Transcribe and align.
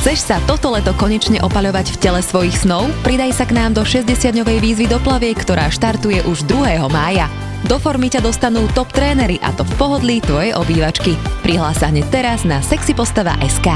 Chceš 0.00 0.32
sa 0.32 0.40
toto 0.48 0.72
leto 0.72 0.96
konečne 0.96 1.44
opaľovať 1.44 1.92
v 1.92 1.96
tele 2.00 2.20
svojich 2.24 2.56
snov? 2.56 2.88
Pridaj 3.04 3.36
sa 3.36 3.44
k 3.44 3.52
nám 3.52 3.76
do 3.76 3.84
60-dňovej 3.84 4.58
výzvy 4.64 4.88
do 4.88 4.96
plaviek, 4.96 5.36
ktorá 5.36 5.68
štartuje 5.68 6.24
už 6.24 6.48
2. 6.48 6.80
mája. 6.88 7.28
Do 7.68 7.76
formy 7.76 8.08
ťa 8.08 8.24
dostanú 8.24 8.64
top 8.72 8.96
trénery 8.96 9.36
a 9.44 9.52
to 9.52 9.60
v 9.60 9.72
pohodlí 9.76 10.24
tvojej 10.24 10.56
obývačky. 10.56 11.20
Prihlás 11.44 11.84
sa 11.84 11.92
hneď 11.92 12.08
teraz 12.08 12.48
na 12.48 12.64
sexypostava.sk 12.64 13.68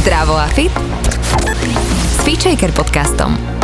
Zdravo 0.00 0.40
a 0.40 0.48
fit 0.48 0.72
s 2.08 2.16
Feature 2.24 2.72
podcastom. 2.72 3.61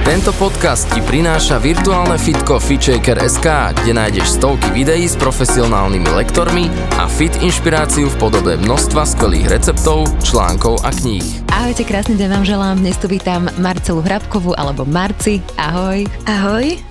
Tento 0.00 0.32
podcast 0.40 0.88
ti 0.96 1.04
prináša 1.04 1.60
virtuálne 1.60 2.16
fitko 2.16 2.56
FitShaker.sk, 2.56 3.46
kde 3.84 3.92
nájdeš 3.92 4.40
stovky 4.40 4.72
videí 4.72 5.04
s 5.04 5.12
profesionálnymi 5.20 6.08
lektormi 6.16 6.72
a 6.96 7.04
fit 7.04 7.36
inšpiráciu 7.44 8.08
v 8.08 8.16
podobe 8.16 8.56
množstva 8.56 9.04
skvelých 9.04 9.52
receptov, 9.52 10.08
článkov 10.24 10.80
a 10.88 10.90
kníh. 10.90 11.44
Ahojte, 11.52 11.84
krásny 11.84 12.16
deň 12.16 12.28
vám 12.32 12.44
želám. 12.48 12.76
Dnes 12.80 12.96
tu 12.96 13.12
vítam 13.12 13.52
Marcelu 13.60 14.00
Hrabkovú 14.00 14.56
alebo 14.56 14.88
Marci. 14.88 15.44
Ahoj. 15.60 16.08
Ahoj. 16.24 16.89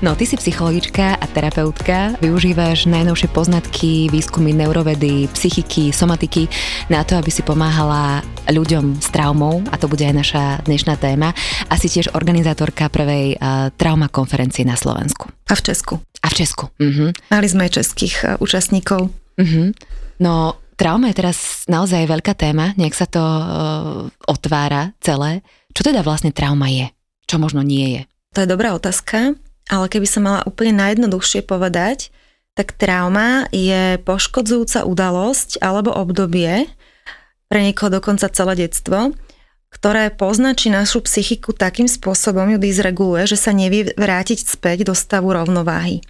No, 0.00 0.16
ty 0.16 0.24
si 0.24 0.36
psychologička 0.38 1.20
a 1.20 1.24
terapeutka, 1.28 2.16
využívaš 2.24 2.88
najnovšie 2.88 3.28
poznatky, 3.30 4.08
výskumy 4.08 4.56
neurovedy, 4.56 5.28
psychiky, 5.32 5.92
somatiky 5.92 6.48
na 6.88 7.04
to, 7.04 7.20
aby 7.20 7.28
si 7.28 7.44
pomáhala 7.44 8.24
ľuďom 8.48 8.98
s 8.98 9.08
traumou 9.12 9.60
a 9.68 9.76
to 9.76 9.86
bude 9.86 10.02
aj 10.02 10.14
naša 10.16 10.44
dnešná 10.64 10.96
téma 10.96 11.36
a 11.68 11.74
si 11.76 11.92
tiež 11.92 12.16
organizátorka 12.16 12.88
prvej 12.88 13.36
uh, 13.36 13.68
trauma 13.76 14.08
konferencie 14.08 14.64
na 14.64 14.74
Slovensku. 14.74 15.28
A 15.50 15.54
v 15.54 15.62
Česku. 15.62 15.94
A 16.24 16.28
v 16.30 16.34
Česku. 16.34 16.64
Uh-huh. 16.80 17.10
Mali 17.30 17.46
sme 17.46 17.68
aj 17.68 17.82
českých 17.82 18.16
uh, 18.24 18.28
účastníkov. 18.40 19.12
Uh-huh. 19.36 19.70
No, 20.20 20.58
trauma 20.80 21.12
je 21.12 21.18
teraz 21.20 21.68
naozaj 21.68 22.08
veľká 22.08 22.32
téma, 22.34 22.72
nejak 22.80 22.96
sa 22.96 23.06
to 23.06 23.20
uh, 23.20 23.44
otvára 24.24 24.96
celé. 25.04 25.44
Čo 25.76 25.86
teda 25.86 26.00
vlastne 26.00 26.32
trauma 26.32 26.66
je? 26.72 26.90
Čo 27.30 27.38
možno 27.38 27.62
nie 27.62 28.00
je? 28.00 28.02
To 28.34 28.42
je 28.42 28.50
dobrá 28.50 28.74
otázka 28.74 29.34
ale 29.70 29.86
keby 29.86 30.06
som 30.10 30.26
mala 30.26 30.42
úplne 30.42 30.74
najjednoduchšie 30.74 31.46
povedať, 31.46 32.10
tak 32.58 32.74
trauma 32.74 33.46
je 33.54 33.96
poškodzujúca 34.02 34.82
udalosť 34.82 35.62
alebo 35.62 35.94
obdobie, 35.94 36.66
pre 37.46 37.66
niekoho 37.66 37.90
dokonca 37.90 38.30
celé 38.30 38.66
detstvo, 38.66 39.14
ktoré 39.70 40.10
poznačí 40.10 40.70
našu 40.70 41.02
psychiku 41.06 41.54
takým 41.54 41.86
spôsobom, 41.86 42.46
ju 42.50 42.58
dysreguluje, 42.58 43.26
že 43.30 43.38
sa 43.38 43.54
nevie 43.54 43.94
vrátiť 43.94 44.42
späť 44.42 44.86
do 44.86 44.94
stavu 44.94 45.30
rovnováhy. 45.34 46.02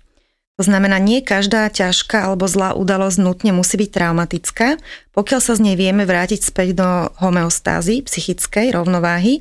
To 0.60 0.68
znamená, 0.68 1.00
nie 1.00 1.24
každá 1.24 1.72
ťažká 1.72 2.28
alebo 2.28 2.44
zlá 2.44 2.76
udalosť 2.76 3.16
nutne 3.24 3.56
musí 3.56 3.80
byť 3.80 3.90
traumatická, 3.96 4.76
pokiaľ 5.16 5.40
sa 5.40 5.56
z 5.56 5.64
nej 5.64 5.76
vieme 5.76 6.04
vrátiť 6.04 6.44
späť 6.44 6.76
do 6.76 6.88
homeostázy, 7.16 8.04
psychickej 8.04 8.76
rovnováhy, 8.76 9.40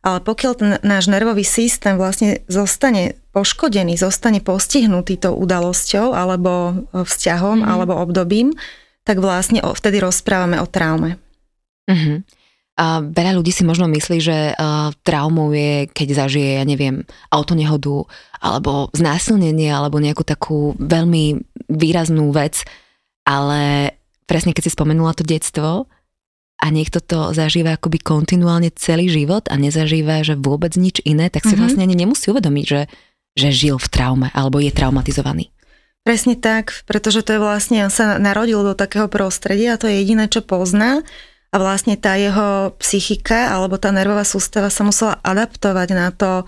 ale 0.00 0.24
pokiaľ 0.24 0.52
ten 0.56 0.70
náš 0.80 1.12
nervový 1.12 1.44
systém 1.44 2.00
vlastne 2.00 2.40
zostane 2.48 3.20
poškodený, 3.34 3.98
zostane 3.98 4.38
postihnutý 4.38 5.18
tou 5.18 5.34
udalosťou 5.34 6.14
alebo 6.14 6.86
vzťahom 6.94 7.66
mm. 7.66 7.68
alebo 7.68 7.98
obdobím, 7.98 8.54
tak 9.02 9.18
vlastne 9.18 9.58
vtedy 9.60 9.98
rozprávame 9.98 10.62
o 10.62 10.70
traume. 10.70 11.18
Mm-hmm. 11.90 12.18
A 12.74 13.06
veľa 13.06 13.38
ľudí 13.38 13.54
si 13.54 13.62
možno 13.62 13.86
myslí, 13.86 14.18
že 14.18 14.38
uh, 14.50 14.90
traumou 15.06 15.54
je, 15.54 15.86
keď 15.94 16.26
zažije, 16.26 16.58
ja 16.58 16.64
neviem, 16.66 17.06
autonehodu 17.30 18.06
alebo 18.42 18.90
znásilnenie 18.90 19.70
alebo 19.70 20.02
nejakú 20.02 20.26
takú 20.26 20.74
veľmi 20.82 21.38
výraznú 21.70 22.34
vec, 22.34 22.66
ale 23.22 23.94
presne 24.26 24.50
keď 24.50 24.62
si 24.66 24.74
spomenula 24.74 25.14
to 25.14 25.22
detstvo, 25.22 25.86
a 26.64 26.72
niekto 26.72 27.02
to 27.02 27.36
zažíva 27.36 27.76
akoby 27.76 28.00
kontinuálne 28.00 28.72
celý 28.72 29.12
život 29.12 29.44
a 29.52 29.60
nezažíva, 29.60 30.24
že 30.24 30.38
vôbec 30.38 30.72
nič 30.80 31.04
iné, 31.04 31.28
tak 31.28 31.44
si 31.44 31.52
mm-hmm. 31.52 31.60
vlastne 31.60 31.84
ani 31.84 31.92
nemusí 31.92 32.32
uvedomiť, 32.32 32.64
že, 32.64 32.80
že 33.34 33.50
žil 33.50 33.76
v 33.78 33.88
traume 33.90 34.28
alebo 34.30 34.62
je 34.62 34.70
traumatizovaný. 34.70 35.50
Presne 36.04 36.36
tak, 36.36 36.84
pretože 36.84 37.24
to 37.24 37.34
je 37.34 37.40
vlastne, 37.40 37.88
on 37.88 37.92
sa 37.92 38.20
narodil 38.20 38.60
do 38.60 38.76
takého 38.76 39.08
prostredia 39.08 39.74
a 39.74 39.80
to 39.80 39.88
je 39.88 40.04
jediné, 40.04 40.28
čo 40.28 40.44
pozná 40.44 41.00
a 41.48 41.56
vlastne 41.56 41.94
tá 41.96 42.18
jeho 42.18 42.74
psychika 42.82 43.54
alebo 43.54 43.78
tá 43.80 43.88
nervová 43.88 44.26
sústava 44.26 44.68
sa 44.68 44.84
musela 44.84 45.16
adaptovať 45.22 45.88
na 45.96 46.12
to 46.12 46.44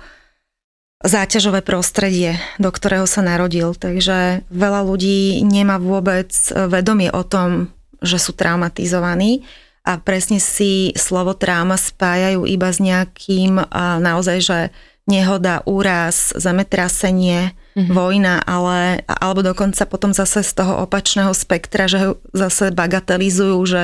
záťažové 1.01 1.63
prostredie, 1.63 2.37
do 2.59 2.69
ktorého 2.69 3.09
sa 3.09 3.23
narodil. 3.25 3.73
Takže 3.73 4.45
veľa 4.51 4.81
ľudí 4.85 5.41
nemá 5.47 5.81
vôbec 5.81 6.33
vedomie 6.69 7.09
o 7.13 7.23
tom, 7.23 7.71
že 8.05 8.21
sú 8.21 8.37
traumatizovaní 8.37 9.47
a 9.87 9.97
presne 9.97 10.37
si 10.37 10.91
slovo 10.99 11.33
tráma 11.33 11.81
spájajú 11.81 12.45
iba 12.45 12.69
s 12.69 12.83
nejakým 12.83 13.57
naozaj, 14.03 14.39
že 14.43 14.59
nehoda, 15.07 15.63
úraz, 15.65 16.35
zemetrasenie, 16.35 17.55
mm-hmm. 17.79 17.95
vojna, 17.95 18.43
ale, 18.43 19.07
alebo 19.07 19.47
dokonca 19.47 19.87
potom 19.87 20.11
zase 20.11 20.43
z 20.43 20.53
toho 20.59 20.83
opačného 20.83 21.31
spektra, 21.31 21.87
že 21.87 21.99
ho 22.03 22.11
zase 22.35 22.75
bagatelizujú, 22.75 23.59
že 23.67 23.83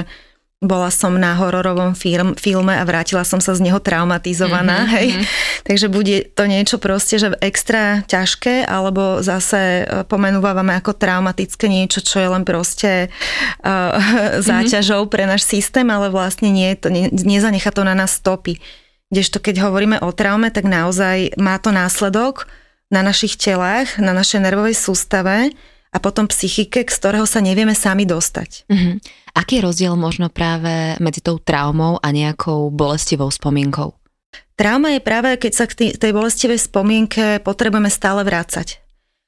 bola 0.63 0.95
som 0.95 1.19
na 1.19 1.35
hororovom 1.35 1.99
film, 1.99 2.39
filme 2.39 2.71
a 2.71 2.87
vrátila 2.87 3.27
som 3.27 3.43
sa 3.43 3.51
z 3.59 3.67
neho 3.67 3.83
traumatizovaná, 3.83 4.87
mm-hmm, 4.87 4.95
hej. 4.95 5.09
Mm-hmm. 5.11 5.27
Takže 5.67 5.87
bude 5.91 6.17
to 6.39 6.47
niečo 6.47 6.79
proste, 6.79 7.19
že 7.19 7.35
extra 7.43 8.07
ťažké, 8.07 8.63
alebo 8.63 9.19
zase 9.27 9.83
e, 9.83 10.07
pomenúvame 10.07 10.79
ako 10.79 10.95
traumatické 10.95 11.67
niečo, 11.67 11.99
čo 11.99 12.23
je 12.23 12.29
len 12.31 12.47
proste 12.47 13.11
uh, 13.11 13.99
záťažou 14.49 15.11
pre 15.11 15.27
náš 15.27 15.43
systém, 15.51 15.91
ale 15.91 16.15
vlastne 16.15 16.55
nie, 16.55 16.79
to, 16.79 16.95
ne, 16.95 17.11
nezanecha 17.11 17.75
to 17.75 17.83
na 17.83 17.99
nás 17.99 18.23
stopy. 18.23 18.63
Kdežto 19.13 19.45
keď 19.45 19.69
hovoríme 19.69 20.01
o 20.01 20.09
traume, 20.17 20.49
tak 20.49 20.65
naozaj 20.65 21.37
má 21.37 21.61
to 21.61 21.69
následok 21.69 22.49
na 22.89 23.05
našich 23.05 23.37
telách, 23.37 24.01
na 24.01 24.17
našej 24.17 24.41
nervovej 24.41 24.73
sústave, 24.73 25.53
a 25.93 26.01
potom 26.01 26.25
psychike, 26.25 26.89
z 26.89 26.97
ktorého 26.97 27.29
sa 27.29 27.45
nevieme 27.45 27.77
sami 27.77 28.09
dostať. 28.09 28.65
Mm-hmm. 28.65 28.95
Aký 29.37 29.61
je 29.61 29.65
rozdiel 29.69 29.93
možno 29.93 30.33
práve 30.33 30.97
medzi 31.05 31.21
tou 31.21 31.37
traumou 31.37 32.01
a 32.01 32.09
nejakou 32.09 32.73
bolestivou 32.73 33.29
spomienkou? 33.29 33.93
Trauma 34.57 34.97
je 34.97 35.01
práve, 35.05 35.37
keď 35.37 35.53
sa 35.53 35.65
k 35.69 35.93
tej 35.93 36.13
bolestivej 36.13 36.61
spomienke 36.61 37.45
potrebujeme 37.45 37.93
stále 37.93 38.25
vrácať. 38.25 38.82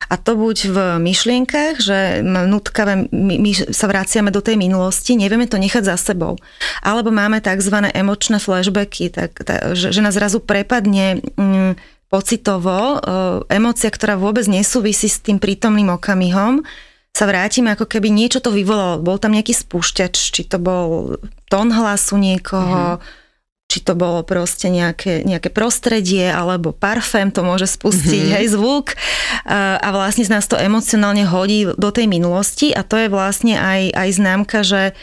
A 0.09 0.15
to 0.21 0.37
buď 0.37 0.57
v 0.69 0.79
myšlienkach, 1.01 1.81
že 1.81 2.21
nutkavé, 2.25 3.09
my, 3.09 3.35
my 3.41 3.51
sa 3.73 3.89
vraciame 3.89 4.29
do 4.29 4.45
tej 4.45 4.61
minulosti, 4.61 5.17
nevieme 5.17 5.49
to 5.49 5.57
nechať 5.57 5.85
za 5.85 5.97
sebou. 5.97 6.37
Alebo 6.85 7.09
máme 7.09 7.41
tzv. 7.41 7.89
emočné 7.93 8.37
flashbacky, 8.37 9.09
tak, 9.09 9.41
tak, 9.43 9.73
že, 9.73 9.91
že 9.91 10.01
nás 10.05 10.13
zrazu 10.13 10.45
prepadne 10.45 11.25
mm, 11.37 11.81
pocitovo, 12.13 12.79
e, 12.79 12.99
emócia, 13.51 13.89
ktorá 13.91 14.15
vôbec 14.15 14.45
nesúvisí 14.47 15.09
s 15.11 15.19
tým 15.19 15.43
prítomným 15.43 15.91
okamihom, 15.97 16.63
sa 17.15 17.31
vrátime, 17.31 17.71
ako 17.75 17.87
keby 17.87 18.11
niečo 18.11 18.43
to 18.43 18.51
vyvolalo. 18.51 18.99
Bol 18.99 19.23
tam 19.23 19.39
nejaký 19.39 19.55
spúšťač, 19.55 20.15
či 20.35 20.43
to 20.51 20.59
bol 20.59 21.15
tón 21.47 21.71
hlasu 21.71 22.19
niekoho, 22.19 22.99
mm-hmm. 22.99 23.24
Či 23.75 23.83
to 23.83 23.99
bolo 23.99 24.23
proste 24.23 24.71
nejaké, 24.71 25.27
nejaké 25.27 25.51
prostredie, 25.51 26.31
alebo 26.31 26.71
parfém 26.71 27.35
to 27.35 27.43
môže 27.43 27.67
spustiť, 27.75 28.23
mm-hmm. 28.31 28.37
hej, 28.39 28.47
zvuk. 28.55 28.95
A, 29.43 29.83
a 29.83 29.89
vlastne 29.91 30.23
z 30.23 30.31
nás 30.31 30.47
to 30.47 30.55
emocionálne 30.55 31.27
hodí 31.27 31.67
do 31.67 31.91
tej 31.91 32.07
minulosti 32.07 32.71
a 32.71 32.87
to 32.87 32.95
je 32.95 33.11
vlastne 33.11 33.59
aj, 33.59 33.91
aj 33.91 34.09
známka, 34.15 34.63
že 34.63 34.95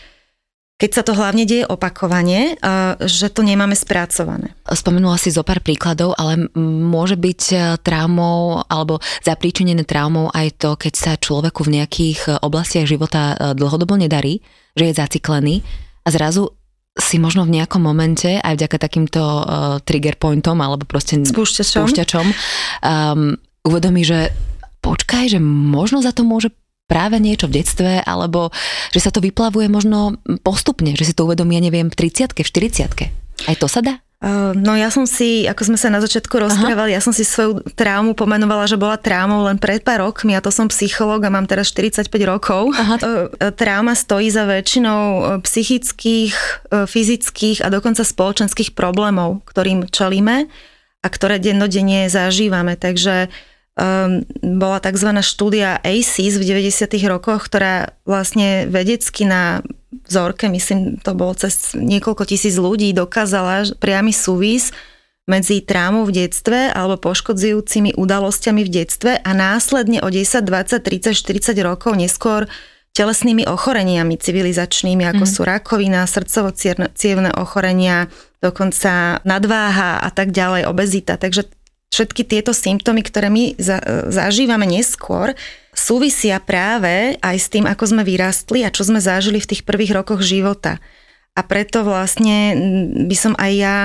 keď 0.79 0.91
sa 0.97 1.03
to 1.05 1.13
hlavne 1.13 1.45
deje 1.45 1.61
opakovane, 1.69 2.57
že 3.05 3.29
to 3.29 3.45
nemáme 3.45 3.77
spracované. 3.77 4.57
Spomenula 4.65 5.21
si 5.21 5.29
zo 5.29 5.45
pár 5.45 5.61
príkladov, 5.61 6.17
ale 6.17 6.49
môže 6.57 7.21
byť 7.21 7.41
e, 7.53 7.57
traumou 7.85 8.65
alebo 8.65 8.97
zapríčinené 9.21 9.85
traumou 9.85 10.33
aj 10.33 10.57
to, 10.57 10.73
keď 10.73 10.93
sa 10.97 11.11
človeku 11.21 11.69
v 11.69 11.77
nejakých 11.77 12.19
e, 12.25 12.29
oblastiach 12.41 12.89
života 12.89 13.37
e, 13.37 13.53
dlhodobo 13.53 13.93
nedarí, 13.93 14.41
že 14.73 14.89
je 14.89 14.97
zaciklený 14.97 15.61
a 16.01 16.09
zrazu 16.09 16.49
si 16.91 17.23
možno 17.23 17.47
v 17.47 17.55
nejakom 17.55 17.79
momente 17.79 18.39
aj 18.43 18.59
vďaka 18.59 18.77
takýmto 18.77 19.21
uh, 19.21 19.43
trigger 19.83 20.19
pointom 20.19 20.59
alebo 20.59 20.83
proste 20.83 21.15
spúšťačom, 21.23 21.87
spúšťačom 21.87 22.25
um, 22.27 23.39
uvedomí, 23.63 24.03
že 24.03 24.35
počkaj, 24.83 25.31
že 25.31 25.39
možno 25.39 26.03
za 26.03 26.11
to 26.11 26.27
môže 26.27 26.51
práve 26.91 27.15
niečo 27.23 27.47
v 27.47 27.63
detstve, 27.63 28.03
alebo 28.03 28.51
že 28.91 28.99
sa 28.99 29.15
to 29.15 29.23
vyplavuje 29.23 29.71
možno 29.71 30.19
postupne, 30.43 30.91
že 30.99 31.07
si 31.07 31.13
to 31.15 31.23
uvedomí, 31.23 31.55
ja 31.55 31.63
neviem, 31.63 31.87
v 31.87 31.95
30 31.95 32.35
v 32.35 32.43
40 32.43 33.47
Aj 33.47 33.55
to 33.55 33.71
sa 33.71 33.79
dá? 33.79 34.03
Uh, 34.21 34.53
no 34.53 34.77
ja 34.77 34.93
som 34.93 35.09
si, 35.09 35.49
ako 35.49 35.73
sme 35.73 35.77
sa 35.81 35.89
na 35.89 35.97
začiatku 35.97 36.37
rozprávali, 36.37 36.93
Aha. 36.93 36.97
ja 36.97 37.01
som 37.01 37.09
si 37.09 37.25
svoju 37.25 37.65
traumu 37.73 38.13
pomenovala, 38.13 38.69
že 38.69 38.77
bola 38.77 38.93
traumou 38.93 39.41
len 39.49 39.57
pred 39.57 39.81
pár 39.81 40.05
rokmi, 40.05 40.37
ja 40.37 40.45
to 40.45 40.53
som 40.53 40.69
psychológ 40.69 41.25
a 41.25 41.33
mám 41.33 41.49
teraz 41.49 41.73
45 41.73 42.05
rokov. 42.29 42.69
Aha. 42.77 43.01
Uh, 43.01 43.49
trauma 43.57 43.97
stojí 43.97 44.29
za 44.29 44.45
väčšinou 44.45 45.41
psychických, 45.41 46.37
fyzických 46.69 47.65
a 47.65 47.73
dokonca 47.73 48.05
spoločenských 48.05 48.77
problémov, 48.77 49.41
ktorým 49.49 49.89
čelíme 49.89 50.45
a 51.01 51.07
ktoré 51.09 51.41
dennodenne 51.41 52.05
zažívame. 52.05 52.77
Takže 52.77 53.25
um, 53.73 54.21
bola 54.61 54.77
tzv. 54.77 55.09
štúdia 55.25 55.81
ACES 55.81 56.37
v 56.37 56.45
90. 56.45 56.93
rokoch, 57.09 57.49
ktorá 57.49 57.97
vlastne 58.05 58.69
vedecky 58.69 59.25
na 59.25 59.65
vzorke, 59.91 60.47
myslím, 60.47 60.97
to 61.03 61.11
bolo 61.13 61.35
cez 61.35 61.75
niekoľko 61.75 62.23
tisíc 62.23 62.55
ľudí, 62.55 62.95
dokázala 62.95 63.75
priamy 63.77 64.15
súvis 64.15 64.71
medzi 65.29 65.61
trámou 65.61 66.07
v 66.07 66.25
detstve 66.25 66.73
alebo 66.73 66.97
poškodzujúcimi 66.97 67.93
udalosťami 67.95 68.61
v 68.65 68.69
detstve 68.69 69.11
a 69.21 69.31
následne 69.31 70.01
o 70.01 70.09
10, 70.09 70.43
20, 70.43 70.81
30, 70.81 71.13
40 71.13 71.67
rokov 71.67 71.93
neskôr 71.93 72.49
telesnými 72.91 73.47
ochoreniami 73.47 74.19
civilizačnými, 74.19 75.07
ako 75.07 75.23
mm. 75.23 75.31
sú 75.31 75.41
rakovina, 75.47 76.03
srdcovo-cievne 76.03 77.31
ochorenia, 77.39 78.11
dokonca 78.43 79.23
nadváha 79.23 80.03
a 80.03 80.09
tak 80.11 80.35
ďalej, 80.35 80.67
obezita. 80.67 81.15
Takže 81.15 81.47
všetky 81.87 82.27
tieto 82.27 82.51
symptómy, 82.51 82.99
ktoré 82.99 83.31
my 83.31 83.55
za, 83.55 83.79
zažívame 84.11 84.67
neskôr, 84.67 85.31
súvisia 85.71 86.37
práve 86.43 87.15
aj 87.19 87.37
s 87.37 87.47
tým, 87.47 87.65
ako 87.67 87.83
sme 87.95 88.03
vyrastli 88.03 88.63
a 88.63 88.73
čo 88.73 88.83
sme 88.83 88.99
zažili 88.99 89.39
v 89.39 89.49
tých 89.55 89.63
prvých 89.63 89.95
rokoch 89.95 90.21
života. 90.23 90.79
A 91.31 91.47
preto 91.47 91.87
vlastne 91.87 92.53
by 93.07 93.15
som 93.15 93.33
aj 93.39 93.51
ja 93.55 93.77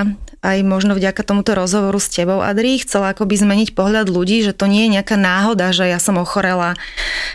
aj 0.47 0.63
možno 0.63 0.95
vďaka 0.95 1.27
tomuto 1.27 1.59
rozhovoru 1.59 1.99
s 1.99 2.07
tebou, 2.07 2.39
Adri, 2.39 2.79
chcela 2.79 3.11
akoby 3.11 3.35
zmeniť 3.35 3.75
pohľad 3.75 4.07
ľudí, 4.07 4.47
že 4.47 4.55
to 4.55 4.71
nie 4.71 4.87
je 4.87 4.95
nejaká 4.95 5.19
náhoda, 5.19 5.75
že 5.75 5.91
ja 5.91 5.99
som 5.99 6.23
ochorela 6.23 6.79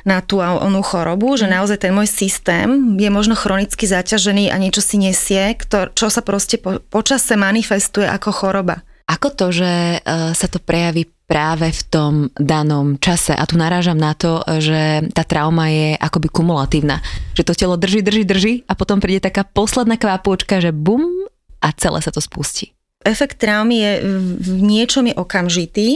na 0.07 0.23
tú 0.23 0.39
a 0.39 0.55
onú 0.55 0.79
chorobu, 0.79 1.35
že 1.35 1.49
mm. 1.49 1.53
naozaj 1.59 1.77
ten 1.83 1.91
môj 1.91 2.07
systém 2.07 2.95
je 2.95 3.09
možno 3.11 3.35
chronicky 3.35 3.83
zaťažený 3.83 4.47
a 4.47 4.55
niečo 4.55 4.79
si 4.79 4.95
nesie, 4.95 5.59
čo 5.91 6.07
sa 6.07 6.21
proste 6.23 6.55
po, 6.55 6.79
počase 6.87 7.35
manifestuje 7.35 8.07
ako 8.07 8.31
choroba. 8.31 8.87
Ako 9.11 9.35
to, 9.35 9.51
že 9.51 9.99
e, 9.99 9.99
sa 10.31 10.47
to 10.47 10.63
prejaví 10.63 11.03
práve 11.27 11.67
v 11.71 11.81
tom 11.91 12.13
danom 12.35 12.95
čase. 12.99 13.35
A 13.35 13.43
tu 13.43 13.59
narážam 13.59 13.95
na 13.95 14.15
to, 14.15 14.43
že 14.59 15.11
tá 15.11 15.23
trauma 15.23 15.71
je 15.71 15.95
akoby 15.95 16.27
kumulatívna. 16.27 16.99
Že 17.35 17.43
to 17.47 17.53
telo 17.55 17.75
drží, 17.79 18.03
drží, 18.03 18.23
drží 18.27 18.53
a 18.67 18.75
potom 18.75 18.99
príde 18.99 19.27
taká 19.27 19.47
posledná 19.47 19.95
kvapôčka, 19.95 20.59
že 20.59 20.75
bum 20.75 21.27
a 21.63 21.71
celé 21.75 22.03
sa 22.03 22.11
to 22.11 22.19
spustí 22.19 22.75
efekt 23.05 23.41
traumy 23.41 23.81
je 23.81 23.91
v 24.37 24.61
niečom 24.61 25.09
je 25.09 25.15
okamžitý. 25.17 25.89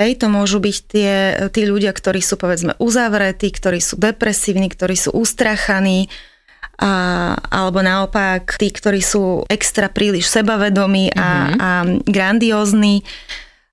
Hej, 0.00 0.16
to 0.16 0.32
môžu 0.32 0.64
byť 0.64 0.76
tie, 0.88 1.12
tí 1.52 1.68
ľudia, 1.68 1.92
ktorí 1.92 2.24
sú 2.24 2.40
povedzme 2.40 2.72
uzavretí, 2.80 3.52
ktorí 3.52 3.84
sú 3.84 4.00
depresívni, 4.00 4.72
ktorí 4.72 4.96
sú 4.96 5.12
ustrachaní, 5.12 6.08
a, 6.80 7.36
alebo 7.52 7.84
naopak 7.84 8.56
tí, 8.56 8.72
ktorí 8.72 9.04
sú 9.04 9.44
extra 9.52 9.92
príliš 9.92 10.32
sebavedomí 10.32 11.12
a, 11.12 11.20
mm-hmm. 11.20 11.58
a 11.60 11.70
grandiózni 12.08 13.04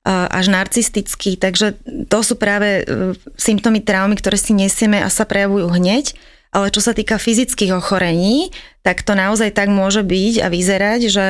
až 0.07 0.47
narcistickí. 0.47 1.35
Takže 1.35 1.75
to 2.07 2.19
sú 2.23 2.39
práve 2.39 2.87
e, 2.87 3.11
symptómy 3.35 3.83
traumy, 3.83 4.15
ktoré 4.15 4.39
si 4.39 4.55
nesieme 4.55 5.03
a 5.03 5.11
sa 5.11 5.27
prejavujú 5.27 5.67
hneď. 5.67 6.15
Ale 6.55 6.71
čo 6.71 6.79
sa 6.79 6.95
týka 6.95 7.19
fyzických 7.19 7.75
ochorení, 7.75 8.55
tak 8.87 9.03
to 9.03 9.19
naozaj 9.19 9.51
tak 9.51 9.67
môže 9.67 9.99
byť 10.07 10.33
a 10.39 10.47
vyzerať, 10.47 11.01
že 11.11 11.25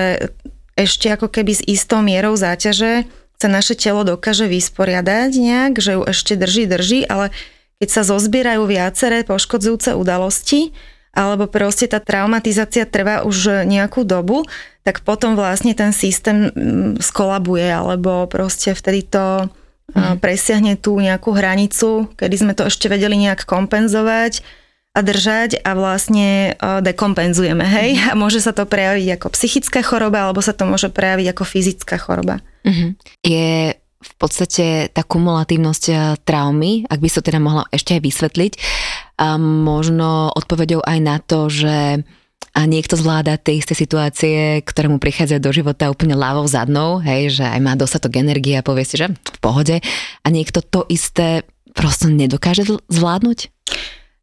ešte 0.77 1.09
ako 1.09 1.33
keby 1.33 1.57
s 1.57 1.65
istou 1.65 2.06
mierou 2.06 2.38
záťaže 2.38 3.09
sa 3.38 3.47
naše 3.50 3.73
telo 3.73 4.06
dokáže 4.06 4.45
vysporiadať 4.45 5.31
nejak, 5.33 5.73
že 5.81 5.97
ju 5.97 6.01
ešte 6.06 6.38
drží, 6.38 6.69
drží, 6.69 7.00
ale 7.09 7.33
keď 7.81 7.89
sa 7.89 8.01
zozbierajú 8.06 8.62
viaceré 8.69 9.25
poškodzujúce 9.25 9.97
udalosti, 9.97 10.69
alebo 11.13 11.50
proste 11.50 11.89
tá 11.89 12.00
traumatizácia 12.00 12.88
trvá 12.88 13.25
už 13.25 13.65
nejakú 13.65 14.04
dobu, 14.04 14.45
tak 14.88 15.04
potom 15.04 15.36
vlastne 15.36 15.75
ten 15.75 15.92
systém 15.92 16.51
mm, 16.51 17.04
skolabuje, 17.04 17.68
alebo 17.68 18.24
proste 18.31 18.71
vtedy 18.71 19.04
to 19.07 19.51
mm. 19.92 20.24
presiahne 20.24 20.80
tú 20.80 20.95
nejakú 20.95 21.36
hranicu, 21.36 22.07
kedy 22.15 22.36
sme 22.38 22.54
to 22.56 22.68
ešte 22.71 22.88
vedeli 22.88 23.19
nejak 23.19 23.44
kompenzovať 23.44 24.45
a 24.98 25.00
držať 25.06 25.62
a 25.62 25.77
vlastne 25.77 26.57
dekompenzujeme, 26.57 27.62
hej? 27.62 27.89
Mm-hmm. 28.01 28.12
A 28.12 28.18
môže 28.18 28.42
sa 28.42 28.50
to 28.50 28.65
prejaviť 28.65 29.21
ako 29.21 29.27
psychická 29.38 29.86
choroba, 29.86 30.25
alebo 30.25 30.42
sa 30.42 30.57
to 30.57 30.65
môže 30.65 30.89
prejaviť 30.89 31.38
ako 31.38 31.44
fyzická 31.45 32.01
choroba. 32.01 32.42
Mm-hmm. 32.65 32.89
Je 33.21 33.77
v 33.98 34.13
podstate 34.18 34.89
tá 34.89 35.01
kumulatívnosť 35.06 35.83
e, 35.89 35.94
traumy, 36.25 36.86
ak 36.89 36.98
by 37.01 37.09
sa 37.09 37.21
so 37.21 37.25
teda 37.25 37.38
mohla 37.42 37.69
ešte 37.69 37.98
aj 37.98 38.01
vysvetliť, 38.01 38.54
a 39.17 39.37
možno 39.41 40.29
odpovedou 40.33 40.85
aj 40.85 40.99
na 41.01 41.17
to, 41.17 41.49
že 41.49 42.05
a 42.57 42.65
niekto 42.65 42.97
zvláda 42.97 43.37
tie 43.37 43.61
isté 43.61 43.77
situácie, 43.77 44.65
ktoré 44.65 44.89
mu 44.89 44.97
prichádzajú 44.97 45.41
do 45.41 45.53
života 45.53 45.93
úplne 45.93 46.17
ľavou 46.17 46.49
zadnou, 46.49 46.97
hej, 46.97 47.37
že 47.41 47.45
aj 47.45 47.59
má 47.61 47.77
dostatok 47.77 48.17
energie 48.17 48.57
a 48.57 48.65
povie 48.65 48.81
si, 48.81 48.97
že 48.97 49.13
v 49.13 49.37
pohode 49.37 49.77
a 50.21 50.27
niekto 50.33 50.65
to 50.65 50.81
isté 50.89 51.45
prosto 51.77 52.09
nedokáže 52.09 52.65
zvládnuť? 52.89 53.53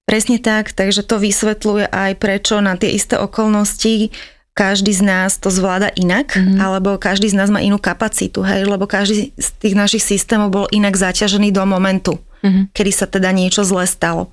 Presne 0.05 0.43
tak, 0.43 0.75
takže 0.75 1.06
to 1.06 1.23
vysvetľuje 1.23 1.87
aj 1.87 2.12
prečo 2.19 2.58
na 2.58 2.75
tie 2.75 2.90
isté 2.90 3.14
okolnosti 3.14 4.11
každý 4.55 4.94
z 4.94 5.02
nás 5.02 5.35
to 5.43 5.50
zvláda 5.50 5.90
inak, 5.99 6.31
mm-hmm. 6.31 6.62
alebo 6.62 6.94
každý 6.94 7.26
z 7.26 7.35
nás 7.35 7.50
má 7.50 7.58
inú 7.58 7.82
kapacitu, 7.82 8.47
hej, 8.47 8.62
lebo 8.70 8.87
každý 8.87 9.35
z 9.35 9.49
tých 9.58 9.75
našich 9.75 10.06
systémov 10.06 10.55
bol 10.55 10.67
inak 10.70 10.94
zaťažený 10.94 11.50
do 11.50 11.67
momentu, 11.67 12.23
mm-hmm. 12.43 12.70
kedy 12.70 12.90
sa 12.94 13.11
teda 13.11 13.35
niečo 13.35 13.67
zle 13.67 13.82
stalo. 13.82 14.31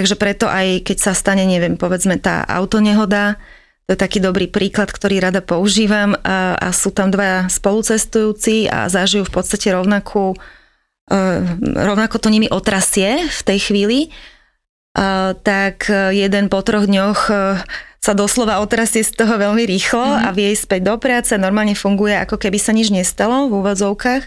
Takže 0.00 0.16
preto 0.16 0.48
aj 0.48 0.88
keď 0.88 0.96
sa 0.96 1.12
stane, 1.12 1.44
neviem, 1.44 1.76
povedzme 1.76 2.16
tá 2.16 2.40
autonehoda, 2.48 3.36
to 3.84 3.92
je 3.92 4.00
taký 4.00 4.16
dobrý 4.24 4.48
príklad, 4.48 4.88
ktorý 4.88 5.20
rada 5.20 5.44
používam 5.44 6.16
a, 6.24 6.56
a 6.56 6.68
sú 6.72 6.88
tam 6.88 7.12
dva 7.12 7.52
spolucestujúci 7.52 8.72
a 8.72 8.88
zažijú 8.88 9.28
v 9.28 9.34
podstate 9.36 9.68
rovnakú 9.76 10.40
Eh, 11.10 11.42
rovnako 11.74 12.22
to 12.22 12.30
nimi 12.30 12.46
otrasie 12.46 13.26
v 13.26 13.40
tej 13.42 13.58
chvíli, 13.58 13.98
eh, 14.94 15.34
tak 15.42 15.90
jeden 16.14 16.46
po 16.46 16.62
troch 16.62 16.86
dňoch 16.86 17.20
eh, 17.34 17.58
sa 17.98 18.12
doslova 18.14 18.62
otrasie 18.62 19.02
z 19.02 19.18
toho 19.18 19.34
veľmi 19.34 19.66
rýchlo 19.66 20.06
mm. 20.06 20.20
a 20.22 20.28
vie 20.30 20.54
ísť 20.54 20.70
späť 20.70 20.80
do 20.86 20.94
práce, 21.02 21.34
normálne 21.34 21.74
funguje 21.74 22.14
ako 22.14 22.38
keby 22.38 22.62
sa 22.62 22.70
nič 22.70 22.94
nestalo 22.94 23.50
v 23.50 23.58
úvodzovkách 23.58 24.22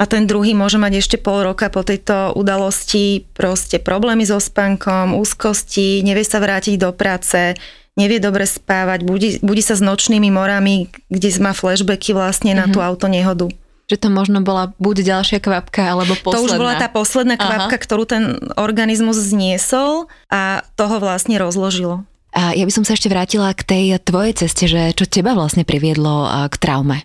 a 0.00 0.08
ten 0.08 0.24
druhý 0.24 0.56
môže 0.56 0.80
mať 0.80 1.04
ešte 1.04 1.16
pol 1.20 1.44
roka 1.44 1.68
po 1.68 1.84
tejto 1.84 2.32
udalosti 2.32 3.28
proste 3.36 3.76
problémy 3.76 4.24
so 4.24 4.40
spánkom, 4.40 5.12
úzkosti, 5.12 6.00
nevie 6.00 6.24
sa 6.24 6.40
vrátiť 6.40 6.80
do 6.80 6.96
práce, 6.96 7.52
nevie 8.00 8.16
dobre 8.16 8.48
spávať, 8.48 9.04
budí, 9.04 9.36
budí 9.44 9.60
sa 9.60 9.76
s 9.76 9.84
nočnými 9.84 10.32
morami, 10.32 10.88
kde 11.12 11.28
má 11.44 11.52
flashbacky 11.52 12.16
vlastne 12.16 12.56
mm-hmm. 12.56 12.64
na 12.64 12.72
tú 12.72 12.80
mhm. 12.80 12.88
autonehodu 12.88 13.48
že 13.90 13.98
to 13.98 14.06
možno 14.06 14.38
bola 14.38 14.70
buď 14.78 15.02
ďalšia 15.02 15.42
kvapka, 15.42 15.82
alebo 15.82 16.14
posledná. 16.14 16.38
To 16.38 16.46
už 16.46 16.62
bola 16.62 16.78
tá 16.78 16.86
posledná 16.86 17.34
kvapka, 17.34 17.74
Aha. 17.74 17.82
ktorú 17.82 18.06
ten 18.06 18.38
organizmus 18.54 19.18
zniesol 19.18 20.06
a 20.30 20.62
toho 20.78 21.02
vlastne 21.02 21.34
rozložilo. 21.42 22.06
A 22.30 22.54
ja 22.54 22.62
by 22.62 22.70
som 22.70 22.86
sa 22.86 22.94
ešte 22.94 23.10
vrátila 23.10 23.50
k 23.50 23.66
tej 23.66 23.84
tvojej 23.98 24.46
ceste, 24.46 24.70
že 24.70 24.94
čo 24.94 25.10
teba 25.10 25.34
vlastne 25.34 25.66
priviedlo 25.66 26.30
k 26.46 26.54
traume? 26.62 27.02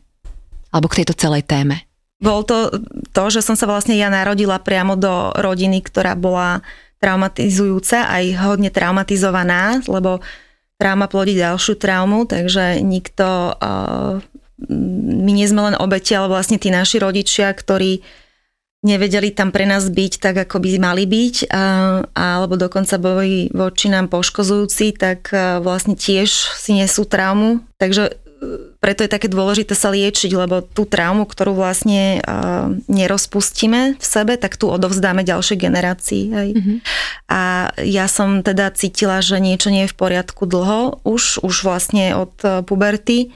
Alebo 0.70 0.86
k 0.86 1.02
tejto 1.02 1.18
celej 1.18 1.50
téme? 1.50 1.85
Bol 2.24 2.48
to 2.48 2.72
to, 3.12 3.24
že 3.28 3.44
som 3.44 3.60
sa 3.60 3.68
vlastne 3.68 3.96
ja 3.96 4.08
narodila 4.08 4.60
priamo 4.60 4.96
do 4.96 5.36
rodiny, 5.36 5.84
ktorá 5.84 6.16
bola 6.16 6.64
traumatizujúca, 7.04 8.08
aj 8.08 8.40
hodne 8.40 8.72
traumatizovaná, 8.72 9.84
lebo 9.86 10.24
trauma 10.80 11.08
plodí 11.12 11.36
ďalšiu 11.36 11.76
traumu, 11.80 12.24
takže 12.28 12.80
nikto 12.84 13.56
uh, 13.56 14.24
my 14.66 15.32
nie 15.36 15.48
sme 15.48 15.72
len 15.72 15.76
obete, 15.76 16.16
ale 16.16 16.32
vlastne 16.32 16.56
tí 16.56 16.72
naši 16.72 17.04
rodičia, 17.04 17.52
ktorí 17.52 18.00
nevedeli 18.86 19.34
tam 19.34 19.50
pre 19.50 19.68
nás 19.68 19.90
byť 19.90 20.14
tak, 20.22 20.36
ako 20.48 20.62
by 20.62 20.78
mali 20.78 21.04
byť, 21.10 21.50
alebo 22.16 22.54
dokonca 22.56 22.96
boli 23.02 23.50
voči 23.50 23.90
nám 23.90 24.08
poškozujúci, 24.14 24.96
tak 24.96 25.34
vlastne 25.60 25.98
tiež 25.98 26.30
si 26.30 26.78
nesú 26.78 27.04
traumu. 27.04 27.66
Takže 27.82 28.25
preto 28.84 29.02
je 29.02 29.10
také 29.10 29.32
dôležité 29.32 29.74
sa 29.74 29.90
liečiť, 29.90 30.32
lebo 30.36 30.62
tú 30.62 30.86
traumu, 30.86 31.26
ktorú 31.26 31.56
vlastne 31.58 32.22
uh, 32.22 32.70
nerozpustíme 32.92 33.98
v 33.98 34.06
sebe, 34.06 34.36
tak 34.38 34.60
tu 34.60 34.70
odovzdáme 34.70 35.26
ďalšej 35.26 35.58
generácii. 35.58 36.24
Hej. 36.30 36.50
Mm-hmm. 36.54 36.78
A 37.32 37.72
ja 37.82 38.06
som 38.12 38.46
teda 38.46 38.70
cítila, 38.76 39.24
že 39.24 39.42
niečo 39.42 39.72
nie 39.72 39.88
je 39.88 39.94
v 39.94 40.00
poriadku 40.00 40.46
dlho, 40.46 41.02
už, 41.08 41.42
už 41.42 41.56
vlastne 41.64 42.14
od 42.14 42.36
puberty 42.68 43.34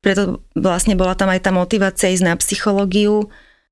preto 0.00 0.40
vlastne 0.56 0.96
bola 0.96 1.12
tam 1.12 1.28
aj 1.28 1.44
tá 1.44 1.52
motivácia 1.52 2.08
ísť 2.08 2.24
na 2.24 2.34
psychológiu 2.40 3.28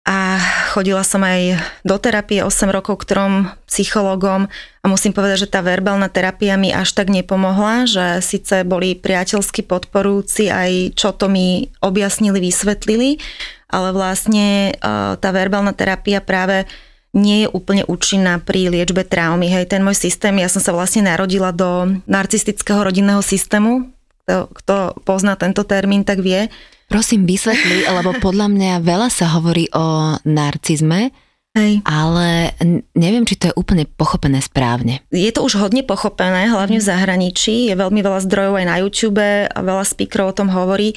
a 0.09 0.41
chodila 0.73 1.05
som 1.05 1.21
aj 1.21 1.61
do 1.85 2.01
terapie 2.01 2.41
8 2.41 2.73
rokov 2.73 3.05
k 3.05 3.13
trom 3.13 3.33
psychologom 3.69 4.49
a 4.81 4.85
musím 4.89 5.13
povedať, 5.13 5.45
že 5.45 5.53
tá 5.53 5.61
verbálna 5.61 6.09
terapia 6.09 6.57
mi 6.57 6.73
až 6.73 6.97
tak 6.97 7.13
nepomohla, 7.13 7.85
že 7.85 8.25
síce 8.25 8.65
boli 8.65 8.97
priateľsky 8.97 9.69
podporujúci 9.69 10.49
aj 10.49 10.97
čo 10.97 11.13
to 11.13 11.29
mi 11.29 11.69
objasnili, 11.85 12.41
vysvetlili, 12.41 13.21
ale 13.69 13.93
vlastne 13.93 14.73
e, 14.73 14.81
tá 15.21 15.29
verbálna 15.29 15.77
terapia 15.77 16.25
práve 16.25 16.65
nie 17.13 17.45
je 17.45 17.53
úplne 17.53 17.85
účinná 17.85 18.41
pri 18.41 18.73
liečbe 18.73 19.05
traumy. 19.05 19.53
Hej, 19.53 19.77
ten 19.77 19.85
môj 19.85 19.97
systém, 19.97 20.41
ja 20.41 20.49
som 20.49 20.65
sa 20.65 20.73
vlastne 20.73 21.05
narodila 21.05 21.53
do 21.53 22.01
narcistického 22.09 22.81
rodinného 22.81 23.21
systému, 23.21 23.93
kto, 24.25 24.49
kto 24.57 24.77
pozná 25.05 25.37
tento 25.37 25.69
termín, 25.69 26.01
tak 26.01 26.25
vie. 26.25 26.49
Prosím, 26.89 27.29
vysvetli, 27.29 27.85
lebo 27.85 28.17
podľa 28.17 28.49
mňa 28.49 28.73
veľa 28.81 29.09
sa 29.13 29.29
hovorí 29.37 29.69
o 29.77 30.17
narcizme, 30.25 31.13
Hej. 31.53 31.85
ale 31.85 32.57
neviem, 32.97 33.29
či 33.29 33.37
to 33.37 33.53
je 33.53 33.59
úplne 33.61 33.85
pochopené 33.85 34.41
správne. 34.41 35.05
Je 35.13 35.29
to 35.29 35.45
už 35.45 35.61
hodne 35.61 35.85
pochopené, 35.85 36.49
hlavne 36.49 36.81
v 36.81 36.89
zahraničí. 36.89 37.69
Je 37.69 37.77
veľmi 37.77 38.01
veľa 38.01 38.25
zdrojov 38.25 38.55
aj 38.57 38.67
na 38.67 38.77
YouTube 38.81 39.21
a 39.21 39.59
veľa 39.61 39.85
speakerov 39.85 40.33
o 40.33 40.39
tom 40.41 40.49
hovorí. 40.49 40.97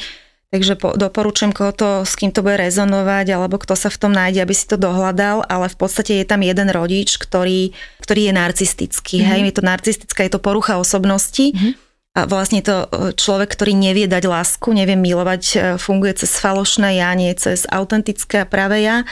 Takže 0.51 0.75
po, 0.75 0.95
doporučujem, 0.99 1.55
koho 1.55 1.71
to, 1.71 1.89
s 2.03 2.15
kým 2.19 2.35
to 2.35 2.43
bude 2.43 2.59
rezonovať, 2.59 3.27
alebo 3.31 3.55
kto 3.55 3.75
sa 3.75 3.87
v 3.87 3.99
tom 3.99 4.11
nájde, 4.11 4.43
aby 4.43 4.51
si 4.51 4.67
to 4.67 4.75
dohľadal, 4.75 5.47
ale 5.47 5.71
v 5.71 5.77
podstate 5.79 6.19
je 6.19 6.27
tam 6.27 6.43
jeden 6.43 6.67
rodič, 6.67 7.15
ktorý, 7.15 7.71
ktorý 8.03 8.31
je 8.31 8.33
narcistický. 8.35 9.23
Mm-hmm. 9.23 9.31
Hej, 9.31 9.39
je 9.47 9.55
to 9.55 9.63
narcistická, 9.63 10.27
je 10.27 10.33
to 10.35 10.43
porucha 10.43 10.75
osobnosti. 10.75 11.55
Mm-hmm. 11.55 11.90
Vlastne 12.11 12.59
to 12.59 12.91
e, 12.91 13.15
človek, 13.15 13.55
ktorý 13.55 13.71
nevie 13.71 14.03
dať 14.03 14.27
lásku, 14.27 14.67
nevie 14.75 14.99
milovať, 14.99 15.43
e, 15.55 15.57
funguje 15.79 16.19
cez 16.19 16.35
falošné 16.43 16.99
ja, 16.99 17.15
nie 17.15 17.31
cez 17.39 17.63
autentické 17.71 18.43
a 18.43 18.49
pravé 18.49 18.83
ja 18.83 19.07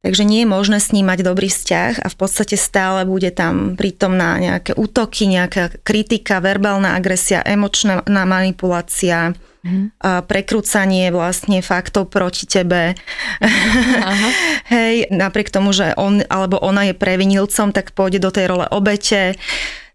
Takže 0.00 0.24
nie 0.24 0.48
je 0.48 0.48
možné 0.48 0.80
s 0.80 0.96
ním 0.96 1.12
mať 1.12 1.28
dobrý 1.28 1.52
vzťah 1.52 2.00
a 2.00 2.08
v 2.08 2.16
podstate 2.16 2.56
stále 2.56 3.04
bude 3.04 3.28
tam 3.36 3.76
prítomná 3.76 4.40
nejaké 4.40 4.72
útoky, 4.72 5.28
nejaká 5.28 5.76
kritika, 5.84 6.40
verbálna 6.40 6.96
agresia, 6.96 7.44
emočná 7.44 8.00
manipulácia, 8.08 9.36
mm. 9.60 10.00
a 10.00 10.24
prekrúcanie 10.24 11.12
vlastne 11.12 11.60
faktov 11.60 12.08
proti 12.08 12.48
tebe. 12.48 12.96
Aha. 13.44 14.28
Hej, 14.72 15.12
napriek 15.12 15.52
tomu, 15.52 15.76
že 15.76 15.92
on 16.00 16.24
alebo 16.32 16.56
ona 16.64 16.88
je 16.88 16.96
previnilcom, 16.96 17.68
tak 17.76 17.92
pôjde 17.92 18.24
do 18.24 18.32
tej 18.32 18.48
role 18.48 18.64
obete. 18.72 19.36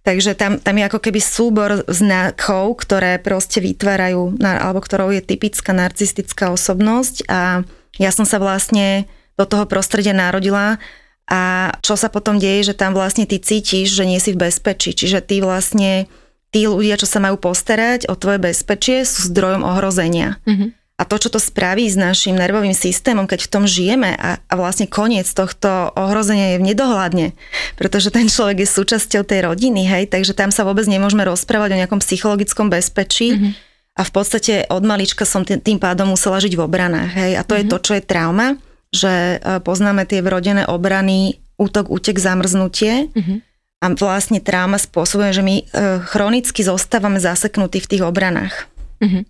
Takže 0.05 0.37
tam, 0.37 0.61
tam 0.61 0.77
je 0.77 0.85
ako 0.85 0.99
keby 1.01 1.17
súbor 1.17 1.81
znakov, 1.89 2.77
ktoré 2.85 3.17
proste 3.17 3.57
vytvárajú, 3.57 4.37
alebo 4.37 4.77
ktorou 4.77 5.09
je 5.09 5.25
typická 5.25 5.73
narcistická 5.73 6.53
osobnosť 6.53 7.25
a 7.25 7.65
ja 7.97 8.11
som 8.13 8.21
sa 8.21 8.37
vlastne 8.37 9.09
do 9.33 9.49
toho 9.49 9.65
prostredia 9.65 10.13
narodila 10.13 10.77
a 11.25 11.73
čo 11.81 11.97
sa 11.97 12.13
potom 12.13 12.37
deje, 12.37 12.69
že 12.71 12.77
tam 12.77 12.93
vlastne 12.93 13.25
ty 13.25 13.41
cítiš, 13.41 13.97
že 13.97 14.05
nie 14.05 14.21
si 14.21 14.37
v 14.37 14.45
bezpečí. 14.45 14.93
Čiže 14.93 15.25
ty 15.25 15.41
vlastne, 15.41 16.05
tí 16.53 16.69
ľudia, 16.69 17.01
čo 17.01 17.09
sa 17.09 17.17
majú 17.17 17.41
postarať 17.41 18.05
o 18.05 18.13
tvoje 18.13 18.37
bezpečie, 18.37 19.01
sú 19.09 19.33
zdrojom 19.33 19.65
ohrozenia. 19.65 20.37
Mm-hmm. 20.45 20.69
A 20.95 21.03
to, 21.03 21.19
čo 21.19 21.27
to 21.27 21.43
spraví 21.43 21.83
s 21.91 21.99
našim 21.99 22.39
nervovým 22.39 22.71
systémom, 22.71 23.27
keď 23.27 23.45
v 23.45 23.51
tom 23.51 23.63
žijeme 23.67 24.15
a, 24.15 24.39
a 24.39 24.53
vlastne 24.55 24.87
koniec 24.87 25.27
tohto 25.27 25.91
ohrozenia 25.91 26.55
je 26.55 26.59
v 26.63 26.67
nedohľadne, 26.71 27.27
pretože 27.75 28.15
ten 28.15 28.31
človek 28.31 28.63
je 28.63 28.75
súčasťou 28.79 29.27
tej 29.27 29.43
rodiny, 29.43 29.83
hej, 29.83 30.07
takže 30.07 30.31
tam 30.31 30.55
sa 30.55 30.63
vôbec 30.63 30.87
nemôžeme 30.87 31.27
rozprávať 31.27 31.75
o 31.75 31.79
nejakom 31.83 31.99
psychologickom 31.99 32.71
bezpečí. 32.71 33.35
Mm-hmm. 33.35 33.51
A 33.95 34.01
v 34.07 34.11
podstate 34.11 34.53
od 34.71 34.83
malička 34.87 35.27
som 35.27 35.43
tým, 35.43 35.79
pádom 35.79 36.15
musela 36.15 36.39
žiť 36.39 36.55
v 36.55 36.63
obranách, 36.63 37.11
hej, 37.11 37.31
a 37.35 37.43
to 37.43 37.59
mm-hmm. 37.59 37.67
je 37.67 37.71
to, 37.75 37.77
čo 37.83 37.91
je 37.99 38.03
trauma 38.03 38.55
že 38.95 39.11
e, 39.11 39.59
poznáme 39.59 40.07
tie 40.07 40.23
vrodené 40.23 40.63
obrany, 40.71 41.43
útok, 41.59 41.91
útek, 41.91 42.15
zamrznutie. 42.15 43.11
Mm-hmm. 43.11 43.37
A 43.83 43.85
vlastne 43.99 44.39
trauma 44.39 44.79
spôsobuje, 44.79 45.35
že 45.35 45.43
my 45.43 45.55
e, 45.59 45.63
chronicky 46.07 46.63
zostávame 46.63 47.19
zaseknutí 47.19 47.83
v 47.83 47.89
tých 47.91 48.03
obranách. 48.07 48.71
Mm-hmm. 49.03 49.23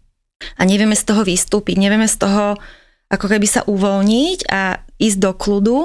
A 0.60 0.62
nevieme 0.68 0.96
z 0.96 1.04
toho 1.08 1.24
vystúpiť, 1.24 1.80
nevieme 1.80 2.08
z 2.08 2.20
toho 2.20 2.60
ako 3.12 3.26
keby 3.30 3.48
sa 3.48 3.62
uvoľniť 3.64 4.50
a 4.50 4.82
ísť 4.98 5.18
do 5.22 5.32
kľudu. 5.32 5.80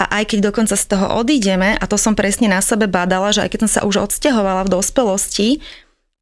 A 0.00 0.04
aj 0.18 0.34
keď 0.34 0.50
dokonca 0.50 0.74
z 0.74 0.86
toho 0.88 1.06
odídeme, 1.20 1.78
a 1.78 1.84
to 1.86 1.94
som 1.94 2.18
presne 2.18 2.50
na 2.50 2.58
sebe 2.58 2.90
badala, 2.90 3.30
že 3.30 3.44
aj 3.46 3.50
keď 3.54 3.60
som 3.66 3.70
sa 3.70 3.80
už 3.86 4.10
odsťahovala 4.10 4.66
v 4.66 4.72
dospelosti, 4.74 5.48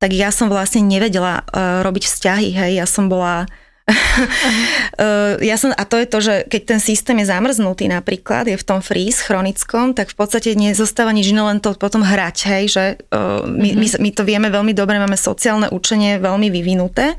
tak 0.01 0.17
ja 0.17 0.33
som 0.33 0.53
vlastne 0.53 0.85
nevedela 0.85 1.45
uh, 1.49 1.81
robiť 1.85 2.05
vzťahy, 2.09 2.49
hej, 2.57 2.73
ja 2.81 2.87
som 2.89 3.09
bola 3.09 3.49
Uh, 3.91 5.35
ja 5.51 5.59
som, 5.59 5.75
a 5.75 5.83
to 5.83 5.99
je 5.99 6.07
to, 6.07 6.19
že 6.23 6.35
keď 6.47 6.63
ten 6.63 6.81
systém 6.81 7.17
je 7.19 7.27
zamrznutý 7.27 7.91
napríklad, 7.91 8.47
je 8.47 8.55
v 8.55 8.63
tom 8.63 8.79
freeze 8.85 9.19
chronickom, 9.19 9.99
tak 9.99 10.15
v 10.15 10.17
podstate 10.17 10.55
nezostáva 10.55 11.11
nič 11.11 11.35
iné, 11.35 11.43
len 11.43 11.59
to 11.59 11.75
potom 11.75 12.07
hrať, 12.07 12.37
hej, 12.47 12.65
že 12.71 12.85
uh, 13.11 13.43
my, 13.43 13.75
mm-hmm. 13.75 13.99
my, 13.99 14.03
my 14.07 14.11
to 14.15 14.23
vieme 14.23 14.49
veľmi 14.53 14.73
dobre, 14.79 14.95
máme 15.01 15.19
sociálne 15.19 15.67
učenie 15.75 16.23
veľmi 16.23 16.55
vyvinuté 16.55 17.19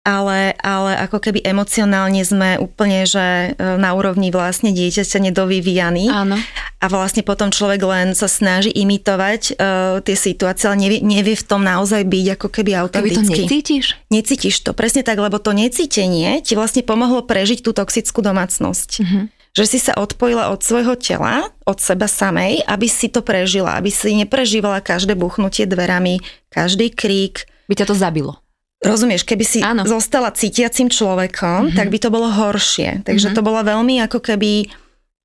ale, 0.00 0.56
ale 0.64 0.96
ako 1.04 1.20
keby 1.20 1.44
emocionálne 1.44 2.24
sme 2.24 2.56
úplne, 2.56 3.04
že 3.04 3.52
e, 3.52 3.76
na 3.76 3.92
úrovni 3.92 4.32
vlastne 4.32 4.72
dieťaťa 4.72 5.28
nedovyvíjaný. 5.28 6.08
Áno. 6.08 6.40
A 6.80 6.86
vlastne 6.88 7.20
potom 7.20 7.52
človek 7.52 7.84
len 7.84 8.16
sa 8.16 8.24
snaží 8.24 8.72
imitovať 8.72 9.52
uh, 9.52 10.00
tie 10.00 10.16
situácie, 10.16 10.64
ale 10.64 10.88
nevie, 10.88 11.04
nevie 11.04 11.36
v 11.36 11.44
tom 11.44 11.60
naozaj 11.60 12.08
byť 12.08 12.26
ako 12.40 12.48
keby 12.48 12.72
autentický. 12.72 13.20
Keby 13.20 13.36
to 13.36 13.36
necítiš? 13.36 13.86
Necítiš 14.08 14.56
to, 14.64 14.72
presne 14.72 15.04
tak, 15.04 15.20
lebo 15.20 15.36
to 15.36 15.52
necítenie 15.52 16.40
ti 16.40 16.56
vlastne 16.56 16.80
pomohlo 16.80 17.20
prežiť 17.28 17.60
tú 17.60 17.76
toxickú 17.76 18.24
domácnosť. 18.24 18.88
Uh-huh. 18.96 19.28
Že 19.52 19.64
si 19.68 19.76
sa 19.76 19.92
odpojila 20.00 20.48
od 20.48 20.64
svojho 20.64 20.96
tela, 20.96 21.52
od 21.68 21.76
seba 21.84 22.08
samej, 22.08 22.64
aby 22.64 22.88
si 22.88 23.12
to 23.12 23.20
prežila, 23.20 23.76
aby 23.76 23.92
si 23.92 24.16
neprežívala 24.16 24.80
každé 24.80 25.12
buchnutie 25.20 25.68
dverami, 25.68 26.24
každý 26.48 26.88
krík. 26.96 27.44
By 27.68 27.76
ťa 27.76 27.92
to 27.92 27.94
zabilo. 27.94 28.40
Rozumieš, 28.80 29.28
keby 29.28 29.44
si 29.44 29.60
Áno. 29.60 29.84
zostala 29.84 30.32
cítiacim 30.32 30.88
človekom, 30.88 31.68
mm-hmm. 31.68 31.76
tak 31.76 31.92
by 31.92 31.98
to 32.00 32.08
bolo 32.08 32.32
horšie. 32.32 33.04
Takže 33.04 33.28
mm-hmm. 33.28 33.36
to 33.36 33.44
bola 33.44 33.60
veľmi 33.60 34.00
ako 34.08 34.24
keby 34.24 34.72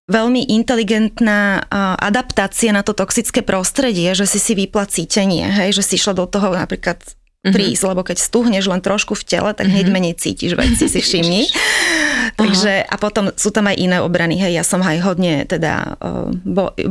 veľmi 0.05 0.53
inteligentná 0.53 1.65
adaptácia 1.97 2.69
na 2.69 2.85
to 2.85 2.93
toxické 2.93 3.41
prostredie, 3.41 4.13
že 4.13 4.29
si 4.29 4.38
si 4.38 4.53
vypla 4.53 4.85
cítenie, 4.85 5.50
hej, 5.50 5.74
že 5.74 5.81
si 5.81 5.93
išla 5.97 6.13
do 6.13 6.29
toho 6.29 6.53
napríklad 6.53 7.00
mm-hmm. 7.01 7.53
prísť, 7.55 7.83
lebo 7.89 8.01
keď 8.05 8.17
stuhneš 8.21 8.69
len 8.69 8.83
trošku 8.83 9.15
v 9.17 9.24
tele, 9.25 9.51
tak 9.55 9.71
hneď 9.71 9.88
mm-hmm. 9.88 9.95
menej 9.95 10.13
cítiš 10.19 10.53
veci, 10.53 10.85
si 10.91 11.00
všimni. 11.05 11.50
Takže 12.35 12.85
a 12.85 12.95
potom 13.00 13.31
sú 13.39 13.55
tam 13.55 13.71
aj 13.71 13.79
iné 13.79 13.97
obrany, 14.03 14.35
hej, 14.35 14.59
ja 14.59 14.67
som 14.67 14.83
aj 14.83 15.00
hodne 15.00 15.47
teda 15.47 15.95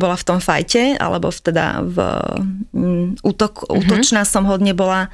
bola 0.00 0.16
v 0.16 0.25
tom 0.25 0.40
fajte, 0.40 0.97
alebo 0.97 1.28
v, 1.28 1.38
teda 1.44 1.85
v 1.85 1.97
um, 2.73 3.12
útok, 3.21 3.68
mm-hmm. 3.68 3.78
útočná 3.85 4.25
som 4.25 4.49
hodne 4.49 4.73
bola 4.73 5.12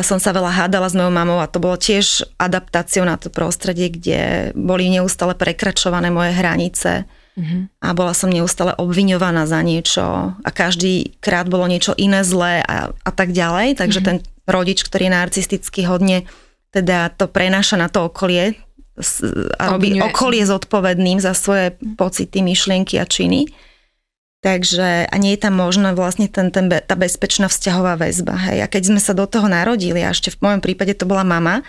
som 0.00 0.16
sa 0.16 0.30
veľa 0.32 0.64
hádala 0.64 0.88
s 0.88 0.96
mojou 0.96 1.12
mamou 1.12 1.38
a 1.42 1.50
to 1.50 1.60
bolo 1.60 1.76
tiež 1.76 2.24
adaptáciou 2.40 3.04
na 3.04 3.20
to 3.20 3.28
prostredie, 3.28 3.92
kde 3.92 4.50
boli 4.56 4.88
neustále 4.88 5.36
prekračované 5.36 6.08
moje 6.08 6.32
hranice 6.32 7.04
mm-hmm. 7.36 7.84
a 7.84 7.88
bola 7.92 8.16
som 8.16 8.32
neustále 8.32 8.72
obviňovaná 8.80 9.44
za 9.44 9.60
niečo 9.60 10.32
a 10.32 10.50
každý 10.54 11.18
krát 11.20 11.52
bolo 11.52 11.68
niečo 11.68 11.92
iné 12.00 12.24
zlé 12.24 12.64
a, 12.64 12.96
a 12.96 13.10
tak 13.12 13.36
ďalej. 13.36 13.76
Takže 13.76 14.00
mm-hmm. 14.00 14.20
ten 14.24 14.48
rodič, 14.48 14.80
ktorý 14.84 15.10
je 15.10 15.16
narcistický 15.16 15.80
hodne, 15.84 16.24
teda 16.72 17.12
to 17.12 17.28
prenáša 17.28 17.76
na 17.76 17.92
to 17.92 18.08
okolie 18.08 18.56
a 19.58 19.74
robí 19.74 19.98
okolie 19.98 20.46
zodpovedným 20.46 21.18
za 21.18 21.34
svoje 21.34 21.74
pocity, 21.98 22.46
myšlienky 22.46 22.94
a 23.02 23.04
činy. 23.04 23.50
Takže 24.44 25.08
a 25.08 25.16
nie 25.16 25.32
je 25.32 25.40
tam 25.40 25.56
možná 25.56 25.96
vlastne 25.96 26.28
ten, 26.28 26.52
ten, 26.52 26.68
tá 26.68 26.94
bezpečná 27.00 27.48
vzťahová 27.48 27.96
väzba. 27.96 28.36
Hej. 28.36 28.58
A 28.60 28.66
keď 28.68 28.92
sme 28.92 29.00
sa 29.00 29.16
do 29.16 29.24
toho 29.24 29.48
narodili, 29.48 30.04
a 30.04 30.12
ešte 30.12 30.36
v 30.36 30.44
mojom 30.44 30.60
prípade 30.60 30.92
to 30.92 31.08
bola 31.08 31.24
mama, 31.24 31.64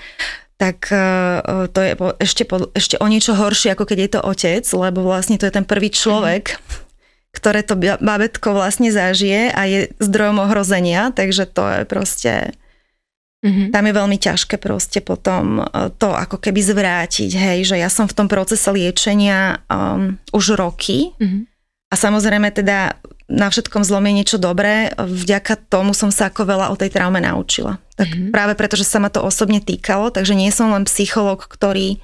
tak 0.60 0.92
uh, 0.92 1.72
to 1.72 1.80
je 1.80 1.96
ešte, 2.20 2.44
ešte 2.76 3.00
o 3.00 3.08
niečo 3.08 3.32
horšie, 3.32 3.72
ako 3.72 3.88
keď 3.88 3.98
je 4.04 4.12
to 4.12 4.22
otec, 4.28 4.64
lebo 4.76 5.08
vlastne 5.08 5.40
to 5.40 5.48
je 5.48 5.56
ten 5.56 5.64
prvý 5.64 5.88
človek, 5.88 6.52
mm. 6.52 6.60
ktoré 7.32 7.64
to 7.64 7.80
babetko 7.80 8.52
vlastne 8.52 8.92
zažije 8.92 9.56
a 9.56 9.62
je 9.72 9.80
zdrojom 10.04 10.44
ohrozenia, 10.44 11.16
takže 11.16 11.48
to 11.48 11.64
je 11.64 11.82
proste... 11.88 12.34
Mm-hmm. 13.46 13.70
Tam 13.72 13.86
je 13.86 13.94
veľmi 13.94 14.18
ťažké 14.18 14.58
proste 14.58 15.06
potom 15.06 15.62
e, 15.62 15.94
to 16.02 16.10
ako 16.10 16.42
keby 16.42 16.66
zvrátiť, 16.66 17.30
hej, 17.30 17.58
že 17.62 17.78
ja 17.78 17.94
som 17.94 18.10
v 18.10 18.18
tom 18.18 18.26
procese 18.26 18.66
liečenia 18.74 19.62
um, 19.70 20.18
už 20.34 20.58
roky, 20.58 21.14
mm-hmm 21.22 21.55
a 21.96 22.04
samozrejme 22.04 22.52
teda 22.52 23.00
na 23.32 23.48
všetkom 23.48 23.88
zlom 23.88 24.04
je 24.12 24.14
niečo 24.20 24.38
dobré. 24.38 24.92
Vďaka 25.00 25.56
tomu 25.72 25.96
som 25.96 26.12
sa 26.12 26.28
ako 26.28 26.44
veľa 26.44 26.68
o 26.70 26.76
tej 26.76 26.92
traume 26.92 27.24
naučila. 27.24 27.80
Tak 27.96 28.12
mm-hmm. 28.12 28.32
práve 28.36 28.54
preto, 28.60 28.76
že 28.76 28.84
sa 28.84 29.00
ma 29.00 29.08
to 29.08 29.24
osobne 29.24 29.64
týkalo, 29.64 30.12
takže 30.12 30.36
nie 30.36 30.52
som 30.52 30.76
len 30.76 30.84
psychológ, 30.84 31.48
ktorý 31.48 32.04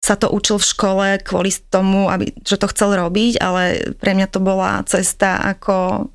sa 0.00 0.16
to 0.16 0.32
učil 0.32 0.56
v 0.56 0.68
škole 0.72 1.06
kvôli 1.20 1.52
tomu, 1.68 2.08
aby, 2.08 2.32
že 2.40 2.56
to 2.56 2.72
chcel 2.72 2.96
robiť, 2.96 3.36
ale 3.36 3.92
pre 4.00 4.16
mňa 4.16 4.32
to 4.32 4.40
bola 4.40 4.80
cesta, 4.88 5.36
ako 5.44 6.08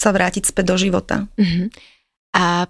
sa 0.00 0.10
vrátiť 0.10 0.48
späť 0.48 0.72
do 0.72 0.76
života. 0.80 1.28
Mm-hmm. 1.36 1.66
A 2.32 2.64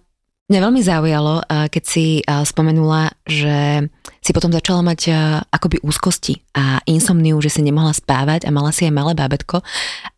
Mňa 0.51 0.59
veľmi 0.59 0.83
zaujalo, 0.85 1.35
keď 1.49 1.85
si 1.87 2.21
spomenula, 2.27 3.15
že 3.25 3.89
si 4.21 4.31
potom 4.37 4.53
začala 4.53 4.85
mať 4.85 5.01
akoby 5.49 5.81
úzkosti 5.81 6.43
a 6.53 6.83
insomniu, 6.85 7.41
že 7.41 7.49
si 7.49 7.65
nemohla 7.65 7.97
spávať 7.97 8.45
a 8.45 8.53
mala 8.53 8.69
si 8.75 8.85
aj 8.85 8.93
malé 8.93 9.17
bábetko, 9.17 9.65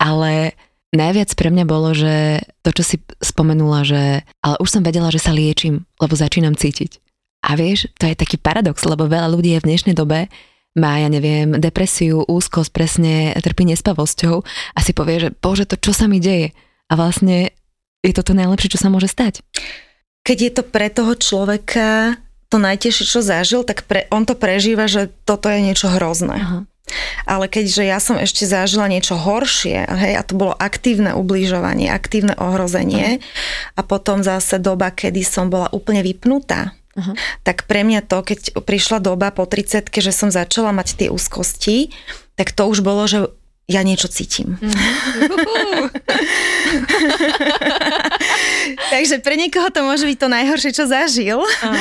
ale 0.00 0.58
najviac 0.90 1.30
pre 1.38 1.54
mňa 1.54 1.64
bolo, 1.68 1.94
že 1.94 2.42
to, 2.66 2.74
čo 2.74 2.82
si 2.82 2.96
spomenula, 3.22 3.86
že 3.86 4.26
ale 4.42 4.56
už 4.58 4.68
som 4.74 4.82
vedela, 4.82 5.12
že 5.14 5.22
sa 5.22 5.30
liečím, 5.30 5.86
lebo 6.02 6.18
začínam 6.18 6.58
cítiť. 6.58 6.98
A 7.46 7.54
vieš, 7.54 7.92
to 8.00 8.08
je 8.08 8.18
taký 8.18 8.40
paradox, 8.40 8.82
lebo 8.88 9.06
veľa 9.06 9.28
ľudí 9.30 9.54
je 9.54 9.62
v 9.62 9.68
dnešnej 9.70 9.94
dobe 9.94 10.32
má, 10.74 10.98
ja 10.98 11.06
neviem, 11.06 11.62
depresiu, 11.62 12.26
úzkosť, 12.26 12.74
presne 12.74 13.30
trpí 13.38 13.62
nespavosťou 13.70 14.42
a 14.74 14.78
si 14.82 14.90
povie, 14.90 15.22
že 15.22 15.30
bože, 15.30 15.70
to 15.70 15.78
čo 15.78 15.94
sa 15.94 16.10
mi 16.10 16.18
deje? 16.18 16.50
A 16.90 16.98
vlastne 16.98 17.54
je 18.02 18.10
to 18.10 18.26
to 18.26 18.34
najlepšie, 18.34 18.74
čo 18.74 18.82
sa 18.82 18.90
môže 18.90 19.06
stať 19.06 19.46
keď 20.24 20.38
je 20.40 20.52
to 20.56 20.62
pre 20.64 20.88
toho 20.88 21.12
človeka 21.14 22.16
to 22.48 22.56
najtežšie, 22.56 23.04
čo 23.04 23.20
zažil, 23.20 23.62
tak 23.62 23.84
pre, 23.84 24.08
on 24.08 24.24
to 24.24 24.32
prežíva, 24.34 24.88
že 24.88 25.12
toto 25.28 25.52
je 25.52 25.60
niečo 25.60 25.92
hrozné. 25.92 26.38
Aha. 26.40 26.58
Ale 27.24 27.48
keďže 27.48 27.82
ja 27.84 27.96
som 27.96 28.20
ešte 28.20 28.44
zažila 28.44 28.86
niečo 28.88 29.16
horšie, 29.16 29.88
hej, 29.88 30.14
a 30.20 30.22
to 30.22 30.36
bolo 30.36 30.52
aktívne 30.52 31.16
ubližovanie, 31.16 31.88
aktívne 31.88 32.36
ohrozenie 32.36 33.18
uh-huh. 33.18 33.78
a 33.78 33.80
potom 33.80 34.20
zase 34.20 34.60
doba, 34.60 34.92
kedy 34.92 35.24
som 35.24 35.48
bola 35.48 35.72
úplne 35.72 36.04
vypnutá, 36.04 36.76
uh-huh. 36.92 37.16
tak 37.40 37.64
pre 37.64 37.88
mňa 37.88 38.04
to, 38.04 38.20
keď 38.20 38.60
prišla 38.60 39.00
doba 39.00 39.32
po 39.32 39.48
30 39.48 39.88
že 39.88 40.12
som 40.12 40.28
začala 40.28 40.76
mať 40.76 40.88
tie 41.00 41.08
úzkosti, 41.08 41.88
tak 42.36 42.52
to 42.52 42.68
už 42.68 42.84
bolo, 42.84 43.08
že 43.08 43.32
ja 43.64 43.80
niečo 43.80 44.12
cítim. 44.12 44.60
Mm. 44.60 44.76
Takže 48.92 49.24
pre 49.24 49.40
niekoho 49.40 49.72
to 49.72 49.80
môže 49.80 50.04
byť 50.04 50.18
to 50.20 50.28
najhoršie, 50.28 50.70
čo 50.76 50.84
zažil. 50.84 51.40
Oh, 51.40 51.76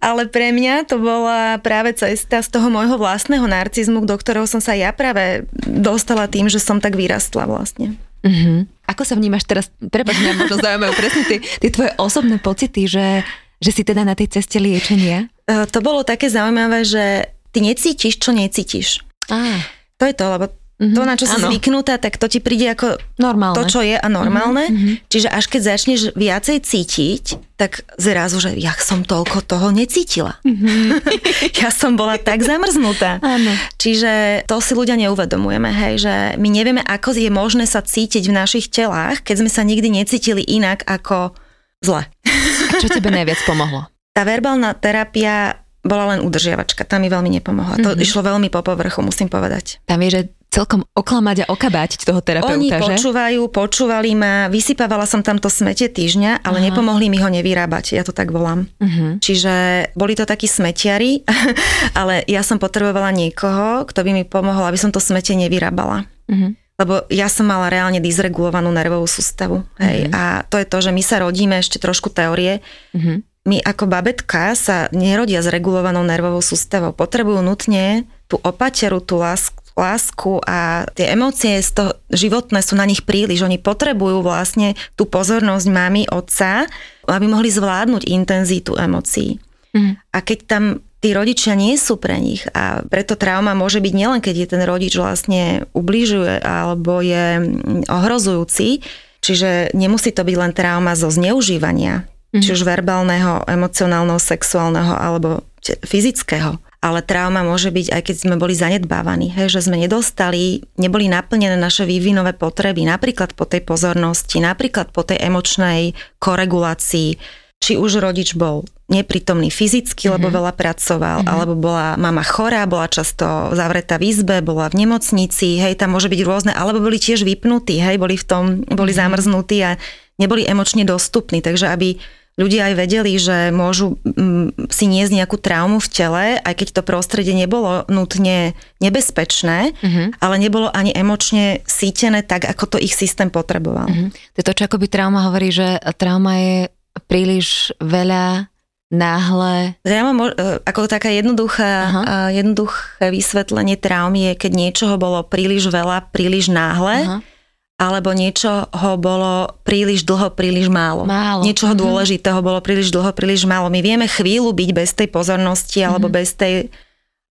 Ale 0.00 0.32
pre 0.32 0.48
mňa 0.48 0.88
to 0.88 0.96
bola 0.96 1.60
práve 1.60 1.92
cesta 1.92 2.40
z 2.40 2.48
toho 2.48 2.72
môjho 2.72 2.96
vlastného 2.96 3.44
narcizmu, 3.44 4.00
do 4.08 4.16
ktorého 4.16 4.48
som 4.48 4.64
sa 4.64 4.72
ja 4.72 4.96
práve 4.96 5.44
dostala 5.60 6.24
tým, 6.24 6.48
že 6.48 6.56
som 6.56 6.80
tak 6.80 6.96
vyrastla 6.96 7.44
vlastne. 7.44 8.00
Uh-huh. 8.24 8.64
Ako 8.88 9.04
sa 9.04 9.12
vnímaš 9.12 9.44
teraz? 9.44 9.68
Prepač, 9.76 10.16
mňa 10.16 10.32
možno 10.40 10.56
zaujímajú 10.56 10.92
presne 10.96 11.22
tie, 11.28 11.38
tie 11.40 11.70
tvoje 11.72 11.92
osobné 12.00 12.36
pocity, 12.40 12.88
že, 12.88 13.24
že 13.60 13.70
si 13.76 13.84
teda 13.84 14.08
na 14.08 14.16
tej 14.16 14.40
ceste 14.40 14.56
liečenia? 14.56 15.28
Uh, 15.44 15.68
to 15.68 15.84
bolo 15.84 16.00
také 16.00 16.32
zaujímavé, 16.32 16.84
že 16.84 17.28
ty 17.52 17.60
necítiš, 17.60 18.16
čo 18.16 18.32
necítiš. 18.32 19.04
Ah. 19.28 19.60
To 20.00 20.08
je 20.08 20.14
to, 20.16 20.24
lebo 20.32 20.48
Mm-hmm, 20.80 20.96
to, 20.96 21.02
na 21.04 21.14
čo 21.20 21.28
si 21.28 21.36
ano. 21.36 21.52
zvyknutá, 21.52 22.00
tak 22.00 22.16
to 22.16 22.24
ti 22.24 22.40
príde 22.40 22.72
ako 22.72 22.96
normálne. 23.20 23.52
to, 23.52 23.68
čo 23.68 23.84
je 23.84 24.00
a 24.00 24.08
normálne. 24.08 24.64
Mm-hmm. 24.64 25.12
Čiže 25.12 25.28
až 25.28 25.44
keď 25.52 25.60
začneš 25.76 26.00
viacej 26.16 26.56
cítiť, 26.64 27.24
tak 27.60 27.84
zrazu, 28.00 28.40
že 28.40 28.56
ja 28.56 28.72
som 28.80 29.04
toľko 29.04 29.44
toho 29.44 29.68
necítila. 29.76 30.40
Mm-hmm. 30.40 31.04
ja 31.60 31.68
som 31.68 32.00
bola 32.00 32.16
tak 32.16 32.40
zamrznutá. 32.40 33.20
Ano. 33.20 33.52
Čiže 33.76 34.48
to 34.48 34.56
si 34.64 34.72
ľudia 34.72 34.96
neuvedomujeme, 34.96 35.68
hej, 35.68 35.94
že 36.00 36.14
my 36.40 36.48
nevieme, 36.48 36.80
ako 36.80 37.12
je 37.12 37.28
možné 37.28 37.68
sa 37.68 37.84
cítiť 37.84 38.24
v 38.24 38.36
našich 38.40 38.72
telách, 38.72 39.20
keď 39.20 39.44
sme 39.44 39.50
sa 39.52 39.60
nikdy 39.60 39.92
necítili 39.92 40.40
inak 40.48 40.88
ako 40.88 41.36
zle. 41.84 42.08
a 42.08 42.72
čo 42.80 42.88
tebe 42.88 43.12
najviac 43.12 43.44
pomohlo? 43.44 43.84
Tá 44.16 44.24
verbálna 44.24 44.72
terapia 44.80 45.59
bola 45.80 46.16
len 46.16 46.20
udržiavačka, 46.20 46.84
tam 46.84 47.02
mi 47.04 47.08
veľmi 47.08 47.30
nepomohla. 47.40 47.80
Mm-hmm. 47.80 47.86
To 47.88 47.96
mhm. 47.96 48.02
išlo 48.04 48.20
veľmi 48.20 48.48
po 48.52 48.60
povrchu, 48.60 49.00
musím 49.00 49.32
povedať. 49.32 49.80
Tam 49.88 50.00
je, 50.04 50.10
že 50.10 50.22
celkom 50.50 50.82
oklamať 50.98 51.46
a 51.46 51.50
okabáť 51.54 52.02
toho 52.02 52.18
terapeuta, 52.18 52.58
Oni 52.58 52.74
že? 52.74 52.82
počúvajú, 52.82 53.40
počúvali 53.54 54.18
ma, 54.18 54.50
vysypávala 54.50 55.06
som 55.06 55.22
tam 55.22 55.38
to 55.38 55.46
smete 55.46 55.86
týždňa, 55.86 56.42
ale 56.42 56.58
Aha. 56.58 56.64
nepomohli 56.68 57.06
mi 57.06 57.22
ho 57.22 57.30
nevyrábať, 57.30 57.94
ja 57.94 58.02
to 58.02 58.10
tak 58.10 58.34
volám. 58.34 58.66
Uh-huh. 58.82 59.16
Čiže 59.22 59.86
boli 59.94 60.18
to 60.18 60.26
takí 60.26 60.50
smetiari, 60.50 61.22
ale 62.00 62.26
ja 62.26 62.42
som 62.42 62.58
potrebovala 62.58 63.14
niekoho, 63.14 63.86
kto 63.86 64.02
by 64.02 64.10
mi 64.10 64.24
pomohol, 64.26 64.66
aby 64.66 64.76
som 64.76 64.90
to 64.90 64.98
smete 64.98 65.38
nevyrábala. 65.38 66.10
Uh-huh. 66.26 66.50
Lebo 66.82 67.06
ja 67.12 67.30
som 67.30 67.46
mala 67.46 67.70
reálne 67.70 68.02
dysregulovanú 68.02 68.74
nervovú 68.74 69.06
sústavu. 69.06 69.62
Hej. 69.78 70.10
Uh-huh. 70.10 70.18
A 70.18 70.22
to 70.50 70.58
je 70.58 70.66
to, 70.66 70.78
že 70.82 70.90
my 70.90 71.02
sa 71.06 71.22
rodíme, 71.22 71.62
ešte 71.62 71.78
trošku 71.78 72.10
teórie, 72.10 72.58
uh-huh. 72.90 73.22
My 73.48 73.56
ako 73.64 73.88
babetka 73.88 74.52
sa 74.52 74.92
nerodia 74.92 75.40
s 75.40 75.48
regulovanou 75.48 76.04
nervovou 76.04 76.44
sústavou. 76.44 76.92
Potrebujú 76.92 77.40
nutne 77.40 78.04
tú 78.28 78.36
opateru, 78.44 79.00
tú 79.00 79.16
lásku, 79.16 79.56
lásku 79.72 80.44
a 80.44 80.84
tie 80.92 81.16
emócie 81.16 81.56
z 81.64 81.70
toho 81.72 81.90
životné 82.12 82.60
sú 82.60 82.76
na 82.76 82.84
nich 82.84 83.00
príliš. 83.08 83.40
Oni 83.40 83.56
potrebujú 83.56 84.20
vlastne 84.20 84.76
tú 84.92 85.08
pozornosť 85.08 85.66
mami, 85.72 86.04
otca, 86.12 86.68
aby 87.08 87.26
mohli 87.26 87.48
zvládnuť 87.48 88.04
intenzitu 88.12 88.76
emócií. 88.76 89.40
Mm. 89.72 89.96
A 90.12 90.18
keď 90.20 90.38
tam 90.44 90.64
tí 91.00 91.16
rodičia 91.16 91.56
nie 91.56 91.80
sú 91.80 91.96
pre 91.96 92.20
nich 92.20 92.44
a 92.52 92.84
preto 92.84 93.16
trauma 93.16 93.56
môže 93.56 93.80
byť 93.80 93.94
nielen, 93.96 94.20
keď 94.20 94.34
je 94.36 94.48
ten 94.52 94.62
rodič 94.68 94.92
vlastne 95.00 95.64
ubližuje 95.72 96.44
alebo 96.44 97.00
je 97.00 97.56
ohrozujúci, 97.88 98.84
čiže 99.24 99.72
nemusí 99.72 100.12
to 100.12 100.28
byť 100.28 100.36
len 100.36 100.52
trauma 100.52 100.92
zo 100.92 101.08
zneužívania, 101.08 102.04
mm. 102.34 102.42
či 102.42 102.50
už 102.54 102.62
verbálneho, 102.66 103.46
emocionálneho, 103.46 104.18
sexuálneho 104.18 104.94
alebo 104.96 105.44
fyzického 105.84 106.58
ale 106.80 107.04
trauma 107.04 107.44
môže 107.44 107.68
byť 107.68 107.92
aj 107.92 108.02
keď 108.08 108.16
sme 108.16 108.40
boli 108.40 108.56
zanedbávaní, 108.56 109.28
hej, 109.36 109.52
že 109.52 109.68
sme 109.68 109.76
nedostali, 109.76 110.64
neboli 110.80 111.12
naplnené 111.12 111.60
naše 111.60 111.84
vývinové 111.84 112.32
potreby, 112.32 112.88
napríklad 112.88 113.36
po 113.36 113.44
tej 113.44 113.60
pozornosti, 113.68 114.40
napríklad 114.40 114.88
po 114.88 115.04
tej 115.04 115.20
emočnej 115.20 115.92
koregulácii, 116.16 117.20
či 117.60 117.72
už 117.76 118.00
rodič 118.00 118.32
bol 118.32 118.64
neprítomný 118.88 119.52
fyzicky, 119.52 120.08
mm-hmm. 120.08 120.16
lebo 120.16 120.26
mhm. 120.32 120.34
veľa 120.40 120.52
pracoval, 120.56 121.18
mm-hmm. 121.20 121.32
alebo 121.36 121.52
bola 121.52 122.00
mama 122.00 122.24
chorá, 122.24 122.64
bola 122.64 122.88
často 122.88 123.52
zavretá 123.52 124.00
v 124.00 124.16
izbe, 124.16 124.40
bola 124.40 124.72
v 124.72 124.88
nemocnici, 124.88 125.60
hej, 125.60 125.76
tam 125.76 125.92
môže 125.92 126.08
byť 126.08 126.20
rôzne, 126.24 126.52
alebo 126.56 126.80
boli 126.80 126.96
tiež 126.96 127.28
vypnutí, 127.28 127.76
hej, 127.76 128.00
boli 128.00 128.16
v 128.16 128.24
tom, 128.24 128.44
boli 128.64 128.96
mm-hmm. 128.96 129.00
zamrznutí 129.04 129.58
a 129.68 129.76
neboli 130.16 130.48
emočne 130.48 130.88
dostupní, 130.88 131.44
takže 131.44 131.68
aby 131.68 132.00
ľudia 132.38 132.72
aj 132.72 132.74
vedeli, 132.78 133.12
že 133.20 133.50
môžu 133.50 133.98
mm, 134.04 134.70
si 134.70 134.86
niesť 134.86 135.12
nejakú 135.12 135.36
traumu 135.40 135.82
v 135.82 135.88
tele, 135.92 136.24
aj 136.40 136.54
keď 136.56 136.68
to 136.80 136.82
prostredie 136.86 137.34
nebolo 137.34 137.84
nutne 137.90 138.54
nebezpečné, 138.78 139.76
uh-huh. 139.76 140.06
ale 140.22 140.34
nebolo 140.40 140.72
ani 140.72 140.94
emočne 140.94 141.60
sítené 141.68 142.22
tak, 142.24 142.48
ako 142.48 142.76
to 142.76 142.78
ich 142.80 142.96
systém 142.96 143.28
potreboval. 143.28 143.88
Uh-huh. 143.90 144.08
To 144.10 144.38
je 144.40 144.46
to, 144.46 144.56
čo 144.56 144.66
akoby 144.70 144.86
trauma 144.88 145.28
hovorí, 145.28 145.52
že 145.52 145.76
trauma 146.00 146.38
je 146.40 146.56
príliš 147.04 147.74
veľa 147.82 148.48
náhle... 148.90 149.78
Trauma, 149.86 150.34
e, 150.34 150.58
ako 150.66 150.90
taká 150.90 151.14
jednoduchá, 151.14 151.72
uh-huh. 151.86 152.34
jednoduché 152.34 153.06
vysvetlenie 153.12 153.78
traumy 153.78 154.32
je, 154.32 154.48
keď 154.48 154.52
niečoho 154.54 154.94
bolo 154.98 155.22
príliš 155.22 155.70
veľa, 155.70 156.10
príliš 156.10 156.50
náhle, 156.50 156.96
uh-huh 157.06 157.38
alebo 157.80 158.12
niečo 158.12 158.68
ho 158.68 158.92
bolo 159.00 159.56
príliš 159.64 160.04
dlho, 160.04 160.28
príliš 160.36 160.68
málo. 160.68 161.08
málo. 161.08 161.40
Niečoho 161.40 161.72
mm-hmm. 161.72 161.88
dôležitého 161.88 162.38
bolo 162.44 162.60
príliš 162.60 162.92
dlho, 162.92 163.08
príliš 163.16 163.48
málo. 163.48 163.72
My 163.72 163.80
vieme 163.80 164.04
chvíľu 164.04 164.52
byť 164.52 164.70
bez 164.76 164.92
tej 164.92 165.08
pozornosti 165.08 165.80
mm-hmm. 165.80 165.88
alebo 165.88 166.12
bez 166.12 166.36
tej 166.36 166.68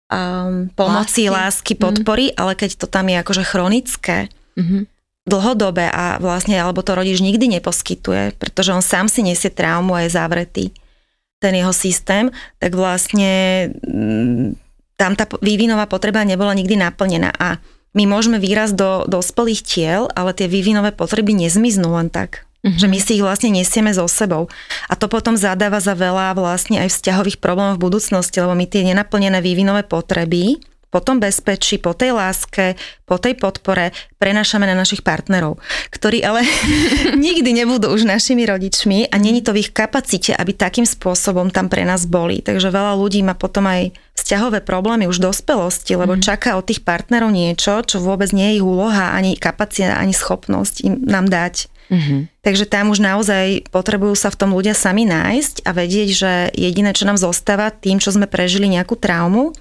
um, 0.10 0.66
pomoci, 0.74 1.30
lásky, 1.30 1.70
lásky 1.70 1.74
mhm. 1.78 1.82
podpory, 1.86 2.26
mm-hmm. 2.34 2.42
ale 2.42 2.52
keď 2.58 2.70
to 2.82 2.86
tam 2.90 3.06
je 3.14 3.18
akože 3.22 3.44
chronické, 3.46 4.18
mm-hmm. 4.58 4.82
dlhodobé 5.30 5.86
a 5.94 6.18
vlastne, 6.18 6.58
alebo 6.58 6.82
to 6.82 6.98
rodič 6.98 7.22
nikdy 7.22 7.46
neposkytuje, 7.62 8.34
pretože 8.42 8.74
on 8.74 8.82
sám 8.82 9.06
si 9.06 9.22
nesie 9.22 9.54
traumu 9.54 9.94
a 9.94 10.02
je 10.02 10.18
zavretý 10.18 10.66
ten 11.40 11.56
jeho 11.56 11.72
systém, 11.72 12.28
tak 12.60 12.76
vlastne 12.76 13.32
mm, 13.80 14.60
tam 15.00 15.16
tá 15.16 15.24
vývinová 15.40 15.88
potreba 15.88 16.28
nebola 16.28 16.52
nikdy 16.52 16.76
naplnená. 16.76 17.32
A 17.32 17.56
my 17.98 18.04
môžeme 18.06 18.38
výraz 18.38 18.74
do 18.76 19.06
dospelých 19.10 19.62
tiel, 19.66 20.02
ale 20.14 20.38
tie 20.38 20.46
vývinové 20.46 20.94
potreby 20.94 21.34
nezmiznú 21.34 21.98
len 21.98 22.14
tak. 22.14 22.46
Mm-hmm. 22.60 22.76
Že 22.76 22.88
my 22.92 23.00
si 23.00 23.12
ich 23.16 23.24
vlastne 23.24 23.50
nesieme 23.56 23.92
so 23.96 24.04
sebou. 24.12 24.52
A 24.92 24.94
to 25.00 25.08
potom 25.08 25.40
zadáva 25.40 25.80
za 25.80 25.96
veľa 25.96 26.36
vlastne 26.36 26.84
aj 26.84 26.92
vzťahových 26.92 27.40
problémov 27.40 27.80
v 27.80 27.86
budúcnosti, 27.88 28.44
lebo 28.44 28.52
my 28.52 28.68
tie 28.68 28.84
nenaplnené 28.84 29.40
vývinové 29.40 29.88
potreby 29.88 30.60
po 30.90 31.00
tom 31.06 31.22
bezpečí, 31.22 31.78
po 31.78 31.94
tej 31.94 32.18
láske, 32.18 32.74
po 33.06 33.22
tej 33.22 33.38
podpore 33.38 33.94
prenášame 34.18 34.66
na 34.66 34.74
našich 34.74 35.06
partnerov, 35.06 35.62
ktorí 35.94 36.26
ale 36.26 36.42
nikdy 37.30 37.54
nebudú 37.62 37.94
už 37.94 38.10
našimi 38.10 38.46
rodičmi 38.50 39.10
a 39.10 39.16
není 39.22 39.46
to 39.46 39.54
v 39.54 39.66
ich 39.66 39.72
kapacite, 39.74 40.34
aby 40.34 40.54
takým 40.54 40.86
spôsobom 40.86 41.54
tam 41.54 41.70
pre 41.70 41.86
nás 41.86 42.10
boli. 42.10 42.42
Takže 42.42 42.74
veľa 42.74 42.98
ľudí 42.98 43.22
má 43.22 43.38
potom 43.38 43.70
aj 43.70 43.94
vzťahové 44.18 44.66
problémy 44.66 45.06
už 45.06 45.22
dospelosti, 45.22 45.94
lebo 45.96 46.18
mm. 46.18 46.22
čaká 46.26 46.58
od 46.58 46.66
tých 46.66 46.82
partnerov 46.82 47.32
niečo, 47.32 47.86
čo 47.86 48.02
vôbec 48.02 48.34
nie 48.34 48.54
je 48.54 48.58
ich 48.60 48.66
úloha, 48.66 49.14
ani 49.14 49.38
kapacita, 49.38 49.96
ani 49.96 50.12
schopnosť 50.12 50.76
im 50.86 50.94
nám 51.06 51.30
dať. 51.30 51.70
Mm-hmm. 51.90 52.46
Takže 52.46 52.70
tam 52.70 52.94
už 52.94 53.02
naozaj 53.02 53.66
potrebujú 53.74 54.14
sa 54.14 54.30
v 54.30 54.38
tom 54.38 54.54
ľudia 54.54 54.78
sami 54.78 55.10
nájsť 55.10 55.66
a 55.66 55.74
vedieť, 55.74 56.10
že 56.14 56.32
jediné, 56.54 56.94
čo 56.94 57.10
nám 57.10 57.18
zostáva 57.18 57.74
tým, 57.74 57.98
čo 57.98 58.14
sme 58.14 58.30
prežili 58.30 58.70
nejakú 58.70 58.94
traumu, 58.94 59.58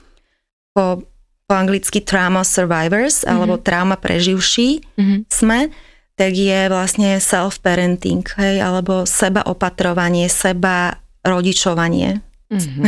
po 0.76 1.02
po 1.48 1.56
anglicky 1.56 2.04
trauma 2.04 2.44
survivors, 2.44 3.24
mm-hmm. 3.24 3.32
alebo 3.32 3.56
trauma 3.56 3.96
preživší 3.96 4.84
mm-hmm. 4.84 5.18
sme, 5.32 5.72
tak 6.12 6.36
je 6.36 6.68
vlastne 6.68 7.16
self-parenting, 7.16 8.20
hej, 8.36 8.60
alebo 8.60 9.08
seba 9.08 9.48
opatrovanie, 9.48 10.28
seba 10.28 11.00
rodičovanie. 11.24 12.20
Mm-hmm. 12.52 12.84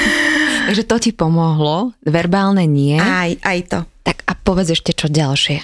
Takže 0.72 0.84
to 0.88 0.96
ti 0.96 1.10
pomohlo, 1.12 1.92
verbálne 2.00 2.64
nie. 2.64 2.96
Aj, 2.96 3.36
aj 3.44 3.58
to. 3.68 3.78
Tak 4.00 4.24
a 4.24 4.32
povedz 4.32 4.72
ešte 4.72 4.96
čo 4.96 5.12
ďalšie. 5.12 5.60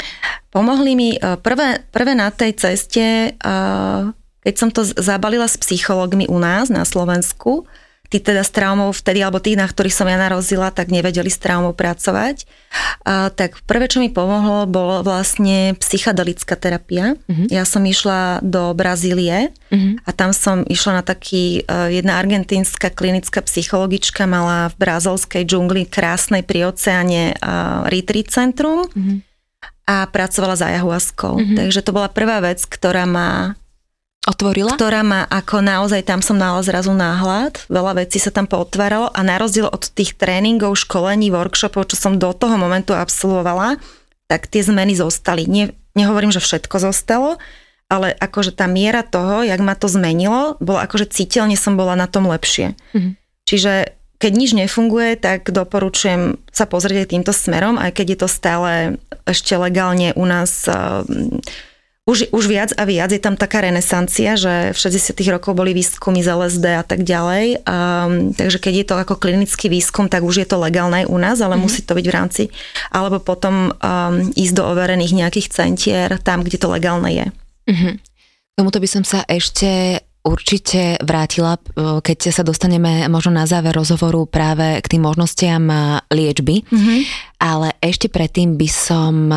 Pomohli 0.52 0.92
mi 0.92 1.16
e, 1.16 1.20
prvé, 1.40 1.88
prvé 1.88 2.12
na 2.12 2.28
tej 2.28 2.52
ceste, 2.52 3.32
e, 3.32 3.60
keď 4.44 4.54
som 4.56 4.68
to 4.68 4.84
zabalila 4.84 5.48
s 5.48 5.56
psychológmi 5.56 6.28
u 6.28 6.36
nás 6.36 6.68
na 6.68 6.84
Slovensku, 6.84 7.64
tí 8.08 8.22
teda 8.22 8.42
s 8.46 8.50
traumou 8.54 8.94
vtedy, 8.94 9.22
alebo 9.22 9.42
tí, 9.42 9.58
na 9.58 9.66
ktorých 9.66 9.94
som 9.94 10.06
ja 10.06 10.18
narozila, 10.18 10.70
tak 10.70 10.90
nevedeli 10.94 11.30
s 11.30 11.42
traumou 11.42 11.74
pracovať. 11.74 12.46
A, 13.06 13.30
tak 13.34 13.58
prvé, 13.66 13.90
čo 13.90 13.98
mi 13.98 14.10
pomohlo, 14.10 14.66
bolo 14.70 15.02
vlastne 15.02 15.74
psychedelická 15.78 16.54
terapia. 16.54 17.18
Uh-huh. 17.26 17.46
Ja 17.50 17.66
som 17.66 17.82
išla 17.82 18.40
do 18.42 18.70
Brazílie 18.72 19.50
uh-huh. 19.50 19.98
a 20.06 20.10
tam 20.14 20.30
som 20.30 20.62
išla 20.66 21.00
na 21.00 21.02
taký, 21.02 21.66
uh, 21.66 21.90
jedna 21.90 22.18
argentínska 22.22 22.94
klinická 22.94 23.42
psychologička 23.42 24.24
mala 24.24 24.70
v 24.72 24.86
brazilskej 24.86 25.42
džungli 25.42 25.90
krásnej 25.90 26.46
pri 26.46 26.70
oceáne 26.70 27.34
uh, 27.38 27.86
retreat 27.90 28.30
centrum 28.30 28.86
uh-huh. 28.86 29.18
a 29.86 30.06
pracovala 30.06 30.54
za 30.54 30.70
ayahuaskou. 30.70 31.34
Uh-huh. 31.42 31.56
Takže 31.58 31.82
to 31.82 31.90
bola 31.90 32.06
prvá 32.10 32.38
vec, 32.38 32.62
ktorá 32.62 33.04
ma 33.06 33.58
Otvorila? 34.26 34.74
Ktorá 34.74 35.06
ma 35.06 35.22
ako 35.30 35.62
naozaj, 35.62 36.02
tam 36.02 36.18
som 36.18 36.34
mala 36.34 36.58
zrazu 36.66 36.90
náhľad, 36.90 37.70
veľa 37.70 38.02
vecí 38.02 38.18
sa 38.18 38.34
tam 38.34 38.50
potváralo 38.50 39.06
a 39.14 39.20
na 39.22 39.38
rozdiel 39.38 39.70
od 39.70 39.86
tých 39.94 40.18
tréningov, 40.18 40.74
školení, 40.74 41.30
workshopov, 41.30 41.94
čo 41.94 41.96
som 41.96 42.18
do 42.18 42.34
toho 42.34 42.58
momentu 42.58 42.90
absolvovala, 42.90 43.78
tak 44.26 44.50
tie 44.50 44.66
zmeny 44.66 44.98
zostali. 44.98 45.46
Nie, 45.46 45.70
nehovorím, 45.94 46.34
že 46.34 46.42
všetko 46.42 46.82
zostalo, 46.82 47.38
ale 47.86 48.18
akože 48.18 48.50
tá 48.50 48.66
miera 48.66 49.06
toho, 49.06 49.46
jak 49.46 49.62
ma 49.62 49.78
to 49.78 49.86
zmenilo, 49.86 50.58
bolo 50.58 50.82
akože 50.82 51.06
citeľne 51.06 51.54
som 51.54 51.78
bola 51.78 51.94
na 51.94 52.10
tom 52.10 52.26
lepšie. 52.26 52.74
Mm-hmm. 52.74 53.12
Čiže 53.46 53.72
keď 54.18 54.32
nič 54.34 54.50
nefunguje, 54.58 55.22
tak 55.22 55.54
doporučujem 55.54 56.42
sa 56.50 56.66
pozrieť 56.66 57.06
aj 57.06 57.10
týmto 57.14 57.32
smerom, 57.36 57.78
aj 57.78 57.94
keď 57.94 58.06
je 58.10 58.18
to 58.18 58.28
stále 58.28 58.70
ešte 59.22 59.54
legálne 59.54 60.16
u 60.18 60.24
nás 60.26 60.66
už, 62.06 62.30
už 62.30 62.44
viac 62.46 62.70
a 62.78 62.86
viac 62.86 63.10
je 63.10 63.18
tam 63.18 63.34
taká 63.34 63.66
renesancia, 63.66 64.38
že 64.38 64.70
v 64.70 64.78
60 64.78 65.18
rokoch 65.34 65.58
boli 65.58 65.74
výskumy 65.74 66.22
z 66.22 66.30
LSD 66.30 66.66
a 66.78 66.86
tak 66.86 67.02
ďalej. 67.02 67.66
Um, 67.66 68.30
takže 68.30 68.62
keď 68.62 68.74
je 68.78 68.86
to 68.86 68.94
ako 68.94 69.14
klinický 69.18 69.66
výskum, 69.66 70.06
tak 70.06 70.22
už 70.22 70.46
je 70.46 70.46
to 70.46 70.54
legálne 70.62 71.02
aj 71.02 71.06
u 71.10 71.18
nás, 71.18 71.42
ale 71.42 71.58
mm-hmm. 71.58 71.66
musí 71.66 71.82
to 71.82 71.98
byť 71.98 72.06
v 72.06 72.14
rámci, 72.14 72.42
alebo 72.94 73.18
potom 73.18 73.74
um, 73.74 74.14
ísť 74.38 74.54
do 74.54 74.64
overených 74.70 75.18
nejakých 75.18 75.50
centier, 75.50 76.14
tam, 76.22 76.46
kde 76.46 76.62
to 76.62 76.70
legálne 76.70 77.10
je. 77.10 77.26
Mm-hmm. 77.74 77.94
Tomuto 78.54 78.78
by 78.78 78.88
som 78.88 79.02
sa 79.02 79.26
ešte 79.26 80.00
určite 80.26 80.98
vrátila, 80.98 81.62
keď 81.78 82.34
sa 82.34 82.42
dostaneme 82.42 83.06
možno 83.06 83.38
na 83.38 83.46
záver 83.46 83.70
rozhovoru 83.70 84.26
práve 84.26 84.82
k 84.82 84.86
tým 84.90 85.06
možnostiam 85.06 85.70
liečby, 86.10 86.66
mm-hmm. 86.66 86.98
ale 87.38 87.78
ešte 87.78 88.10
predtým 88.10 88.58
by 88.58 88.68
som 88.68 89.30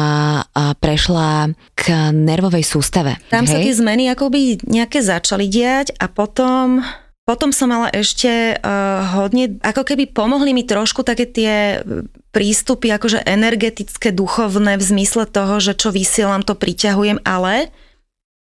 prešla 0.82 1.54
k 1.78 2.10
nervovej 2.10 2.66
sústave. 2.66 3.22
Tam 3.30 3.46
hej? 3.46 3.54
sa 3.54 3.58
tie 3.62 3.74
zmeny 3.78 4.10
akoby 4.10 4.66
nejaké 4.66 5.06
začali 5.06 5.46
diať 5.46 5.94
a 6.02 6.10
potom... 6.10 6.82
Potom 7.30 7.54
som 7.54 7.70
mala 7.70 7.94
ešte 7.94 8.58
uh, 8.58 9.06
hodne, 9.14 9.62
ako 9.62 9.86
keby 9.86 10.10
pomohli 10.10 10.50
mi 10.50 10.66
trošku 10.66 11.06
také 11.06 11.30
tie 11.30 11.78
prístupy, 12.34 12.90
akože 12.90 13.22
energetické, 13.22 14.10
duchovné 14.10 14.82
v 14.82 14.82
zmysle 14.82 15.30
toho, 15.30 15.62
že 15.62 15.78
čo 15.78 15.94
vysielam, 15.94 16.42
to 16.42 16.58
priťahujem, 16.58 17.22
ale 17.22 17.70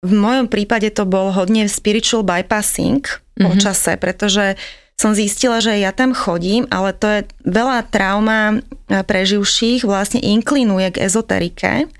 v 0.03 0.13
mojom 0.13 0.51
prípade 0.51 0.91
to 0.91 1.07
bol 1.07 1.31
hodne 1.31 1.69
spiritual 1.69 2.25
bypassing 2.25 3.05
mm-hmm. 3.05 3.43
po 3.45 3.51
čase, 3.55 3.95
pretože 3.95 4.59
som 4.95 5.11
zistila, 5.11 5.59
že 5.59 5.75
ja 5.75 5.91
tam 5.91 6.15
chodím, 6.15 6.71
ale 6.71 6.95
to 6.95 7.07
je 7.19 7.19
veľa 7.43 7.83
trauma 7.91 8.63
preživších 8.87 9.83
vlastne 9.83 10.23
inklinuje 10.23 10.95
k 10.95 11.01
ezoterike, 11.03 11.91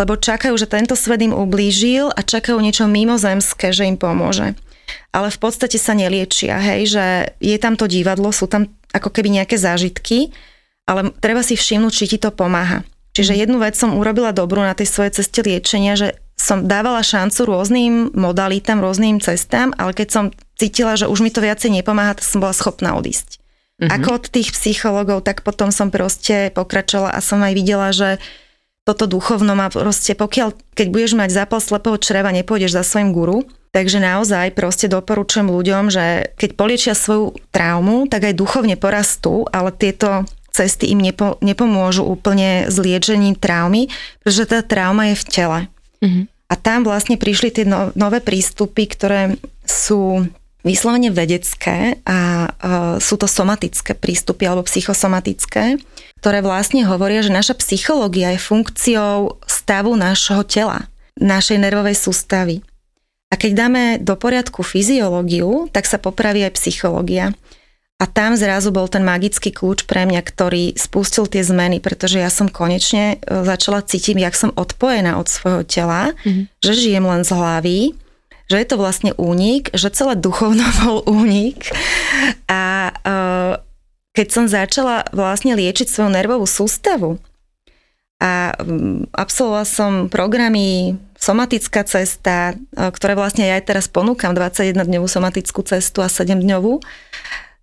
lebo 0.00 0.16
čakajú, 0.16 0.56
že 0.56 0.64
tento 0.64 0.96
svet 0.96 1.20
im 1.20 1.36
ublížil 1.36 2.08
a 2.08 2.24
čakajú 2.24 2.56
niečo 2.56 2.88
mimozemské, 2.88 3.76
že 3.76 3.84
im 3.84 4.00
pomôže. 4.00 4.56
Ale 5.12 5.28
v 5.28 5.38
podstate 5.44 5.76
sa 5.76 5.92
neliečia, 5.92 6.56
hej, 6.56 6.96
že 6.96 7.04
je 7.36 7.56
tam 7.60 7.76
to 7.76 7.84
divadlo, 7.84 8.32
sú 8.32 8.48
tam 8.48 8.72
ako 8.96 9.12
keby 9.12 9.28
nejaké 9.28 9.60
zážitky, 9.60 10.32
ale 10.88 11.12
treba 11.20 11.44
si 11.44 11.52
všimnúť, 11.52 11.92
či 11.92 12.16
ti 12.16 12.18
to 12.18 12.32
pomáha. 12.32 12.80
Čiže 13.12 13.36
mhm. 13.36 13.40
jednu 13.44 13.58
vec 13.60 13.74
som 13.76 13.92
urobila 13.92 14.32
dobrú 14.32 14.64
na 14.64 14.72
tej 14.72 14.88
svojej 14.88 15.20
ceste 15.20 15.44
liečenia, 15.44 16.00
že 16.00 16.16
som 16.42 16.66
dávala 16.66 17.06
šancu 17.06 17.46
rôznym 17.46 18.10
modalitám, 18.18 18.82
rôznym 18.82 19.22
cestám, 19.22 19.70
ale 19.78 19.94
keď 19.94 20.08
som 20.10 20.24
cítila, 20.58 20.98
že 20.98 21.06
už 21.06 21.22
mi 21.22 21.30
to 21.30 21.38
viacej 21.38 21.70
nepomáha, 21.70 22.18
tak 22.18 22.26
som 22.26 22.42
bola 22.42 22.50
schopná 22.50 22.98
odísť. 22.98 23.38
Mm-hmm. 23.82 23.94
Ako 23.94 24.08
od 24.18 24.24
tých 24.26 24.50
psychologov, 24.50 25.22
tak 25.22 25.46
potom 25.46 25.70
som 25.70 25.94
proste 25.94 26.50
pokračovala 26.50 27.14
a 27.14 27.22
som 27.22 27.42
aj 27.42 27.54
videla, 27.54 27.94
že 27.94 28.18
toto 28.82 29.06
duchovno 29.06 29.54
má 29.54 29.70
proste, 29.70 30.18
pokiaľ, 30.18 30.74
keď 30.74 30.86
budeš 30.90 31.12
mať 31.14 31.30
zápal 31.30 31.62
slepého 31.62 31.94
čreva, 32.02 32.34
nepôjdeš 32.34 32.74
za 32.74 32.82
svojim 32.82 33.14
guru, 33.14 33.46
takže 33.70 34.02
naozaj 34.02 34.58
proste 34.58 34.90
doporučujem 34.90 35.46
ľuďom, 35.46 35.90
že 35.90 36.34
keď 36.34 36.50
poliečia 36.58 36.94
svoju 36.98 37.38
traumu, 37.54 38.10
tak 38.10 38.26
aj 38.26 38.34
duchovne 38.34 38.74
porastú, 38.74 39.46
ale 39.54 39.70
tieto 39.70 40.26
cesty 40.52 40.92
im 40.92 41.00
nepo, 41.00 41.40
nepomôžu 41.40 42.04
úplne 42.04 42.68
s 42.68 42.76
liečením 42.76 43.38
traumy, 43.38 43.88
pretože 44.20 44.50
tá 44.50 44.60
trauma 44.60 45.14
je 45.14 45.16
v 45.16 45.24
tele. 45.30 45.58
Mm-hmm. 46.02 46.24
A 46.52 46.54
tam 46.60 46.84
vlastne 46.84 47.16
prišli 47.16 47.48
tie 47.54 47.64
no, 47.64 47.94
nové 47.96 48.20
prístupy, 48.20 48.84
ktoré 48.90 49.40
sú 49.64 50.26
vyslovene 50.62 51.10
vedecké 51.10 51.98
a 52.06 52.46
uh, 52.46 52.96
sú 53.02 53.18
to 53.18 53.26
somatické 53.26 53.98
prístupy 53.98 54.46
alebo 54.46 54.66
psychosomatické, 54.66 55.80
ktoré 56.22 56.38
vlastne 56.44 56.86
hovoria, 56.86 57.24
že 57.24 57.34
naša 57.34 57.58
psychológia 57.58 58.30
je 58.34 58.40
funkciou 58.42 59.42
stavu 59.46 59.98
nášho 59.98 60.42
tela, 60.46 60.86
našej 61.18 61.58
nervovej 61.58 61.98
sústavy. 61.98 62.62
A 63.32 63.40
keď 63.40 63.50
dáme 63.56 63.82
do 63.98 64.14
poriadku 64.14 64.60
fyziológiu, 64.60 65.66
tak 65.72 65.88
sa 65.88 65.96
popraví 65.96 66.44
aj 66.44 66.54
psychológia. 66.60 67.32
A 68.02 68.10
tam 68.10 68.34
zrazu 68.34 68.74
bol 68.74 68.90
ten 68.90 69.06
magický 69.06 69.54
kľúč 69.54 69.86
pre 69.86 70.02
mňa, 70.10 70.26
ktorý 70.26 70.74
spustil 70.74 71.30
tie 71.30 71.46
zmeny, 71.46 71.78
pretože 71.78 72.18
ja 72.18 72.34
som 72.34 72.50
konečne 72.50 73.22
e, 73.22 73.46
začala 73.46 73.78
cítiť, 73.78 74.18
jak 74.18 74.34
som 74.34 74.50
odpojená 74.58 75.14
od 75.22 75.30
svojho 75.30 75.62
tela, 75.62 76.10
mm-hmm. 76.26 76.50
že 76.58 76.72
žijem 76.74 77.06
len 77.06 77.22
z 77.22 77.30
hlavy, 77.30 77.78
že 78.50 78.58
je 78.58 78.66
to 78.66 78.76
vlastne 78.76 79.14
únik, 79.14 79.70
že 79.70 79.94
celé 79.94 80.18
duchovno 80.18 80.66
bol 80.82 81.06
únik. 81.06 81.70
A 82.50 82.90
uh, 82.90 83.52
keď 84.12 84.26
som 84.28 84.44
začala 84.50 85.06
vlastne 85.14 85.54
liečiť 85.56 85.88
svoju 85.88 86.10
nervovú 86.12 86.44
sústavu 86.44 87.16
a 88.20 88.52
um, 88.60 89.08
absolvovala 89.14 89.64
som 89.64 90.12
programy 90.12 90.98
somatická 91.16 91.86
cesta, 91.86 92.58
uh, 92.76 92.90
ktoré 92.92 93.16
vlastne 93.16 93.48
ja 93.48 93.56
aj 93.56 93.64
teraz 93.72 93.86
ponúkam, 93.88 94.36
21-dňovú 94.36 95.08
somatickú 95.08 95.64
cestu 95.64 96.04
a 96.04 96.12
7-dňovú, 96.12 96.82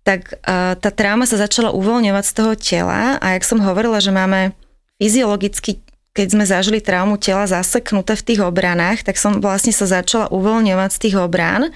tak 0.00 0.40
tá 0.80 0.90
trauma 0.90 1.28
sa 1.28 1.36
začala 1.36 1.70
uvoľňovať 1.76 2.24
z 2.24 2.34
toho 2.34 2.52
tela 2.56 3.20
a 3.20 3.36
jak 3.36 3.44
som 3.44 3.60
hovorila, 3.60 4.00
že 4.00 4.10
máme 4.10 4.56
fyziologicky, 4.96 5.80
keď 6.16 6.26
sme 6.32 6.44
zažili 6.44 6.80
traumu 6.82 7.20
tela 7.20 7.44
zaseknuté 7.46 8.16
v 8.16 8.26
tých 8.26 8.40
obranách, 8.42 9.04
tak 9.04 9.20
som 9.20 9.38
vlastne 9.38 9.70
sa 9.70 9.86
začala 9.86 10.32
uvoľňovať 10.32 10.90
z 10.90 11.00
tých 11.06 11.16
obrán, 11.20 11.70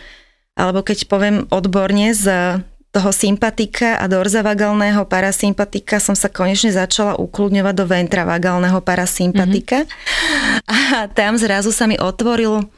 alebo 0.57 0.83
keď 0.83 1.07
poviem 1.07 1.45
odborne 1.53 2.15
z 2.17 2.59
toho 2.95 3.11
sympatika 3.11 3.99
a 3.99 4.07
dorzavagálneho 4.07 5.03
parasympatika 5.11 5.99
som 5.99 6.15
sa 6.15 6.31
konečne 6.31 6.71
začala 6.71 7.19
ukludňovať 7.19 7.75
do 7.75 7.91
ventravagálneho 7.91 8.79
parasympatika. 8.87 9.83
Mm-hmm. 9.83 10.71
A 10.71 11.11
tam 11.11 11.35
zrazu 11.35 11.75
sa 11.75 11.91
mi 11.91 11.99
otvoril 11.99 12.71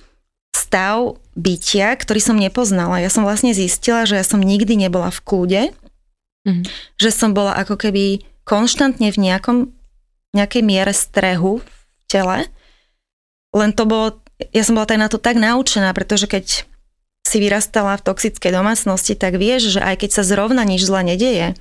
stav 0.67 1.23
bytia, 1.39 1.95
ktorý 1.95 2.19
som 2.19 2.35
nepoznala. 2.35 2.99
Ja 2.99 3.07
som 3.07 3.23
vlastne 3.23 3.55
zistila, 3.55 4.03
že 4.03 4.19
ja 4.19 4.27
som 4.27 4.43
nikdy 4.43 4.75
nebola 4.75 5.15
v 5.15 5.23
kľude, 5.23 5.63
mm. 6.43 6.67
že 6.99 7.11
som 7.15 7.31
bola 7.31 7.55
ako 7.55 7.79
keby 7.79 8.27
konštantne 8.43 9.15
v 9.15 9.19
nejakom, 9.23 9.71
nejakej 10.35 10.63
miere 10.67 10.91
strehu 10.91 11.63
v 11.63 11.71
tele. 12.11 12.51
Len 13.55 13.71
to 13.71 13.87
bolo, 13.87 14.19
ja 14.51 14.67
som 14.67 14.75
bola 14.75 14.91
tak 14.91 14.99
na 14.99 15.07
to 15.07 15.23
tak 15.23 15.39
naučená, 15.39 15.95
pretože 15.95 16.27
keď 16.27 16.67
si 17.27 17.37
vyrastala 17.39 17.99
v 17.99 18.07
toxickej 18.07 18.51
domácnosti, 18.51 19.15
tak 19.15 19.39
vieš, 19.39 19.79
že 19.79 19.81
aj 19.83 20.03
keď 20.03 20.11
sa 20.19 20.23
zrovna 20.27 20.63
nič 20.67 20.83
zle 20.83 21.03
nedeje, 21.07 21.55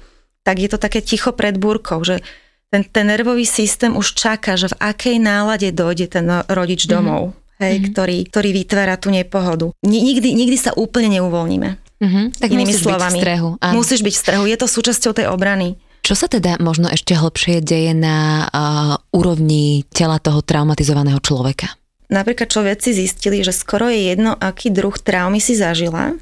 tak 0.45 0.61
je 0.61 0.69
to 0.69 0.77
také 0.77 1.01
ticho 1.01 1.33
pred 1.33 1.57
búrkou, 1.57 2.05
že 2.05 2.21
ten, 2.69 2.85
ten 2.85 3.09
nervový 3.09 3.49
systém 3.49 3.93
už 3.97 4.13
čaká, 4.13 4.57
že 4.57 4.69
v 4.69 4.77
akej 4.77 5.17
nálade 5.17 5.69
dojde 5.73 6.05
ten 6.09 6.25
rodič 6.49 6.89
domov. 6.89 7.33
Mm 7.33 7.44
hej, 7.59 7.79
mm-hmm. 7.79 7.89
ktorý, 7.91 8.17
ktorý 8.29 8.49
vytvára 8.51 8.95
tú 8.99 9.11
nepohodu. 9.11 9.71
Nikdy, 9.83 10.35
nikdy 10.35 10.57
sa 10.59 10.71
úplne 10.75 11.19
neuvoľníme. 11.19 11.69
Mm-hmm. 11.95 12.25
Tak 12.39 12.49
Inými 12.51 12.73
musíš 12.75 12.83
slovami. 12.83 12.99
byť 12.99 13.11
v 13.11 13.21
strehu. 13.23 13.49
Áno. 13.63 13.75
Musíš 13.79 14.01
byť 14.03 14.13
v 14.13 14.21
strehu, 14.21 14.43
je 14.47 14.57
to 14.59 14.67
súčasťou 14.67 15.11
tej 15.15 15.27
obrany. 15.31 15.79
Čo 16.05 16.13
sa 16.13 16.29
teda 16.29 16.61
možno 16.61 16.85
ešte 16.85 17.17
hlbšie 17.17 17.65
deje 17.65 17.97
na 17.97 18.45
uh, 18.45 19.01
úrovni 19.09 19.89
tela 19.89 20.21
toho 20.21 20.45
traumatizovaného 20.45 21.17
človeka? 21.17 21.73
Napríklad, 22.13 22.45
čo 22.45 22.61
vedci 22.61 22.93
zistili, 22.93 23.41
že 23.41 23.49
skoro 23.49 23.89
je 23.89 24.13
jedno, 24.13 24.37
aký 24.37 24.69
druh 24.69 24.93
traumy 24.93 25.41
si 25.41 25.57
zažila. 25.57 26.13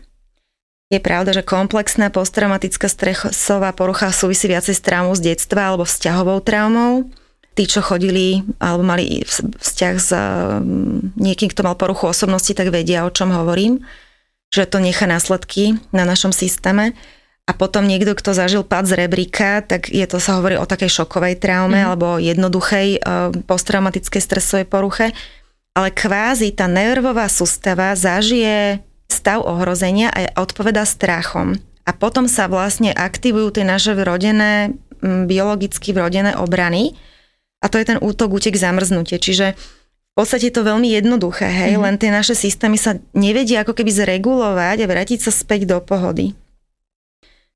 Je 0.87 1.03
pravda, 1.03 1.35
že 1.35 1.43
komplexná 1.43 2.07
posttraumatická 2.13 2.87
stresová 2.87 3.75
porucha 3.75 4.13
súvisí 4.15 4.47
viacej 4.47 4.77
s 4.77 4.85
traumou 4.85 5.17
z 5.19 5.35
detstva 5.35 5.73
alebo 5.73 5.83
vzťahovou 5.83 6.39
traumou 6.45 7.11
tí, 7.53 7.69
čo 7.69 7.85
chodili 7.85 8.41
alebo 8.57 8.81
mali 8.81 9.21
vzťah 9.25 9.95
s 9.95 10.09
um, 10.13 11.13
niekým, 11.15 11.49
kto 11.53 11.61
mal 11.61 11.77
poruchu 11.77 12.09
osobnosti, 12.09 12.51
tak 12.53 12.73
vedia, 12.73 13.05
o 13.05 13.13
čom 13.13 13.29
hovorím, 13.29 13.85
že 14.53 14.69
to 14.69 14.81
nechá 14.81 15.05
následky 15.05 15.77
na 15.93 16.05
našom 16.05 16.33
systéme. 16.33 16.93
a 17.43 17.51
potom 17.51 17.83
niekto, 17.83 18.15
kto 18.15 18.31
zažil 18.31 18.63
pad 18.63 18.87
z 18.87 19.03
rebríka, 19.03 19.59
tak 19.67 19.91
je 19.91 20.07
to 20.07 20.15
sa 20.15 20.39
hovorí 20.39 20.55
o 20.55 20.63
takej 20.63 21.03
šokovej 21.03 21.43
traume 21.43 21.75
mm. 21.75 21.87
alebo 21.91 22.15
jednoduchej 22.15 23.03
uh, 23.03 23.35
posttraumatickej 23.43 24.21
stresovej 24.23 24.67
poruche. 24.71 25.11
Ale 25.75 25.91
kvázi 25.91 26.55
tá 26.55 26.69
nervová 26.69 27.27
sústava 27.27 27.91
zažije 27.97 28.79
stav 29.11 29.43
ohrozenia 29.43 30.07
a 30.13 30.39
odpoveda 30.39 30.87
strachom. 30.87 31.59
A 31.83 31.91
potom 31.91 32.31
sa 32.31 32.47
vlastne 32.47 32.95
aktivujú 32.95 33.59
tie 33.59 33.67
naše 33.67 33.91
vrodené, 33.91 34.71
biologicky 35.03 35.91
vrodené 35.91 36.39
obrany. 36.39 36.95
A 37.63 37.71
to 37.71 37.79
je 37.79 37.87
ten 37.87 37.95
útok, 38.03 38.35
útek, 38.35 38.59
zamrznutie. 38.59 39.15
Čiže 39.15 39.55
v 40.13 40.21
podstate 40.21 40.51
je 40.51 40.55
to 40.59 40.67
veľmi 40.67 40.93
jednoduché, 40.93 41.49
hej, 41.49 41.73
mm-hmm. 41.73 41.85
len 41.89 41.97
tie 41.97 42.13
naše 42.13 42.37
systémy 42.37 42.77
sa 42.77 43.01
nevedia 43.17 43.65
ako 43.65 43.73
keby 43.73 43.89
zregulovať 43.89 44.85
a 44.85 44.89
vrátiť 44.91 45.25
sa 45.25 45.33
späť 45.33 45.65
do 45.65 45.81
pohody. 45.81 46.37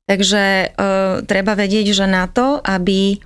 Takže 0.09 0.73
uh, 0.73 1.21
treba 1.21 1.53
vedieť, 1.53 1.93
že 1.93 2.09
na 2.09 2.25
to, 2.25 2.57
aby, 2.65 3.21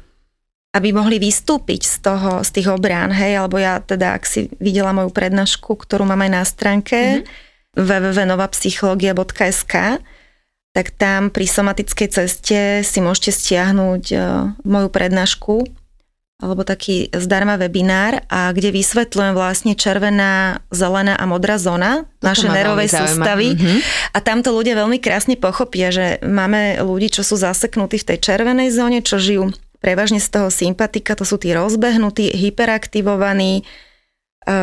aby 0.75 0.89
mohli 0.91 1.15
vystúpiť 1.15 1.87
z 1.87 1.95
toho, 2.03 2.43
z 2.43 2.59
tých 2.59 2.67
obrán, 2.67 3.15
hej, 3.15 3.39
alebo 3.39 3.55
ja 3.55 3.79
teda, 3.79 4.19
ak 4.19 4.27
si 4.27 4.51
videla 4.59 4.91
moju 4.91 5.15
prednášku, 5.15 5.79
ktorú 5.79 6.03
mám 6.03 6.27
aj 6.27 6.31
na 6.35 6.43
stránke 6.43 7.23
mm-hmm. 7.23 7.79
www.novapsychologia.sk, 7.79 9.73
tak 10.75 10.87
tam 10.99 11.31
pri 11.31 11.45
somatickej 11.47 12.07
ceste 12.11 12.83
si 12.83 12.99
môžete 12.99 13.31
stiahnuť 13.31 14.03
uh, 14.11 14.59
moju 14.67 14.91
prednášku 14.91 15.79
alebo 16.41 16.65
taký 16.65 17.13
zdarma 17.13 17.61
webinár, 17.61 18.25
a 18.25 18.49
kde 18.49 18.73
vysvetľujem 18.73 19.37
vlastne 19.37 19.77
červená, 19.77 20.65
zelená 20.73 21.13
a 21.13 21.29
modrá 21.29 21.61
zóna 21.61 22.09
našej 22.25 22.49
nervovej 22.49 22.89
sústavy. 22.89 23.53
Mm-hmm. 23.53 23.79
A 24.11 24.17
tamto 24.25 24.49
ľudia 24.49 24.73
veľmi 24.73 24.97
krásne 24.97 25.37
pochopia, 25.37 25.93
že 25.93 26.17
máme 26.25 26.81
ľudí, 26.81 27.13
čo 27.13 27.21
sú 27.21 27.37
zaseknutí 27.37 28.01
v 28.01 28.07
tej 28.09 28.17
červenej 28.17 28.73
zóne, 28.73 29.05
čo 29.05 29.21
žijú 29.21 29.53
prevažne 29.81 30.21
z 30.21 30.29
toho 30.29 30.49
sympatika, 30.53 31.17
to 31.17 31.25
sú 31.25 31.41
tí 31.41 31.53
rozbehnutí, 31.57 32.37
hyperaktivovaní, 32.37 33.61
e, 33.61 33.63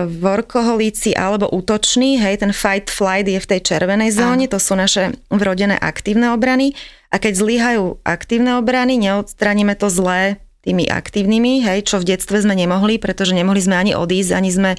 workoholíci 0.07 1.19
alebo 1.19 1.51
útoční, 1.51 2.23
hej, 2.23 2.39
ten 2.39 2.55
fight 2.55 2.87
flight 2.87 3.27
je 3.27 3.43
v 3.43 3.51
tej 3.51 3.61
červenej 3.67 4.15
zóne, 4.15 4.47
to 4.47 4.63
sú 4.63 4.79
naše 4.79 5.19
vrodené 5.27 5.75
aktívne 5.75 6.31
obrany 6.31 6.73
a 7.11 7.19
keď 7.19 7.35
zlyhajú 7.35 7.85
aktívne 8.07 8.63
obrany, 8.63 8.95
neodstraníme 8.97 9.75
to 9.75 9.91
zlé 9.91 10.39
tými 10.69 10.85
aktívnymi, 10.93 11.65
hej, 11.65 11.89
čo 11.89 11.97
v 11.97 12.13
detstve 12.13 12.45
sme 12.45 12.53
nemohli, 12.53 13.01
pretože 13.01 13.33
nemohli 13.33 13.65
sme 13.65 13.81
ani 13.81 13.93
odísť, 13.97 14.37
ani 14.37 14.51
sme, 14.53 14.71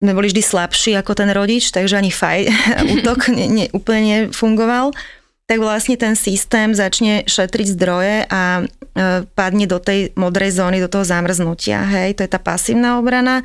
sme 0.00 0.12
boli 0.16 0.32
vždy 0.32 0.40
slabší 0.40 0.96
ako 0.96 1.12
ten 1.12 1.28
rodič, 1.28 1.68
takže 1.68 2.00
ani 2.00 2.08
faj, 2.08 2.48
útok 2.96 3.28
ne, 3.36 3.46
ne, 3.52 3.64
úplne 3.76 4.32
nefungoval, 4.32 4.96
tak 5.44 5.60
vlastne 5.60 6.00
ten 6.00 6.16
systém 6.16 6.72
začne 6.72 7.28
šetriť 7.28 7.66
zdroje 7.76 8.16
a 8.24 8.64
e, 8.64 9.28
padne 9.36 9.68
do 9.68 9.76
tej 9.76 10.16
modrej 10.16 10.56
zóny, 10.56 10.80
do 10.80 10.88
toho 10.88 11.04
zamrznutia. 11.04 11.84
Hej, 11.84 12.16
to 12.16 12.24
je 12.24 12.30
tá 12.32 12.40
pasívna 12.40 12.96
obrana, 12.96 13.44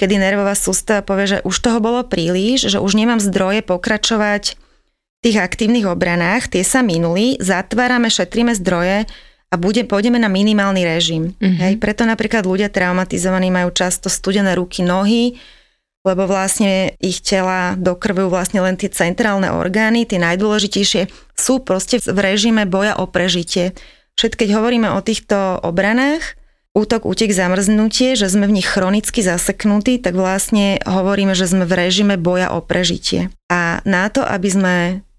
kedy 0.00 0.16
nervová 0.16 0.56
sústava 0.56 1.04
povie, 1.04 1.36
že 1.36 1.38
už 1.44 1.56
toho 1.60 1.78
bolo 1.82 2.00
príliš, 2.08 2.72
že 2.72 2.78
už 2.80 2.96
nemám 2.96 3.20
zdroje 3.20 3.60
pokračovať 3.68 4.56
v 4.56 5.18
tých 5.22 5.38
aktívnych 5.38 5.86
obranách, 5.86 6.50
tie 6.50 6.64
sa 6.64 6.80
minuli, 6.80 7.36
zatvárame, 7.38 8.08
šetríme 8.08 8.56
zdroje, 8.56 9.06
a 9.52 9.60
bude, 9.60 9.84
pôjdeme 9.84 10.16
na 10.16 10.32
minimálny 10.32 10.80
režim. 10.88 11.36
Mm-hmm. 11.36 11.60
Hej, 11.60 11.74
preto 11.76 12.08
napríklad 12.08 12.48
ľudia 12.48 12.72
traumatizovaní 12.72 13.52
majú 13.52 13.68
často 13.76 14.08
studené 14.08 14.56
ruky, 14.56 14.80
nohy, 14.80 15.36
lebo 16.02 16.24
vlastne 16.24 16.96
ich 16.98 17.20
tela 17.20 17.76
dokrvujú 17.76 18.32
vlastne 18.32 18.64
len 18.64 18.80
tie 18.80 18.88
centrálne 18.88 19.52
orgány, 19.52 20.08
tie 20.08 20.18
najdôležitejšie 20.18 21.12
sú 21.36 21.60
proste 21.60 22.00
v 22.00 22.18
režime 22.18 22.64
boja 22.64 22.96
o 22.96 23.04
prežitie. 23.06 23.76
Všet, 24.16 24.40
keď 24.40 24.48
hovoríme 24.56 24.88
o 24.88 25.04
týchto 25.04 25.60
obranách, 25.62 26.34
útok, 26.72 27.04
útek, 27.04 27.30
zamrznutie, 27.30 28.16
že 28.16 28.32
sme 28.32 28.48
v 28.48 28.56
nich 28.60 28.68
chronicky 28.68 29.20
zaseknutí, 29.20 30.00
tak 30.00 30.16
vlastne 30.16 30.80
hovoríme, 30.82 31.36
že 31.36 31.44
sme 31.44 31.68
v 31.68 31.76
režime 31.76 32.16
boja 32.16 32.50
o 32.50 32.64
prežitie. 32.64 33.28
A 33.52 33.84
na 33.84 34.08
to, 34.08 34.24
aby 34.24 34.48
sme 34.48 34.76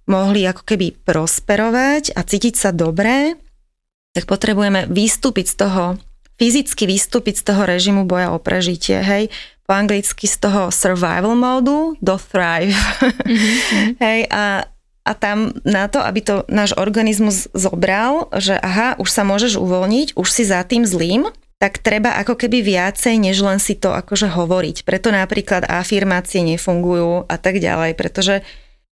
mohli 0.10 0.44
ako 0.44 0.68
keby 0.68 1.00
prosperovať 1.08 2.12
a 2.18 2.22
cítiť 2.28 2.54
sa 2.60 2.70
dobré, 2.76 3.40
tak 4.14 4.30
potrebujeme 4.30 4.86
vystúpiť 4.88 5.46
z 5.50 5.56
toho, 5.66 5.84
fyzicky 6.38 6.86
vystúpiť 6.86 7.42
z 7.42 7.44
toho 7.50 7.62
režimu 7.66 8.06
boja 8.06 8.34
o 8.34 8.38
prežitie, 8.42 9.02
hej, 9.02 9.34
po 9.64 9.74
anglicky 9.74 10.28
z 10.28 10.38
toho 10.44 10.70
survival 10.70 11.34
módu 11.34 11.96
do 12.04 12.16
thrive. 12.20 12.76
Mm-hmm. 12.76 13.90
hej, 14.06 14.20
a, 14.30 14.68
a 15.08 15.12
tam 15.16 15.56
na 15.64 15.88
to, 15.88 16.04
aby 16.04 16.20
to 16.20 16.36
náš 16.52 16.76
organizmus 16.76 17.48
zobral, 17.56 18.28
že 18.36 18.60
aha, 18.60 19.00
už 19.00 19.10
sa 19.10 19.24
môžeš 19.24 19.58
uvoľniť, 19.58 20.20
už 20.20 20.28
si 20.28 20.44
za 20.44 20.62
tým 20.68 20.84
zlým, 20.84 21.32
tak 21.64 21.80
treba 21.80 22.20
ako 22.20 22.36
keby 22.36 22.60
viacej, 22.60 23.16
než 23.24 23.40
len 23.40 23.56
si 23.56 23.80
to 23.80 23.96
akože 23.96 24.28
hovoriť. 24.36 24.84
Preto 24.84 25.16
napríklad 25.16 25.64
afirmácie 25.64 26.44
nefungujú 26.44 27.24
a 27.24 27.36
tak 27.40 27.64
ďalej, 27.64 27.96
pretože 27.96 28.44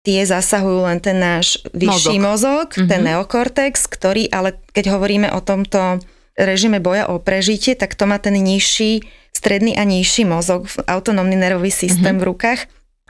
tie 0.06 0.22
zasahujú 0.22 0.86
len 0.86 1.02
ten 1.02 1.18
náš 1.18 1.58
vyšší 1.74 2.22
mozog, 2.22 2.70
mozog 2.70 2.78
mm-hmm. 2.78 2.90
ten 2.94 3.00
neokortex, 3.02 3.90
ktorý, 3.90 4.30
ale 4.30 4.54
keď 4.70 4.94
hovoríme 4.94 5.34
o 5.34 5.42
tomto 5.42 5.98
režime 6.38 6.78
boja 6.78 7.10
o 7.10 7.18
prežitie, 7.18 7.74
tak 7.74 7.98
to 7.98 8.06
má 8.06 8.22
ten 8.22 8.38
nižší, 8.38 9.02
stredný 9.34 9.74
a 9.74 9.82
nižší 9.82 10.22
mozog, 10.22 10.70
autonómny 10.86 11.34
nervový 11.34 11.74
systém 11.74 12.14
mm-hmm. 12.14 12.22
v 12.22 12.28
rukách 12.30 12.60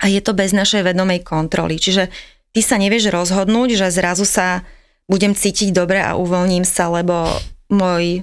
a 0.00 0.08
je 0.08 0.24
to 0.24 0.32
bez 0.32 0.56
našej 0.56 0.88
vedomej 0.88 1.20
kontroly. 1.20 1.76
Čiže 1.76 2.08
ty 2.56 2.60
sa 2.64 2.80
nevieš 2.80 3.12
rozhodnúť, 3.12 3.76
že 3.76 3.92
zrazu 3.92 4.24
sa 4.24 4.64
budem 5.04 5.36
cítiť 5.36 5.76
dobre 5.76 6.00
a 6.00 6.16
uvoľním 6.16 6.64
sa, 6.64 6.88
lebo 6.88 7.28
môj 7.66 8.22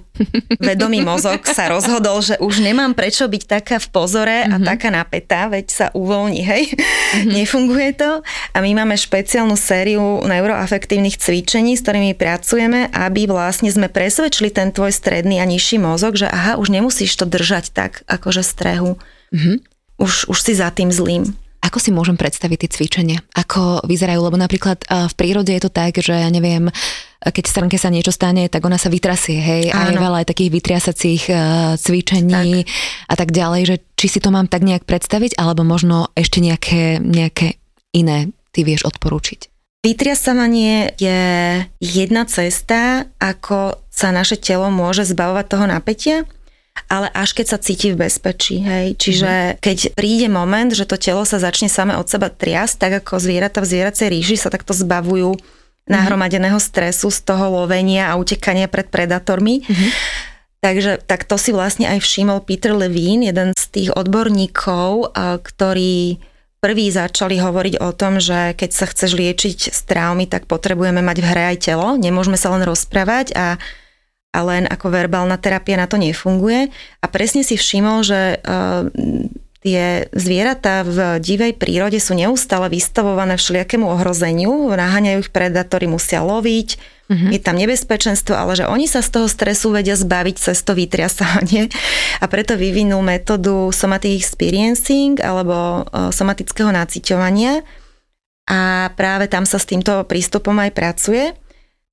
vedomý 0.55 1.03
mozog 1.03 1.43
sa 1.43 1.67
rozhodol, 1.67 2.23
že 2.23 2.39
už 2.39 2.63
nemám 2.63 2.95
prečo 2.95 3.27
byť 3.27 3.43
taká 3.43 3.77
v 3.83 3.87
pozore 3.91 4.37
a 4.47 4.55
mm-hmm. 4.55 4.67
taká 4.67 4.87
napätá, 4.87 5.51
veď 5.51 5.65
sa 5.67 5.87
uvoľní, 5.91 6.41
hej. 6.47 6.63
Mm-hmm. 6.71 7.33
Nefunguje 7.35 7.89
to 7.99 8.23
a 8.23 8.57
my 8.63 8.71
máme 8.71 8.95
špeciálnu 8.95 9.59
sériu 9.59 10.23
neuroafektívnych 10.23 11.19
cvičení, 11.19 11.75
s 11.75 11.83
ktorými 11.83 12.15
pracujeme, 12.15 12.87
aby 12.95 13.27
vlastne 13.27 13.67
sme 13.67 13.91
presvedčili 13.91 14.47
ten 14.47 14.71
tvoj 14.71 14.95
stredný 14.95 15.43
a 15.43 15.45
nižší 15.45 15.75
mozog, 15.75 16.15
že 16.15 16.31
aha, 16.31 16.55
už 16.55 16.71
nemusíš 16.71 17.11
to 17.19 17.27
držať 17.27 17.75
tak, 17.75 18.07
akože 18.07 18.47
strehu. 18.47 18.95
Mm-hmm. 19.35 19.57
Už, 19.99 20.31
už 20.31 20.39
si 20.39 20.55
za 20.55 20.71
tým 20.71 20.87
zlým. 20.87 21.42
Ako 21.73 21.81
si 21.81 21.89
môžem 21.89 22.13
predstaviť 22.13 22.57
tie 22.61 22.69
cvičenia? 22.69 23.17
Ako 23.33 23.81
vyzerajú? 23.89 24.21
Lebo 24.21 24.37
napríklad 24.37 24.85
v 24.85 25.13
prírode 25.17 25.49
je 25.57 25.65
to 25.65 25.73
tak, 25.73 25.97
že 25.97 26.13
ja 26.13 26.29
neviem, 26.29 26.69
keď 27.17 27.49
stránke 27.49 27.81
sa 27.81 27.89
niečo 27.89 28.13
stane, 28.13 28.45
tak 28.45 28.61
ona 28.61 28.77
sa 28.77 28.93
vytrasie, 28.93 29.41
hej, 29.41 29.73
Áno. 29.73 29.81
a 29.81 29.89
je 29.89 29.97
veľa 29.97 30.17
aj 30.21 30.29
takých 30.29 30.53
vytriasacích 30.53 31.23
cvičení 31.81 32.61
tak. 32.61 32.69
a 33.09 33.15
tak 33.17 33.29
ďalej, 33.33 33.61
že 33.65 33.75
či 33.97 34.05
si 34.05 34.19
to 34.21 34.29
mám 34.29 34.45
tak 34.45 34.61
nejak 34.61 34.85
predstaviť, 34.85 35.33
alebo 35.33 35.65
možno 35.65 36.13
ešte 36.13 36.45
nejaké, 36.45 37.01
nejaké 37.01 37.57
iné 37.89 38.29
ty 38.53 38.61
vieš 38.61 38.85
odporúčiť. 38.85 39.49
Vytriasávanie 39.81 40.93
je 41.01 41.21
jedna 41.81 42.29
cesta, 42.29 43.09
ako 43.17 43.81
sa 43.89 44.13
naše 44.13 44.37
telo 44.37 44.69
môže 44.69 45.09
zbavovať 45.09 45.45
toho 45.49 45.65
napätia, 45.65 46.29
ale 46.89 47.09
až 47.13 47.37
keď 47.37 47.45
sa 47.53 47.57
cíti 47.61 47.93
v 47.93 48.05
bezpečí. 48.05 48.61
Hej. 48.61 48.97
Čiže 48.97 49.31
mm. 49.31 49.55
keď 49.61 49.77
príde 49.97 50.27
moment, 50.29 50.73
že 50.73 50.89
to 50.89 50.97
telo 50.97 51.25
sa 51.25 51.37
začne 51.41 51.69
same 51.69 51.93
od 51.97 52.05
seba 52.05 52.29
triasť, 52.29 52.75
tak 52.77 52.91
ako 53.05 53.21
zvieratá 53.21 53.61
v 53.61 53.69
zvieracej 53.69 54.07
ríži 54.09 54.35
sa 54.37 54.49
takto 54.53 54.73
zbavujú 54.73 55.37
nahromadeného 55.83 56.57
stresu 56.63 57.11
z 57.11 57.19
toho 57.27 57.51
lovenia 57.51 58.09
a 58.09 58.17
utekania 58.17 58.71
pred 58.71 58.87
predátormi. 58.87 59.65
Mm-hmm. 59.65 59.91
Takže 60.63 60.91
tak 61.03 61.27
to 61.27 61.35
si 61.35 61.51
vlastne 61.51 61.91
aj 61.91 61.99
všimol 61.99 62.39
Peter 62.47 62.71
Levine, 62.71 63.27
jeden 63.27 63.51
z 63.51 63.63
tých 63.67 63.89
odborníkov, 63.91 65.11
ktorí 65.43 66.23
prví 66.63 66.87
začali 66.87 67.35
hovoriť 67.35 67.83
o 67.83 67.91
tom, 67.91 68.23
že 68.23 68.55
keď 68.55 68.69
sa 68.71 68.87
chceš 68.87 69.11
liečiť 69.11 69.75
z 69.75 69.79
traumy, 69.83 70.23
tak 70.23 70.47
potrebujeme 70.47 71.03
mať 71.03 71.17
v 71.19 71.27
hre 71.27 71.43
aj 71.51 71.67
telo, 71.67 71.99
nemôžeme 71.99 72.39
sa 72.39 72.55
len 72.55 72.63
rozprávať 72.63 73.35
a, 73.35 73.59
a 74.33 74.39
len 74.41 74.65
ako 74.65 74.89
verbálna 74.89 75.37
terapia 75.37 75.77
na 75.77 75.85
to 75.85 76.01
nefunguje. 76.01 76.73
A 76.73 77.05
presne 77.05 77.45
si 77.45 77.53
všimol, 77.53 78.01
že 78.01 78.41
uh, 78.41 78.89
tie 79.63 80.11
zvieratá 80.11 80.83
v 80.83 81.23
divej 81.23 81.55
prírode 81.55 81.95
sú 82.01 82.17
neustále 82.17 82.67
vystavované 82.67 83.39
všelijakému 83.39 83.87
ohrozeniu, 83.87 84.51
naháňajú 84.73 85.17
ich 85.23 85.31
predátory, 85.31 85.87
musia 85.87 86.19
loviť, 86.19 86.69
mm-hmm. 87.07 87.31
je 87.31 87.39
tam 87.39 87.55
nebezpečenstvo, 87.55 88.35
ale 88.35 88.59
že 88.59 88.67
oni 88.67 88.91
sa 88.91 88.99
z 88.99 89.15
toho 89.15 89.27
stresu 89.31 89.71
vedia 89.71 89.95
zbaviť 89.95 90.35
cez 90.35 90.59
to 90.67 90.75
vytriasávanie 90.75 91.71
a 92.19 92.25
preto 92.27 92.59
vyvinul 92.59 92.99
metódu 92.99 93.71
somatic 93.71 94.19
experiencing 94.19 95.23
alebo 95.23 95.87
somatického 96.11 96.73
naciťovania 96.75 97.63
a 98.43 98.91
práve 98.99 99.31
tam 99.31 99.47
sa 99.47 99.55
s 99.55 99.63
týmto 99.63 100.03
prístupom 100.03 100.59
aj 100.59 100.75
pracuje. 100.75 101.31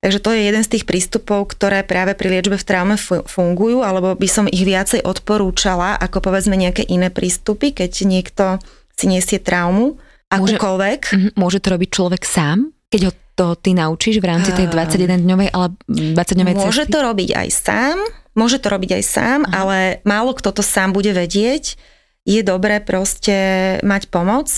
Takže 0.01 0.17
to 0.17 0.33
je 0.33 0.49
jeden 0.49 0.65
z 0.65 0.71
tých 0.77 0.89
prístupov, 0.89 1.53
ktoré 1.53 1.85
práve 1.85 2.17
pri 2.17 2.33
liečbe 2.33 2.57
v 2.57 2.65
traume 2.65 2.97
fungujú, 3.05 3.85
alebo 3.85 4.17
by 4.17 4.25
som 4.25 4.49
ich 4.49 4.65
viacej 4.65 5.05
odporúčala, 5.05 5.93
ako 6.01 6.25
povedzme 6.25 6.57
nejaké 6.57 6.81
iné 6.89 7.13
prístupy, 7.13 7.69
keď 7.69 7.91
niekto 8.09 8.57
si 8.97 9.05
nesie 9.05 9.37
traumu, 9.37 10.01
akúkoľvek. 10.33 10.99
Môže, 11.05 11.17
mhm, 11.17 11.29
môže 11.37 11.59
to 11.61 11.67
robiť 11.77 11.89
človek 11.93 12.21
sám, 12.25 12.73
keď 12.89 13.01
ho 13.07 13.13
to 13.37 13.47
ty 13.61 13.71
naučíš 13.77 14.19
v 14.19 14.25
rámci 14.25 14.51
tej 14.57 14.67
21-dňovej 14.73 15.49
ale 15.53 15.67
20-dňovej 15.87 16.53
cesty? 16.57 16.67
Môže 16.67 16.85
to 16.89 16.99
robiť 16.99 17.29
aj 17.37 17.49
sám, 17.53 17.97
môže 18.33 18.57
to 18.57 18.67
robiť 18.67 18.91
aj 18.97 19.03
sám, 19.05 19.39
Aha. 19.47 19.53
ale 19.53 19.77
málo 20.03 20.33
kto 20.33 20.49
to 20.49 20.63
sám 20.65 20.91
bude 20.91 21.13
vedieť. 21.13 21.77
Je 22.25 22.41
dobré 22.45 22.77
proste 22.81 23.77
mať 23.81 24.09
pomoc. 24.13 24.49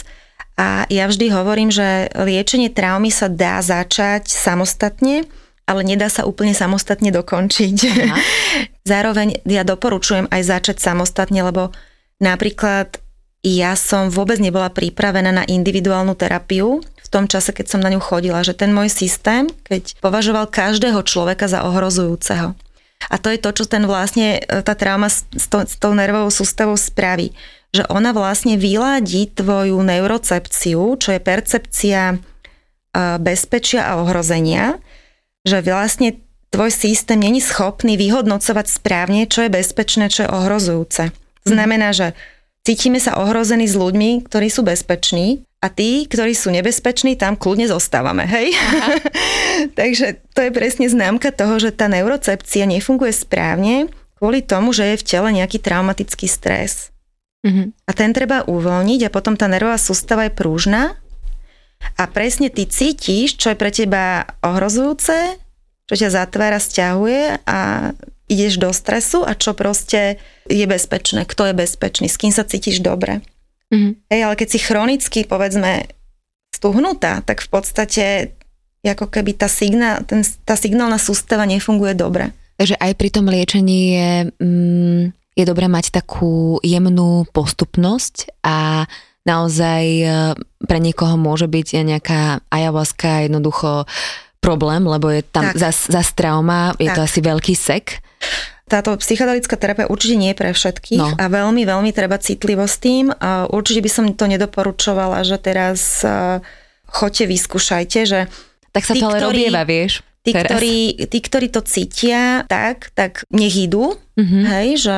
A 0.53 0.85
ja 0.89 1.09
vždy 1.09 1.33
hovorím, 1.33 1.73
že 1.73 2.13
liečenie 2.13 2.69
traumy 2.69 3.09
sa 3.09 3.25
dá 3.25 3.57
začať 3.57 4.29
samostatne, 4.29 5.25
ale 5.65 5.81
nedá 5.81 6.11
sa 6.11 6.29
úplne 6.29 6.53
samostatne 6.53 7.09
dokončiť. 7.09 7.77
Aha. 7.89 8.17
Zároveň 8.91 9.41
ja 9.49 9.65
doporučujem 9.65 10.29
aj 10.29 10.41
začať 10.45 10.77
samostatne, 10.83 11.41
lebo 11.41 11.73
napríklad 12.21 13.01
ja 13.43 13.75
som 13.75 14.07
vôbec 14.07 14.39
nebola 14.39 14.71
pripravená 14.71 15.31
na 15.35 15.43
individuálnu 15.43 16.15
terapiu 16.15 16.79
v 16.79 17.07
tom 17.11 17.27
čase, 17.27 17.51
keď 17.51 17.75
som 17.75 17.81
na 17.83 17.91
ňu 17.91 17.99
chodila, 17.99 18.39
že 18.45 18.55
ten 18.55 18.71
môj 18.71 18.87
systém, 18.87 19.51
keď 19.67 19.99
považoval 19.99 20.47
každého 20.47 21.03
človeka 21.03 21.51
za 21.51 21.67
ohrozujúceho. 21.67 22.55
A 23.11 23.15
to 23.19 23.27
je 23.27 23.39
to, 23.43 23.51
čo 23.51 23.67
ten 23.67 23.83
vlastne, 23.83 24.39
e, 24.39 24.63
tá 24.63 24.79
trauma 24.79 25.11
s, 25.11 25.27
to, 25.51 25.67
s 25.67 25.75
tou 25.75 25.91
nervovou 25.91 26.31
sústavou 26.31 26.79
spraví. 26.79 27.35
Že 27.73 27.89
ona 27.89 28.13
vlastne 28.13 28.55
vyladí 28.55 29.33
tvoju 29.33 29.81
neurocepciu, 29.81 30.93
čo 31.01 31.09
je 31.09 31.19
percepcia 31.19 32.01
e, 32.13 32.17
bezpečia 33.17 33.89
a 33.89 33.97
ohrozenia, 33.99 34.77
že 35.41 35.65
vlastne 35.65 36.21
tvoj 36.53 36.69
systém 36.69 37.17
není 37.17 37.41
schopný 37.41 37.97
vyhodnocovať 37.97 38.65
správne, 38.69 39.25
čo 39.25 39.49
je 39.49 39.49
bezpečné, 39.49 40.13
čo 40.13 40.29
je 40.29 40.29
ohrozujúce. 40.29 41.09
Znamená, 41.49 41.91
že 41.97 42.13
cítime 42.61 43.01
sa 43.01 43.17
ohrození 43.17 43.65
s 43.65 43.73
ľuďmi, 43.73 44.29
ktorí 44.29 44.47
sú 44.53 44.61
bezpeční 44.61 45.41
a 45.65 45.73
tí, 45.73 46.05
ktorí 46.05 46.37
sú 46.37 46.53
nebezpeční, 46.53 47.17
tam 47.17 47.33
kľudne 47.33 47.65
zostávame, 47.65 48.29
hej? 48.29 48.53
Takže 49.79 50.21
to 50.37 50.45
je 50.45 50.51
presne 50.53 50.85
známka 50.85 51.33
toho, 51.33 51.57
že 51.57 51.73
tá 51.73 51.89
neurocepcia 51.89 52.69
nefunguje 52.69 53.11
správne 53.11 53.89
kvôli 54.21 54.45
tomu, 54.45 54.71
že 54.71 54.93
je 54.93 55.01
v 55.01 55.07
tele 55.07 55.29
nejaký 55.35 55.59
traumatický 55.59 56.29
stres. 56.29 56.92
Mm-hmm. 57.43 57.67
A 57.87 57.91
ten 57.91 58.11
treba 58.15 58.47
uvoľniť 58.47 59.07
a 59.07 59.13
potom 59.13 59.35
tá 59.35 59.51
nervová 59.51 59.75
sústava 59.75 60.25
je 60.27 60.33
prúžna 60.33 60.95
a 61.99 62.07
presne 62.07 62.47
ty 62.47 62.63
cítiš, 62.63 63.35
čo 63.35 63.51
je 63.51 63.59
pre 63.59 63.67
teba 63.67 64.23
ohrozujúce, 64.39 65.35
čo 65.83 65.93
ťa 65.93 66.09
zatvára, 66.09 66.63
stiahuje 66.63 67.43
a 67.43 67.91
ideš 68.31 68.55
do 68.55 68.71
stresu 68.71 69.27
a 69.27 69.35
čo 69.35 69.51
proste 69.51 70.17
je 70.47 70.63
bezpečné, 70.63 71.27
kto 71.27 71.51
je 71.51 71.53
bezpečný, 71.53 72.07
s 72.07 72.15
kým 72.15 72.31
sa 72.31 72.47
cítiš 72.47 72.79
dobre. 72.79 73.19
Mm-hmm. 73.69 73.93
Hej, 74.07 74.21
ale 74.23 74.35
keď 74.39 74.47
si 74.47 74.59
chronicky, 74.63 75.19
povedzme, 75.27 75.91
stuhnutá, 76.55 77.19
tak 77.27 77.43
v 77.43 77.49
podstate 77.51 78.05
ako 78.83 79.07
keby 79.07 79.35
tá, 79.39 79.47
signál, 79.47 80.03
ten, 80.03 80.23
tá 80.43 80.59
signálna 80.59 80.99
sústava 80.99 81.47
nefunguje 81.47 81.95
dobre. 81.95 82.35
Takže 82.59 82.75
aj 82.79 82.91
pri 82.99 83.09
tom 83.09 83.25
liečení 83.31 83.79
je, 83.95 84.11
mm, 84.43 85.03
je 85.33 85.43
dobré 85.45 85.65
mať 85.65 85.89
takú 85.93 86.61
jemnú 86.61 87.25
postupnosť 87.33 88.43
a 88.45 88.85
naozaj 89.23 89.83
e, 89.83 90.05
pre 90.67 90.79
niekoho 90.79 91.15
môže 91.15 91.47
byť 91.47 91.67
nejaká 91.83 92.43
ayahuasca 92.51 93.27
jednoducho 93.27 93.87
problém, 94.43 94.83
lebo 94.83 95.07
je 95.07 95.23
tam 95.23 95.55
zas, 95.55 95.87
zas 95.87 96.11
trauma, 96.11 96.75
je 96.75 96.91
tak. 96.91 96.95
to 96.99 97.01
asi 97.07 97.19
veľký 97.23 97.53
sek. 97.55 98.03
Táto 98.67 98.95
psychedelická 98.99 99.55
terapia 99.55 99.87
určite 99.87 100.15
nie 100.19 100.31
je 100.31 100.39
pre 100.39 100.51
všetkých 100.51 100.99
no. 100.99 101.15
a 101.15 101.25
veľmi, 101.31 101.63
veľmi 101.63 101.91
treba 101.95 102.19
citlivo 102.19 102.63
s 102.67 102.79
tým. 102.79 103.11
Určite 103.51 103.83
by 103.83 103.91
som 103.91 104.05
to 104.15 104.25
nedoporučovala, 104.27 105.23
že 105.27 105.35
teraz 105.39 106.01
uh, 106.03 106.39
choďte, 106.87 107.27
vyskúšajte, 107.27 107.99
že 108.07 108.19
tak 108.71 108.83
sa 108.87 108.95
tí, 108.95 109.03
to 109.03 109.11
ale 109.11 109.19
ktorí, 109.19 109.51
robieva, 109.51 109.63
vieš. 109.67 110.01
Tí 110.23 110.31
ktorí, 110.31 111.03
tí, 111.11 111.19
ktorí 111.19 111.51
to 111.51 111.59
cítia 111.67 112.47
tak, 112.47 112.95
tak 112.95 113.27
nech 113.27 113.59
idú, 113.59 113.99
mm-hmm. 114.15 114.43
hej, 114.47 114.67
že 114.79 114.97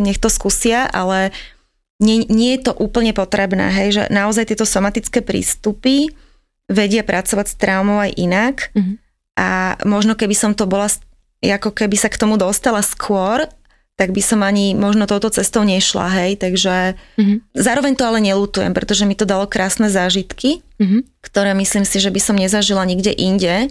nech 0.00 0.16
to 0.16 0.32
skúsia, 0.32 0.88
ale 0.88 1.28
nie, 2.00 2.24
nie 2.32 2.56
je 2.56 2.72
to 2.72 2.72
úplne 2.80 3.12
potrebné, 3.12 3.68
hej, 3.68 3.88
že 4.00 4.02
naozaj 4.08 4.48
tieto 4.48 4.64
somatické 4.64 5.20
prístupy 5.20 6.08
vedia 6.72 7.04
pracovať 7.04 7.46
s 7.52 7.58
traumou 7.60 8.00
aj 8.00 8.16
inak 8.16 8.56
mm-hmm. 8.72 8.96
a 9.36 9.76
možno 9.84 10.16
keby 10.16 10.32
som 10.32 10.56
to 10.56 10.64
bola 10.64 10.88
ako 11.42 11.74
keby 11.74 11.98
sa 12.00 12.08
k 12.08 12.16
tomu 12.16 12.40
dostala 12.40 12.80
skôr, 12.80 13.44
tak 13.98 14.14
by 14.16 14.22
som 14.24 14.40
ani 14.40 14.72
možno 14.72 15.04
touto 15.04 15.28
cestou 15.28 15.68
nešla, 15.68 16.08
hej, 16.22 16.40
takže 16.40 16.96
mm-hmm. 16.96 17.38
zároveň 17.52 17.92
to 17.92 18.08
ale 18.08 18.24
nelutujem, 18.24 18.72
pretože 18.72 19.04
mi 19.04 19.12
to 19.12 19.28
dalo 19.28 19.44
krásne 19.44 19.92
zážitky, 19.92 20.64
mm-hmm. 20.80 21.00
ktoré 21.20 21.52
myslím 21.60 21.84
si, 21.84 22.00
že 22.00 22.08
by 22.08 22.20
som 22.22 22.40
nezažila 22.40 22.88
nikde 22.88 23.12
inde, 23.12 23.68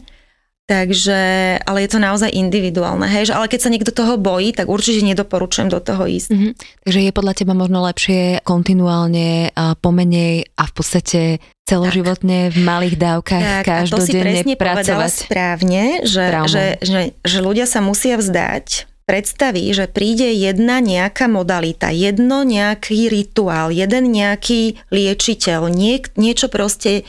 takže, 0.70 1.22
ale 1.64 1.84
je 1.84 1.90
to 1.92 2.00
naozaj 2.00 2.30
individuálne, 2.32 3.04
hej, 3.08 3.32
že, 3.32 3.34
ale 3.36 3.52
keď 3.52 3.60
sa 3.60 3.74
niekto 3.74 3.92
toho 3.92 4.16
bojí, 4.16 4.56
tak 4.56 4.72
určite 4.72 5.04
nedoporučujem 5.04 5.68
do 5.68 5.84
toho 5.84 6.08
ísť. 6.08 6.30
Mm-hmm. 6.32 6.52
Takže 6.88 7.00
je 7.04 7.12
podľa 7.12 7.34
teba 7.36 7.54
možno 7.58 7.84
lepšie 7.84 8.40
kontinuálne, 8.46 9.52
pomenej 9.84 10.48
a 10.56 10.64
v 10.68 10.74
podstate 10.74 11.22
celoživotne 11.68 12.52
v 12.52 12.58
malých 12.62 12.96
dávkach 13.00 13.46
tak, 13.62 13.64
každodenne 13.64 14.44
a 14.44 14.44
to 14.44 14.50
si 14.50 14.56
pracovať. 14.60 15.12
správne, 15.28 15.84
že, 16.04 16.26
že, 16.48 16.66
že, 16.84 17.02
že 17.24 17.38
ľudia 17.40 17.64
sa 17.70 17.80
musia 17.80 18.20
vzdať 18.20 18.92
predstaví, 19.12 19.68
že 19.76 19.92
príde 19.92 20.32
jedna 20.32 20.80
nejaká 20.80 21.28
modalita, 21.28 21.92
jedno 21.92 22.48
nejaký 22.48 23.12
rituál, 23.12 23.68
jeden 23.68 24.08
nejaký 24.08 24.80
liečiteľ, 24.88 25.68
nie, 25.68 26.00
niečo 26.16 26.48
proste 26.48 27.04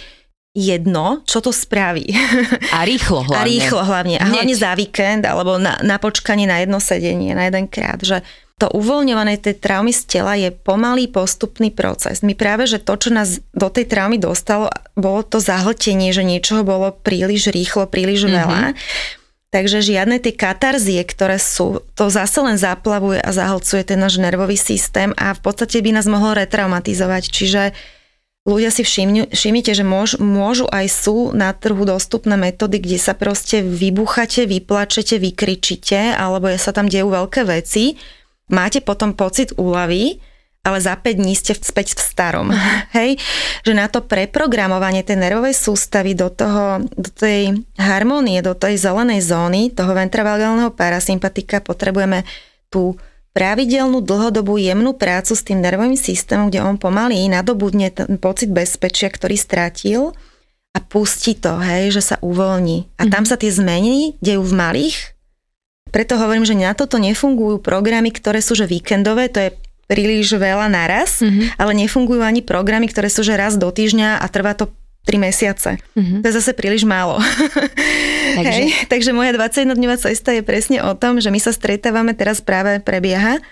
jedno, 0.53 1.25
čo 1.25 1.41
to 1.41 1.49
spraví. 1.49 2.13
A 2.77 2.85
rýchlo 2.85 3.25
hlavne. 3.27 3.41
A 3.41 3.49
rýchlo 3.49 3.83
hlavne. 3.83 4.17
A 4.21 4.29
hlavne 4.29 4.53
za 4.53 4.77
víkend, 4.77 5.25
alebo 5.25 5.57
na, 5.57 5.81
na 5.81 5.97
počkanie 5.97 6.45
na 6.45 6.61
jedno 6.61 6.79
sedenie, 6.79 7.33
na 7.33 7.49
jeden 7.49 7.67
krát. 7.69 8.01
Že 8.05 8.21
to 8.61 8.71
uvoľňované 8.79 9.43
tej 9.43 9.59
traumy 9.59 9.91
z 9.91 10.03
tela 10.07 10.39
je 10.39 10.55
pomalý 10.55 11.11
postupný 11.11 11.75
proces. 11.75 12.23
My 12.23 12.37
práve, 12.39 12.71
že 12.71 12.79
to, 12.79 12.95
čo 12.95 13.11
nás 13.11 13.43
do 13.51 13.69
tej 13.73 13.91
traumy 13.91 14.23
dostalo, 14.23 14.71
bolo 14.95 15.27
to 15.27 15.43
zahltenie, 15.43 16.15
že 16.15 16.23
niečoho 16.23 16.63
bolo 16.63 16.95
príliš 16.95 17.51
rýchlo, 17.51 17.91
príliš 17.91 18.29
mm-hmm. 18.29 18.39
veľa. 18.39 18.63
Takže 19.53 19.85
žiadne 19.85 20.17
tie 20.17 20.33
katarzie, 20.33 21.03
ktoré 21.05 21.37
sú, 21.37 21.85
to 21.93 22.09
zase 22.09 22.41
len 22.41 22.57
zaplavuje 22.57 23.21
a 23.21 23.35
zahlcuje 23.37 23.85
ten 23.85 24.01
náš 24.01 24.17
nervový 24.17 24.57
systém 24.57 25.13
a 25.19 25.37
v 25.37 25.41
podstate 25.45 25.83
by 25.85 25.93
nás 25.93 26.09
mohlo 26.09 26.33
retraumatizovať. 26.33 27.23
Čiže 27.29 27.63
ľudia 28.43 28.71
si 28.75 28.83
všimnú, 28.83 29.31
všimnite, 29.31 29.73
že 29.75 29.85
môž, 29.87 30.19
môžu 30.19 30.67
aj 30.71 30.87
sú 30.91 31.31
na 31.31 31.55
trhu 31.55 31.87
dostupné 31.87 32.35
metódy, 32.35 32.83
kde 32.83 32.99
sa 32.99 33.15
proste 33.15 33.63
vybuchate, 33.63 34.51
vyplačete, 34.51 35.19
vykričite, 35.23 36.17
alebo 36.19 36.51
sa 36.59 36.75
tam 36.75 36.91
dejú 36.91 37.11
veľké 37.11 37.47
veci 37.47 37.97
máte 38.53 38.85
potom 38.85 39.17
pocit 39.17 39.57
úlavy, 39.57 40.21
ale 40.63 40.79
za 40.79 40.95
5 40.95 41.19
dní 41.19 41.35
ste 41.35 41.57
späť 41.57 41.97
v 41.97 42.01
starom. 42.05 42.49
Hej? 42.97 43.19
Že 43.65 43.73
na 43.75 43.89
to 43.89 44.05
preprogramovanie 44.05 45.03
tej 45.03 45.19
nervovej 45.19 45.57
sústavy 45.57 46.13
do, 46.15 46.29
toho, 46.31 46.85
do 46.85 47.11
tej 47.11 47.57
harmónie, 47.81 48.45
do 48.45 48.55
tej 48.55 48.79
zelenej 48.79 49.25
zóny, 49.25 49.73
toho 49.75 49.91
ventravalgálneho 49.97 50.71
parasympatika 50.71 51.65
potrebujeme 51.65 52.23
tú 52.71 52.95
pravidelnú, 53.33 54.05
dlhodobú, 54.05 54.61
jemnú 54.61 54.93
prácu 54.97 55.33
s 55.33 55.43
tým 55.45 55.65
nervovým 55.65 55.97
systémom, 55.97 56.53
kde 56.53 56.65
on 56.65 56.77
pomaly 56.77 57.29
nadobudne 57.29 57.89
ten 57.93 58.21
pocit 58.21 58.53
bezpečia, 58.53 59.09
ktorý 59.09 59.37
stratil 59.41 60.13
a 60.73 60.79
pustí 60.81 61.37
to, 61.37 61.57
hej, 61.61 61.93
že 61.93 62.15
sa 62.15 62.17
uvoľní. 62.21 62.93
A 63.01 63.09
tam 63.09 63.25
mhm. 63.25 63.29
sa 63.29 63.37
tie 63.41 63.53
zmeny 63.53 64.17
dejú 64.21 64.45
v 64.45 64.57
malých 64.57 64.99
preto 65.93 66.17
hovorím, 66.17 66.49
že 66.49 66.57
na 66.57 66.73
toto 66.73 66.97
nefungujú 66.97 67.61
programy, 67.61 68.09
ktoré 68.09 68.41
sú 68.41 68.57
že 68.57 68.65
víkendové, 68.65 69.29
to 69.29 69.39
je 69.45 69.51
príliš 69.85 70.41
veľa 70.41 70.73
naraz, 70.73 71.21
mm-hmm. 71.21 71.61
ale 71.61 71.77
nefungujú 71.77 72.25
ani 72.25 72.41
programy, 72.41 72.89
ktoré 72.89 73.13
sú 73.13 73.21
že 73.21 73.37
raz 73.37 73.61
do 73.61 73.69
týždňa 73.69 74.25
a 74.25 74.27
trvá 74.33 74.57
to 74.57 74.73
3 75.03 75.19
mesiace. 75.19 75.71
Mm-hmm. 75.99 76.21
To 76.23 76.27
je 76.31 76.35
zase 76.39 76.53
príliš 76.55 76.87
málo. 76.87 77.19
Takže? 78.39 78.49
Hej, 78.49 78.89
takže 78.89 79.11
moja 79.13 79.35
21-dňová 79.37 79.97
cesta 80.01 80.33
je 80.33 80.41
presne 80.41 80.81
o 80.81 80.97
tom, 80.97 81.21
že 81.21 81.29
my 81.29 81.37
sa 81.37 81.53
stretávame, 81.53 82.17
teraz 82.17 82.41
práve 82.41 82.81
prebieha, 82.81 83.43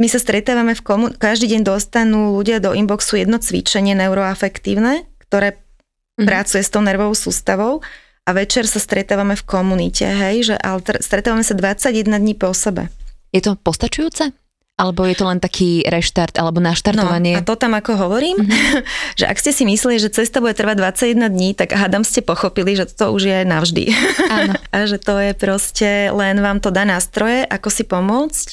my 0.00 0.06
sa 0.08 0.16
stretávame 0.16 0.72
v 0.72 0.82
komu- 0.84 1.12
každý 1.12 1.52
deň 1.56 1.60
dostanú 1.64 2.36
ľudia 2.36 2.60
do 2.60 2.72
inboxu 2.72 3.20
jedno 3.20 3.36
cvičenie 3.40 3.92
neuroafektívne, 3.92 5.04
ktoré 5.28 5.56
mm-hmm. 5.56 6.24
pracuje 6.24 6.62
s 6.64 6.72
tou 6.72 6.80
nervovou 6.80 7.12
sústavou 7.12 7.84
a 8.24 8.30
večer 8.32 8.64
sa 8.64 8.80
stretávame 8.80 9.36
v 9.36 9.44
komunite, 9.44 10.04
hej, 10.04 10.52
že 10.52 10.54
ale 10.56 10.80
stretávame 10.80 11.44
sa 11.44 11.52
21 11.52 12.08
dní 12.08 12.34
po 12.36 12.56
sebe. 12.56 12.88
Je 13.36 13.44
to 13.44 13.58
postačujúce? 13.58 14.45
Alebo 14.76 15.08
je 15.08 15.16
to 15.16 15.24
len 15.24 15.40
taký 15.40 15.88
reštart 15.88 16.36
alebo 16.36 16.60
naštartovanie? 16.60 17.40
No, 17.40 17.40
a 17.40 17.48
to 17.48 17.56
tam 17.56 17.72
ako 17.72 17.96
hovorím, 17.96 18.44
mm-hmm. 18.44 18.84
že 19.20 19.24
ak 19.24 19.40
ste 19.40 19.56
si 19.56 19.64
mysleli, 19.64 19.96
že 19.96 20.12
cesta 20.12 20.44
bude 20.44 20.52
trvať 20.52 20.76
21 21.00 21.32
dní, 21.32 21.56
tak 21.56 21.72
hádam 21.72 22.04
ste 22.04 22.20
pochopili, 22.20 22.76
že 22.76 22.84
to 22.84 23.08
už 23.08 23.22
je 23.24 23.38
navždy. 23.48 23.88
Áno. 24.28 24.52
a 24.76 24.76
že 24.84 25.00
to 25.00 25.16
je 25.16 25.32
proste, 25.32 26.12
len 26.12 26.44
vám 26.44 26.60
to 26.60 26.68
dá 26.68 26.84
nástroje, 26.84 27.48
ako 27.48 27.68
si 27.72 27.88
pomôcť 27.88 28.46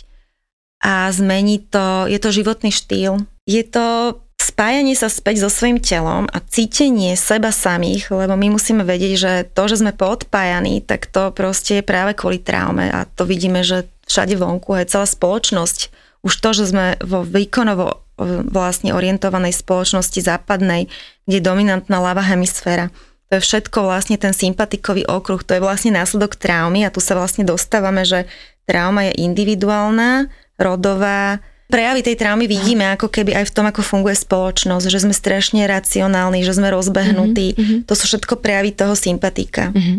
a 0.84 1.12
zmení 1.12 1.64
to, 1.68 2.08
je 2.08 2.20
to 2.20 2.30
životný 2.32 2.72
štýl. 2.72 3.24
Je 3.44 3.64
to 3.68 4.20
spájanie 4.40 4.96
sa 4.96 5.08
späť 5.08 5.48
so 5.48 5.50
svojím 5.52 5.80
telom 5.80 6.28
a 6.28 6.44
cítenie 6.44 7.16
seba 7.16 7.56
samých, 7.56 8.12
lebo 8.12 8.36
my 8.36 8.52
musíme 8.52 8.84
vedieť, 8.84 9.14
že 9.16 9.34
to, 9.56 9.72
že 9.72 9.80
sme 9.80 9.96
poodpájaní, 9.96 10.84
tak 10.84 11.08
to 11.08 11.32
proste 11.32 11.80
je 11.80 11.84
práve 11.84 12.16
kvôli 12.16 12.44
traume 12.44 12.92
a 12.92 13.08
to 13.08 13.24
vidíme, 13.24 13.64
že 13.64 13.88
všade 14.08 14.36
vonku 14.36 14.76
aj 14.76 14.92
celá 14.92 15.08
spoločnosť, 15.08 15.80
už 16.24 16.34
to, 16.40 16.50
že 16.56 16.72
sme 16.72 16.96
vo 17.04 17.22
výkonovo 17.28 18.02
vlastne 18.50 18.96
orientovanej 18.96 19.54
spoločnosti 19.54 20.24
západnej, 20.24 20.88
kde 21.28 21.38
je 21.42 21.44
dominantná 21.44 21.98
ľava 22.00 22.24
hemisféra, 22.24 22.90
to 23.28 23.42
je 23.42 23.46
všetko 23.50 23.90
vlastne 23.90 24.16
ten 24.22 24.30
sympatikový 24.30 25.10
okruh, 25.10 25.42
to 25.42 25.58
je 25.58 25.64
vlastne 25.64 25.98
následok 25.98 26.38
traumy 26.38 26.86
a 26.86 26.94
tu 26.94 27.02
sa 27.02 27.18
vlastne 27.18 27.42
dostávame, 27.42 28.06
že 28.06 28.30
trauma 28.70 29.10
je 29.10 29.18
individuálna, 29.26 30.30
rodová, 30.62 31.42
prejavy 31.66 32.06
tej 32.06 32.22
traumy 32.22 32.46
vidíme 32.46 32.86
ako 32.94 33.10
keby 33.10 33.34
aj 33.34 33.50
v 33.50 33.54
tom, 33.58 33.66
ako 33.66 33.82
funguje 33.82 34.14
spoločnosť, 34.14 34.86
že 34.86 35.02
sme 35.02 35.18
strašne 35.18 35.66
racionálni, 35.66 36.46
že 36.46 36.54
sme 36.54 36.70
rozbehnutí. 36.70 37.58
Mm-hmm. 37.58 37.80
To 37.90 37.94
sú 37.98 38.06
všetko 38.06 38.38
prejavy 38.38 38.78
toho 38.78 38.94
sympatika. 38.94 39.74
Mm-hmm. 39.74 39.98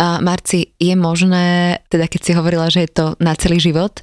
A 0.00 0.24
Marci, 0.24 0.72
je 0.80 0.96
možné, 0.96 1.76
teda 1.92 2.08
keď 2.08 2.20
si 2.24 2.32
hovorila, 2.32 2.72
že 2.72 2.88
je 2.88 2.90
to 2.96 3.06
na 3.20 3.36
celý 3.36 3.60
život, 3.60 4.00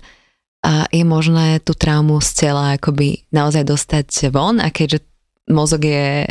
a 0.65 0.89
je 0.89 1.03
možné 1.05 1.61
tú 1.61 1.77
traumu 1.77 2.17
z 2.19 2.47
tela 2.47 2.75
akoby 2.75 3.27
naozaj 3.29 3.63
dostať 3.63 4.33
von 4.33 4.57
a 4.57 4.73
keďže 4.73 5.05
mozog 5.47 5.85
je 5.85 6.27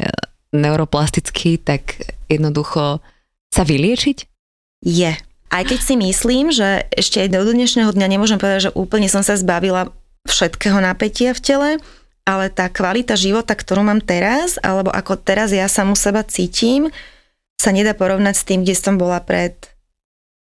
neuroplastický, 0.53 1.63
tak 1.63 2.13
jednoducho 2.29 3.01
sa 3.51 3.63
vyliečiť? 3.63 4.19
Je. 4.85 5.13
Aj 5.47 5.63
keď 5.63 5.81
si 5.81 5.95
myslím, 5.95 6.51
že 6.51 6.91
ešte 6.91 7.23
aj 7.23 7.33
do 7.33 7.47
dnešného 7.47 7.91
dňa 7.95 8.07
nemôžem 8.11 8.37
povedať, 8.37 8.71
že 8.71 8.77
úplne 8.77 9.07
som 9.07 9.23
sa 9.23 9.39
zbavila 9.39 9.95
všetkého 10.27 10.83
napätia 10.83 11.33
v 11.33 11.41
tele, 11.41 11.71
ale 12.27 12.51
tá 12.51 12.67
kvalita 12.67 13.15
života, 13.15 13.55
ktorú 13.55 13.87
mám 13.87 14.03
teraz, 14.03 14.59
alebo 14.59 14.91
ako 14.91 15.15
teraz 15.23 15.55
ja 15.55 15.71
samu 15.71 15.95
seba 15.95 16.27
cítim, 16.27 16.91
sa 17.57 17.71
nedá 17.71 17.95
porovnať 17.95 18.35
s 18.35 18.45
tým, 18.45 18.67
kde 18.67 18.75
som 18.75 18.99
bola 18.99 19.23
pred 19.23 19.55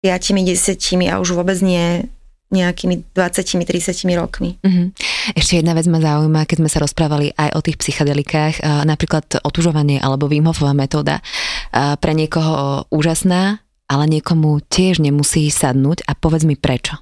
5, 0.01 0.31
10 0.41 1.11
a 1.11 1.19
už 1.19 1.35
vôbec 1.35 1.59
nie 1.59 2.07
nejakými 2.53 3.09
20-30 3.17 4.05
rokmi. 4.13 4.61
Uh-huh. 4.61 4.93
Ešte 5.33 5.57
jedna 5.57 5.73
vec 5.73 5.89
ma 5.89 5.97
zaujíma, 5.97 6.45
keď 6.45 6.57
sme 6.61 6.69
sa 6.69 6.77
rozprávali 6.77 7.33
aj 7.33 7.57
o 7.57 7.59
tých 7.65 7.81
psychedelikách, 7.81 8.61
napríklad 8.85 9.41
otužovanie 9.41 9.97
alebo 9.97 10.29
Wim 10.29 10.45
Hofová 10.45 10.77
metóda. 10.77 11.25
Pre 11.73 12.13
niekoho 12.13 12.85
úžasná, 12.93 13.65
ale 13.89 14.05
niekomu 14.05 14.61
tiež 14.61 15.01
nemusí 15.01 15.49
sadnúť 15.49 16.05
a 16.05 16.13
povedz 16.13 16.45
mi 16.45 16.53
prečo. 16.53 17.01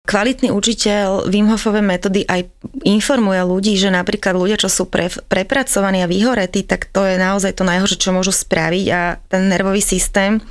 Kvalitný 0.00 0.50
učiteľ 0.50 1.30
Wim 1.30 1.46
Hofové 1.54 1.86
metódy 1.86 2.26
aj 2.26 2.50
informuje 2.82 3.46
ľudí, 3.46 3.78
že 3.78 3.94
napríklad 3.94 4.34
ľudia, 4.34 4.58
čo 4.58 4.66
sú 4.66 4.90
pre, 4.90 5.06
prepracovaní 5.06 6.02
a 6.02 6.10
vyhoretí, 6.10 6.66
tak 6.66 6.90
to 6.90 7.06
je 7.06 7.14
naozaj 7.14 7.54
to 7.54 7.62
najhoršie, 7.62 8.00
čo 8.00 8.10
môžu 8.10 8.34
spraviť 8.34 8.86
a 8.90 9.22
ten 9.30 9.46
nervový 9.46 9.78
systém 9.78 10.42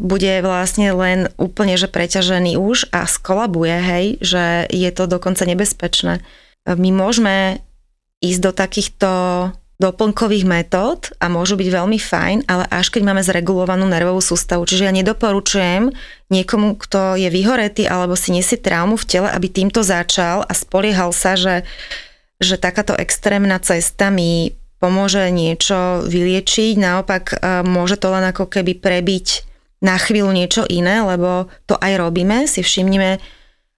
bude 0.00 0.32
vlastne 0.40 0.96
len 0.96 1.28
úplne, 1.36 1.76
že 1.76 1.92
preťažený 1.92 2.56
už 2.56 2.88
a 2.88 3.04
skolabuje, 3.04 3.76
hej, 3.76 4.06
že 4.24 4.44
je 4.72 4.90
to 4.92 5.04
dokonca 5.04 5.44
nebezpečné. 5.44 6.24
My 6.64 6.90
môžeme 6.92 7.60
ísť 8.24 8.40
do 8.40 8.52
takýchto 8.52 9.10
doplnkových 9.78 10.42
metód 10.42 11.14
a 11.22 11.30
môžu 11.30 11.54
byť 11.54 11.68
veľmi 11.70 12.02
fajn, 12.02 12.50
ale 12.50 12.66
až 12.66 12.90
keď 12.90 13.02
máme 13.06 13.22
zregulovanú 13.22 13.86
nervovú 13.86 14.18
sústavu. 14.18 14.66
Čiže 14.66 14.90
ja 14.90 14.92
nedoporučujem 14.92 15.94
niekomu, 16.34 16.74
kto 16.74 17.14
je 17.14 17.30
vyhoretý 17.30 17.86
alebo 17.86 18.18
si 18.18 18.34
nesie 18.34 18.58
traumu 18.58 18.98
v 18.98 19.06
tele, 19.06 19.28
aby 19.30 19.46
týmto 19.46 19.86
začal 19.86 20.42
a 20.42 20.50
spoliehal 20.50 21.14
sa, 21.14 21.38
že, 21.38 21.62
že 22.42 22.58
takáto 22.58 22.98
extrémna 22.98 23.62
cesta 23.62 24.10
mi 24.10 24.58
pomôže 24.82 25.30
niečo 25.30 26.02
vyliečiť. 26.10 26.74
Naopak 26.74 27.24
e, 27.30 27.62
môže 27.62 28.02
to 28.02 28.10
len 28.10 28.26
ako 28.26 28.50
keby 28.50 28.82
prebiť 28.82 29.47
na 29.78 29.94
chvíľu 29.94 30.34
niečo 30.34 30.66
iné, 30.66 31.02
lebo 31.02 31.46
to 31.70 31.78
aj 31.78 31.92
robíme. 31.98 32.50
Si 32.50 32.66
všimnime 32.66 33.22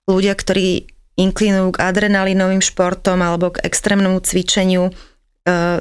ľudia, 0.09 0.33
ktorí 0.33 0.89
inklinujú 1.21 1.77
k 1.77 1.83
adrenalinovým 1.85 2.65
športom 2.65 3.21
alebo 3.21 3.53
k 3.53 3.63
extrémnemu 3.69 4.19
cvičeniu, 4.25 4.89
e, 4.89 4.93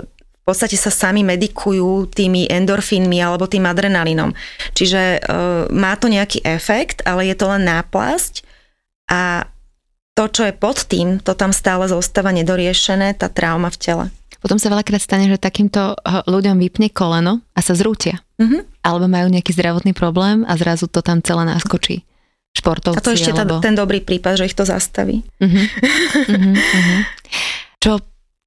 v 0.03 0.43
podstate 0.43 0.75
sa 0.75 0.91
sami 0.91 1.21
medikujú 1.23 2.09
tými 2.09 2.49
endorfínmi 2.49 3.21
alebo 3.21 3.47
tým 3.47 3.63
adrenalinom. 3.63 4.35
Čiže 4.75 5.01
e, 5.01 5.19
má 5.71 5.95
to 5.95 6.11
nejaký 6.11 6.43
efekt, 6.43 7.05
ale 7.07 7.31
je 7.31 7.35
to 7.39 7.47
len 7.47 7.63
náplasť 7.63 8.43
a 9.07 9.47
to, 10.19 10.27
čo 10.27 10.51
je 10.51 10.53
pod 10.53 10.83
tým, 10.83 11.23
to 11.23 11.31
tam 11.31 11.55
stále 11.55 11.87
zostáva 11.87 12.35
nedoriešené, 12.35 13.15
tá 13.15 13.31
trauma 13.31 13.71
v 13.71 13.79
tele. 13.79 14.05
Potom 14.39 14.55
sa 14.55 14.71
veľakrát 14.71 15.03
stane, 15.03 15.27
že 15.27 15.39
takýmto 15.39 15.95
eh, 15.95 16.23
ľuďom 16.27 16.57
vypne 16.59 16.87
koleno 16.91 17.43
a 17.53 17.59
sa 17.59 17.75
zrútia. 17.75 18.23
Mm-hmm. 18.39 18.83
Alebo 18.83 19.05
majú 19.11 19.27
nejaký 19.27 19.51
zdravotný 19.51 19.91
problém 19.91 20.47
a 20.47 20.55
zrazu 20.55 20.87
to 20.87 21.03
tam 21.03 21.19
celé 21.19 21.43
naskočí. 21.43 22.07
Športovci. 22.49 22.97
A 22.97 23.05
to 23.05 23.13
ešte 23.13 23.31
alebo... 23.35 23.61
ten 23.61 23.77
dobrý 23.77 24.01
prípad, 24.01 24.41
že 24.41 24.47
ich 24.49 24.57
to 24.57 24.65
zastaví. 24.65 25.21
Uh-huh. 25.37 25.53
Uh-huh. 25.53 26.55
Uh-huh. 26.57 27.01
Čo 27.77 27.91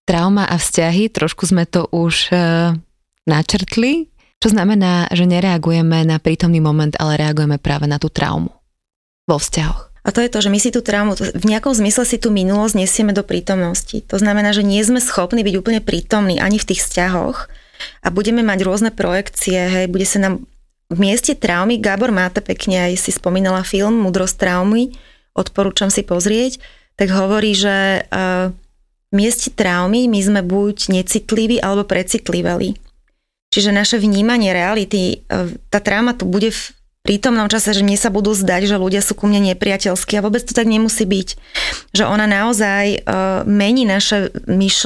trauma 0.02 0.50
a 0.50 0.58
vzťahy, 0.58 1.06
trošku 1.12 1.46
sme 1.46 1.70
to 1.70 1.86
už 1.94 2.34
uh, 2.34 2.74
načrtli, 3.30 4.10
čo 4.42 4.50
znamená, 4.50 5.06
že 5.14 5.22
nereagujeme 5.22 6.02
na 6.02 6.18
prítomný 6.18 6.58
moment, 6.58 6.90
ale 6.98 7.14
reagujeme 7.14 7.62
práve 7.62 7.86
na 7.86 8.02
tú 8.02 8.10
traumu 8.10 8.50
vo 9.30 9.38
vzťahoch. 9.38 9.91
A 10.02 10.10
to 10.10 10.18
je 10.18 10.30
to, 10.30 10.42
že 10.42 10.50
my 10.50 10.58
si 10.58 10.74
tú 10.74 10.82
traumu, 10.82 11.14
v 11.14 11.46
nejakom 11.46 11.70
zmysle 11.70 12.02
si 12.02 12.18
tú 12.18 12.34
minulosť 12.34 12.74
nesieme 12.74 13.14
do 13.14 13.22
prítomnosti. 13.22 14.02
To 14.10 14.18
znamená, 14.18 14.50
že 14.50 14.66
nie 14.66 14.82
sme 14.82 14.98
schopní 14.98 15.46
byť 15.46 15.54
úplne 15.54 15.78
prítomní 15.78 16.42
ani 16.42 16.58
v 16.58 16.74
tých 16.74 16.82
vzťahoch 16.82 17.46
a 18.02 18.08
budeme 18.10 18.42
mať 18.42 18.58
rôzne 18.66 18.90
projekcie, 18.90 19.58
hej, 19.58 19.86
bude 19.86 20.06
sa 20.06 20.18
nám 20.18 20.42
v 20.92 20.98
mieste 21.00 21.32
traumy, 21.32 21.80
Gabor 21.80 22.12
Máte 22.12 22.44
pekne 22.44 22.90
aj 22.90 23.00
si 23.00 23.10
spomínala 23.14 23.64
film 23.64 23.96
Mudrosť 24.04 24.36
traumy, 24.36 24.92
odporúčam 25.32 25.88
si 25.88 26.04
pozrieť, 26.04 26.60
tak 27.00 27.08
hovorí, 27.08 27.56
že 27.56 28.04
uh, 28.04 28.52
v 29.08 29.12
mieste 29.16 29.48
traumy 29.48 30.10
my 30.10 30.20
sme 30.20 30.40
buď 30.44 30.92
necitliví 30.92 31.64
alebo 31.64 31.88
precitliveli. 31.88 32.76
Čiže 33.52 33.72
naše 33.72 33.96
vnímanie 33.96 34.52
reality, 34.52 35.24
uh, 35.24 35.48
tá 35.72 35.80
trauma 35.80 36.12
tu 36.12 36.28
bude 36.28 36.52
prítomnom 37.02 37.50
čase, 37.50 37.74
že 37.74 37.82
mne 37.82 37.98
sa 37.98 38.14
budú 38.14 38.30
zdať, 38.30 38.70
že 38.70 38.76
ľudia 38.78 39.02
sú 39.02 39.18
ku 39.18 39.26
mne 39.26 39.52
nepriateľskí 39.52 40.18
a 40.18 40.24
vôbec 40.24 40.46
to 40.46 40.54
tak 40.54 40.70
nemusí 40.70 41.02
byť. 41.02 41.28
Že 41.98 42.04
ona 42.06 42.30
naozaj 42.30 43.02
uh, 43.02 43.42
mení 43.42 43.82
naše 43.82 44.30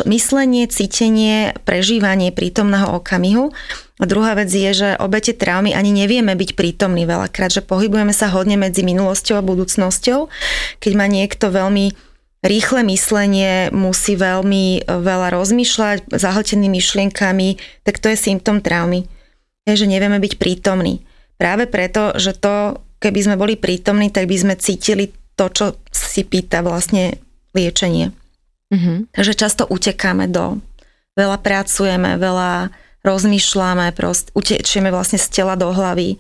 myslenie, 0.08 0.64
cítenie, 0.66 1.52
prežívanie 1.68 2.32
prítomného 2.32 2.96
okamihu. 2.96 3.52
A 3.96 4.04
druhá 4.04 4.36
vec 4.36 4.52
je, 4.52 4.72
že 4.72 4.88
obete 5.00 5.32
traumy 5.32 5.72
ani 5.72 5.88
nevieme 5.92 6.36
byť 6.36 6.52
prítomní 6.52 7.08
veľakrát, 7.08 7.52
že 7.52 7.64
pohybujeme 7.64 8.12
sa 8.12 8.28
hodne 8.28 8.60
medzi 8.60 8.84
minulosťou 8.84 9.40
a 9.40 9.46
budúcnosťou. 9.46 10.28
Keď 10.84 10.92
má 10.92 11.08
niekto 11.08 11.48
veľmi 11.48 11.96
rýchle 12.44 12.84
myslenie, 12.92 13.72
musí 13.72 14.14
veľmi 14.20 14.64
e, 14.76 14.80
veľa 14.84 15.32
rozmýšľať, 15.32 16.12
zahltený 16.12 16.68
myšlienkami, 16.68 17.56
tak 17.88 17.96
to 17.96 18.12
je 18.12 18.20
symptom 18.20 18.60
traumy. 18.60 19.08
Je, 19.64 19.74
že 19.74 19.88
nevieme 19.88 20.20
byť 20.20 20.36
prítomní. 20.36 21.02
Práve 21.36 21.68
preto, 21.68 22.16
že 22.16 22.32
to, 22.32 22.80
keby 22.98 23.20
sme 23.20 23.36
boli 23.36 23.54
prítomní, 23.60 24.08
tak 24.08 24.28
by 24.28 24.36
sme 24.36 24.54
cítili 24.56 25.12
to, 25.36 25.52
čo 25.52 25.76
si 25.92 26.24
pýta 26.24 26.64
vlastne 26.64 27.20
liečenie. 27.52 28.12
Mm-hmm. 28.72 29.12
Takže 29.12 29.32
často 29.36 29.62
utekáme 29.68 30.26
do, 30.32 30.58
veľa 31.14 31.38
pracujeme, 31.40 32.16
veľa 32.16 32.72
rozmýšľame, 33.06 33.94
prost, 33.94 34.34
utečieme 34.34 34.90
vlastne 34.90 35.20
z 35.20 35.28
tela 35.30 35.54
do 35.54 35.70
hlavy. 35.70 36.18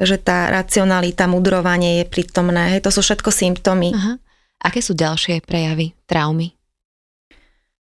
Takže 0.00 0.16
tá 0.18 0.50
racionalita, 0.50 1.30
mudrovanie 1.30 2.02
je 2.02 2.04
prítomné. 2.08 2.74
Hej, 2.74 2.88
to 2.88 2.90
sú 2.90 3.04
všetko 3.04 3.30
symptómy. 3.30 3.92
Aha. 3.92 4.18
Aké 4.62 4.80
sú 4.80 4.94
ďalšie 4.96 5.42
prejavy 5.44 5.94
traumy? 6.06 6.54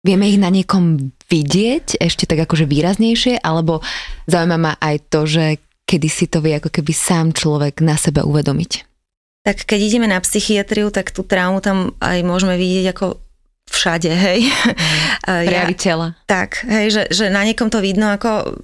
Vieme 0.06 0.30
ich 0.30 0.40
na 0.40 0.48
niekom 0.48 1.12
vidieť 1.28 2.00
ešte 2.00 2.24
tak 2.30 2.48
akože 2.48 2.64
výraznejšie, 2.64 3.44
alebo 3.44 3.84
zaujíma 4.30 4.58
ma 4.58 4.74
aj 4.80 4.96
to, 5.12 5.28
že 5.28 5.60
kedy 5.88 6.08
si 6.12 6.28
to 6.28 6.44
vie 6.44 6.60
ako 6.60 6.68
keby 6.68 6.92
sám 6.92 7.32
človek 7.32 7.80
na 7.80 7.96
sebe 7.96 8.22
uvedomiť? 8.22 8.72
Tak 9.48 9.64
keď 9.64 9.80
ideme 9.80 10.12
na 10.12 10.20
psychiatriu, 10.20 10.92
tak 10.92 11.16
tú 11.16 11.24
traumu 11.24 11.64
tam 11.64 11.96
aj 12.04 12.20
môžeme 12.28 12.60
vidieť 12.60 12.92
ako 12.92 13.16
všade, 13.72 14.12
hej. 14.12 14.52
Prejavy 15.48 15.76
ja, 15.76 15.80
tela. 15.80 16.08
Tak, 16.28 16.68
hej, 16.68 16.88
že, 16.92 17.04
že 17.08 17.26
na 17.32 17.48
niekom 17.48 17.72
to 17.72 17.80
vidno 17.80 18.12
ako, 18.12 18.60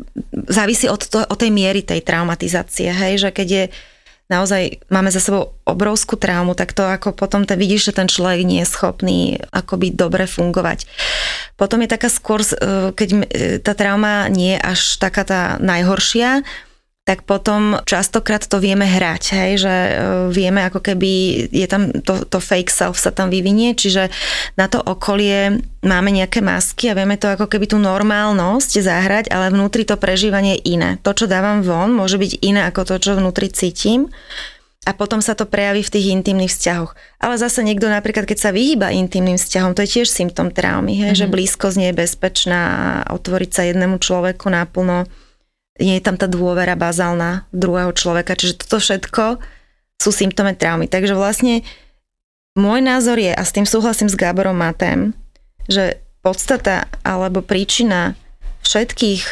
závisí 0.51 0.91
od, 0.91 0.99
to, 1.07 1.23
od 1.23 1.37
tej 1.39 1.51
miery 1.55 1.87
tej 1.87 2.03
traumatizácie, 2.03 2.91
hej, 2.91 3.23
že 3.23 3.29
keď 3.31 3.47
je 3.47 3.65
naozaj 4.31 4.79
máme 4.87 5.11
za 5.11 5.19
sebou 5.19 5.59
obrovskú 5.67 6.15
traumu, 6.15 6.55
tak 6.55 6.71
to 6.71 6.81
ako 6.87 7.11
potom 7.11 7.43
ten, 7.43 7.59
vidíš, 7.59 7.91
že 7.91 7.97
ten 7.99 8.07
človek 8.07 8.41
nie 8.47 8.63
je 8.63 8.71
schopný 8.71 9.19
akoby 9.51 9.93
dobre 9.93 10.25
fungovať. 10.25 10.87
Potom 11.59 11.83
je 11.83 11.91
taká 11.91 12.07
skôr, 12.07 12.41
e, 12.41 12.95
keď 12.95 13.09
e, 13.11 13.17
tá 13.59 13.75
trauma 13.75 14.31
nie 14.31 14.55
je 14.55 14.63
až 14.63 14.79
taká 14.97 15.27
tá 15.27 15.41
najhoršia, 15.59 16.41
tak 17.03 17.27
potom 17.27 17.83
častokrát 17.83 18.47
to 18.47 18.63
vieme 18.63 18.87
hrať, 18.87 19.23
hej, 19.35 19.51
že 19.59 19.75
uh, 19.75 19.91
vieme 20.31 20.63
ako 20.63 20.79
keby 20.79 21.11
je 21.51 21.67
tam 21.67 21.91
to, 21.91 22.23
to 22.23 22.39
fake 22.39 22.71
self 22.71 22.95
sa 22.95 23.11
tam 23.11 23.27
vyvinie, 23.27 23.75
čiže 23.75 24.07
na 24.55 24.71
to 24.71 24.79
okolie 24.79 25.59
máme 25.83 26.15
nejaké 26.15 26.39
masky 26.39 26.87
a 26.87 26.95
vieme 26.95 27.19
to 27.19 27.27
ako 27.27 27.51
keby 27.51 27.67
tú 27.67 27.75
normálnosť 27.75 28.71
zahrať, 28.79 29.25
ale 29.35 29.51
vnútri 29.51 29.83
to 29.83 29.99
prežívanie 29.99 30.63
je 30.63 30.79
iné. 30.79 30.89
To, 31.03 31.11
čo 31.11 31.27
dávam 31.27 31.59
von, 31.59 31.91
môže 31.91 32.15
byť 32.15 32.39
iné 32.39 32.71
ako 32.71 32.87
to, 32.87 32.95
čo 33.03 33.19
vnútri 33.19 33.51
cítim 33.51 34.07
a 34.87 34.91
potom 34.95 35.19
sa 35.19 35.35
to 35.35 35.43
prejaví 35.43 35.83
v 35.83 35.93
tých 35.99 36.11
intimných 36.11 36.51
vzťahoch. 36.55 36.95
Ale 37.19 37.35
zase 37.35 37.67
niekto 37.67 37.87
napríklad, 37.87 38.27
keď 38.27 38.47
sa 38.47 38.55
vyhýba 38.55 38.95
intimným 38.95 39.39
vzťahom, 39.39 39.75
to 39.75 39.83
je 39.83 39.99
tiež 39.99 40.07
symptom 40.07 40.51
traumy, 40.55 41.03
hej, 41.03 41.15
mm-hmm. 41.15 41.19
že 41.19 41.31
blízkosť 41.31 41.77
nie 41.79 41.89
je 41.91 41.99
bezpečná 41.99 42.61
a 43.03 43.11
otvoriť 43.15 43.51
sa 43.51 43.63
jednému 43.67 43.99
človeku 43.99 44.47
naplno 44.47 45.07
nie 45.81 45.97
je 45.97 46.05
tam 46.05 46.17
tá 46.19 46.29
dôvera 46.29 46.77
bazálna 46.77 47.49
druhého 47.49 47.93
človeka, 47.97 48.37
čiže 48.37 48.65
toto 48.65 48.77
všetko 48.77 49.41
sú 49.97 50.09
symptómy 50.13 50.53
traumy. 50.53 50.85
Takže 50.85 51.17
vlastne 51.17 51.65
môj 52.53 52.83
názor 52.85 53.17
je, 53.17 53.33
a 53.33 53.41
s 53.41 53.55
tým 53.55 53.65
súhlasím 53.65 54.11
s 54.11 54.19
Gáborom 54.19 54.53
Matem, 54.53 55.17
že 55.65 55.97
podstata 56.21 56.85
alebo 57.01 57.41
príčina 57.41 58.13
všetkých 58.63 59.23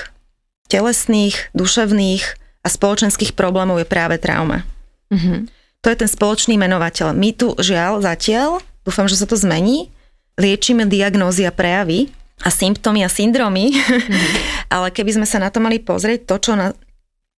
telesných, 0.67 1.53
duševných 1.53 2.23
a 2.63 2.67
spoločenských 2.67 3.35
problémov 3.35 3.81
je 3.81 3.87
práve 3.87 4.15
trauma. 4.17 4.63
Mm-hmm. 5.11 5.39
To 5.81 5.87
je 5.89 5.97
ten 5.97 6.09
spoločný 6.09 6.55
menovateľ. 6.61 7.11
My 7.11 7.33
tu 7.33 7.57
žiaľ 7.57 8.05
zatiaľ, 8.05 8.61
dúfam, 8.85 9.09
že 9.09 9.17
sa 9.17 9.25
to 9.25 9.35
zmení, 9.35 9.89
liečíme 10.37 10.85
diagnózy 10.85 11.43
a 11.43 11.51
prejavy, 11.51 12.13
a 12.41 12.49
symptómy 12.49 13.05
a 13.05 13.09
syndromy, 13.09 13.73
mm-hmm. 13.73 14.33
ale 14.75 14.89
keby 14.89 15.21
sme 15.21 15.27
sa 15.29 15.37
na 15.37 15.53
to 15.53 15.61
mali 15.61 15.77
pozrieť, 15.77 16.25
to, 16.25 16.35
čo 16.41 16.51
na, 16.57 16.73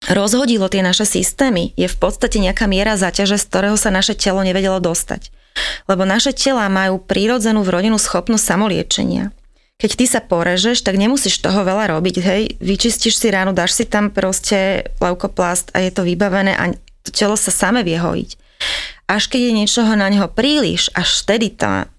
rozhodilo 0.10 0.70
tie 0.70 0.82
naše 0.82 1.06
systémy, 1.06 1.74
je 1.78 1.86
v 1.86 1.98
podstate 1.98 2.42
nejaká 2.42 2.66
miera 2.66 2.98
zaťaže, 2.98 3.38
z 3.38 3.46
ktorého 3.50 3.78
sa 3.78 3.94
naše 3.94 4.18
telo 4.18 4.42
nevedelo 4.42 4.82
dostať. 4.82 5.30
Lebo 5.86 6.08
naše 6.08 6.32
tela 6.32 6.72
majú 6.72 7.02
prírodzenú 7.04 7.62
vrodenú 7.62 8.00
schopnosť 8.00 8.46
samoliečenia. 8.46 9.36
Keď 9.82 9.92
ty 9.98 10.06
sa 10.06 10.22
porežeš, 10.22 10.86
tak 10.86 11.02
nemusíš 11.02 11.42
toho 11.42 11.66
veľa 11.66 11.98
robiť, 11.98 12.16
hej, 12.22 12.44
vyčistíš 12.62 13.18
si 13.18 13.34
ránu, 13.34 13.50
dáš 13.50 13.82
si 13.82 13.90
tam 13.90 14.14
proste 14.14 14.86
leukoplast 15.02 15.74
a 15.74 15.82
je 15.82 15.90
to 15.90 16.06
vybavené 16.06 16.54
a 16.54 16.78
to 17.02 17.10
telo 17.10 17.34
sa 17.34 17.50
same 17.50 17.82
vie 17.82 17.98
hojiť. 17.98 18.30
Až 19.10 19.28
keď 19.28 19.42
je 19.42 19.58
niečoho 19.58 19.92
na 19.98 20.06
neho 20.14 20.30
príliš, 20.30 20.94
až 20.94 21.26
vtedy 21.26 21.50
tá 21.50 21.90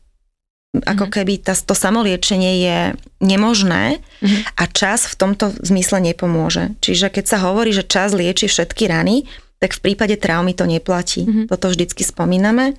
ako 0.73 1.05
mhm. 1.09 1.13
keby 1.13 1.35
tá, 1.45 1.53
to 1.53 1.77
samoliečenie 1.77 2.53
je 2.65 2.79
nemožné 3.21 4.01
mm-hmm. 4.01 4.57
a 4.57 4.65
čas 4.73 5.05
v 5.05 5.15
tomto 5.21 5.53
zmysle 5.61 6.01
nepomôže. 6.01 6.73
Čiže 6.81 7.13
keď 7.13 7.25
sa 7.29 7.39
hovorí, 7.45 7.77
že 7.77 7.85
čas 7.85 8.17
lieči 8.17 8.49
všetky 8.49 8.89
rany, 8.89 9.29
tak 9.61 9.77
v 9.77 9.93
prípade 9.93 10.17
traumy 10.17 10.57
to 10.57 10.65
neplatí. 10.65 11.29
Mm-hmm. 11.29 11.47
Toto 11.53 11.69
vždycky 11.69 12.09
spomíname. 12.09 12.73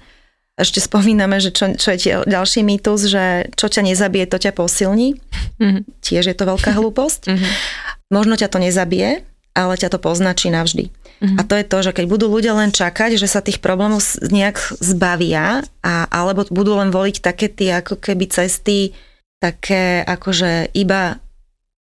Ešte 0.57 0.81
spomíname, 0.81 1.37
že 1.37 1.53
čo, 1.53 1.73
čo 1.77 1.93
je 1.93 2.25
ďalší 2.25 2.65
mýtus, 2.65 3.09
že 3.09 3.53
čo 3.53 3.69
ťa 3.69 3.85
nezabije, 3.85 4.25
to 4.25 4.41
ťa 4.41 4.57
posilní. 4.57 5.21
Mm-hmm. 5.61 5.83
Tiež 6.01 6.33
je 6.33 6.35
to 6.35 6.49
veľká 6.49 6.73
hlúposť. 6.73 7.29
Mm-hmm. 7.29 7.51
Možno 8.09 8.33
ťa 8.33 8.49
to 8.49 8.57
nezabije, 8.57 9.21
ale 9.53 9.73
ťa 9.77 9.93
to 9.93 10.01
poznačí 10.01 10.49
navždy. 10.49 10.89
Mm-hmm. 11.21 11.37
A 11.39 11.41
to 11.45 11.53
je 11.59 11.65
to, 11.65 11.77
že 11.83 11.91
keď 11.95 12.05
budú 12.09 12.25
ľudia 12.31 12.57
len 12.57 12.73
čakať, 12.73 13.15
že 13.19 13.27
sa 13.29 13.45
tých 13.45 13.61
problémov 13.61 14.01
nejak 14.23 14.59
zbavia, 14.81 15.61
a, 15.83 15.93
alebo 16.09 16.47
budú 16.49 16.79
len 16.79 16.89
voliť 16.89 17.21
také 17.21 17.47
tie 17.51 17.83
ako 17.83 18.01
keby 18.01 18.31
cesty, 18.31 18.95
také 19.37 20.01
akože 20.07 20.71
iba 20.73 21.19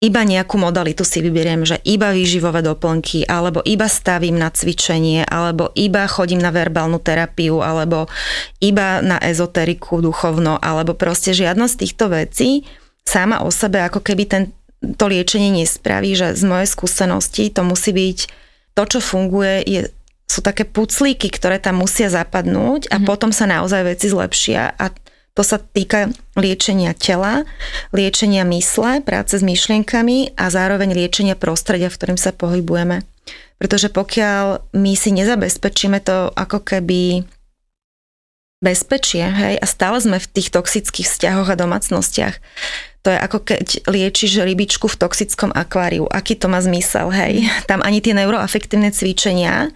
iba 0.01 0.25
nejakú 0.25 0.57
modalitu 0.57 1.05
si 1.05 1.21
vyberiem, 1.21 1.61
že 1.61 1.77
iba 1.85 2.09
výživové 2.09 2.65
doplnky, 2.65 3.29
alebo 3.29 3.61
iba 3.61 3.85
stavím 3.85 4.33
na 4.33 4.49
cvičenie, 4.49 5.21
alebo 5.29 5.69
iba 5.77 6.09
chodím 6.09 6.41
na 6.41 6.49
verbálnu 6.49 6.97
terapiu, 6.97 7.61
alebo 7.61 8.09
iba 8.57 8.97
na 9.05 9.21
ezoteriku 9.21 10.01
duchovno, 10.01 10.57
alebo 10.57 10.97
proste 10.97 11.37
žiadna 11.37 11.69
z 11.69 11.85
týchto 11.85 12.09
vecí 12.09 12.65
sama 13.05 13.45
o 13.45 13.53
sebe 13.53 13.77
ako 13.85 14.01
keby 14.01 14.25
ten, 14.25 14.43
to 14.97 15.05
liečenie 15.05 15.53
nespraví, 15.53 16.17
že 16.17 16.33
z 16.33 16.43
mojej 16.49 16.65
skúsenosti 16.65 17.53
to 17.53 17.61
musí 17.61 17.93
byť 17.93 18.19
to, 18.73 18.83
čo 18.87 18.99
funguje, 19.03 19.63
je, 19.67 19.81
sú 20.27 20.39
také 20.39 20.63
puclíky, 20.63 21.27
ktoré 21.27 21.59
tam 21.59 21.83
musia 21.83 22.07
zapadnúť 22.07 22.87
a 22.87 22.97
mm-hmm. 22.97 23.07
potom 23.07 23.35
sa 23.35 23.47
naozaj 23.47 23.95
veci 23.95 24.07
zlepšia 24.07 24.75
a 24.79 24.91
to 25.31 25.47
sa 25.47 25.63
týka 25.63 26.11
liečenia 26.35 26.91
tela, 26.91 27.47
liečenia 27.95 28.43
mysle, 28.51 28.99
práce 28.99 29.39
s 29.39 29.43
myšlienkami 29.43 30.35
a 30.35 30.51
zároveň 30.51 30.91
liečenia 30.91 31.39
prostredia, 31.39 31.87
v 31.87 31.95
ktorým 31.95 32.19
sa 32.19 32.35
pohybujeme. 32.35 33.07
Pretože 33.55 33.87
pokiaľ 33.87 34.75
my 34.75 34.93
si 34.97 35.15
nezabezpečíme 35.15 36.03
to 36.03 36.35
ako 36.35 36.59
keby 36.67 37.23
bezpečie, 38.59 39.23
hej, 39.23 39.55
a 39.57 39.65
stále 39.65 40.03
sme 40.03 40.19
v 40.19 40.29
tých 40.35 40.51
toxických 40.51 41.07
vzťahoch 41.07 41.49
a 41.49 41.59
domácnostiach, 41.59 42.37
to 43.01 43.09
je 43.09 43.17
ako 43.17 43.37
keď 43.41 43.67
liečiš 43.89 44.45
rybičku 44.45 44.85
v 44.85 44.99
toxickom 44.99 45.49
akváriu. 45.49 46.05
Aký 46.05 46.37
to 46.37 46.45
má 46.45 46.61
zmysel, 46.61 47.09
hej? 47.09 47.49
Tam 47.65 47.81
ani 47.81 47.97
tie 47.97 48.13
neuroafektívne 48.13 48.93
cvičenia, 48.93 49.73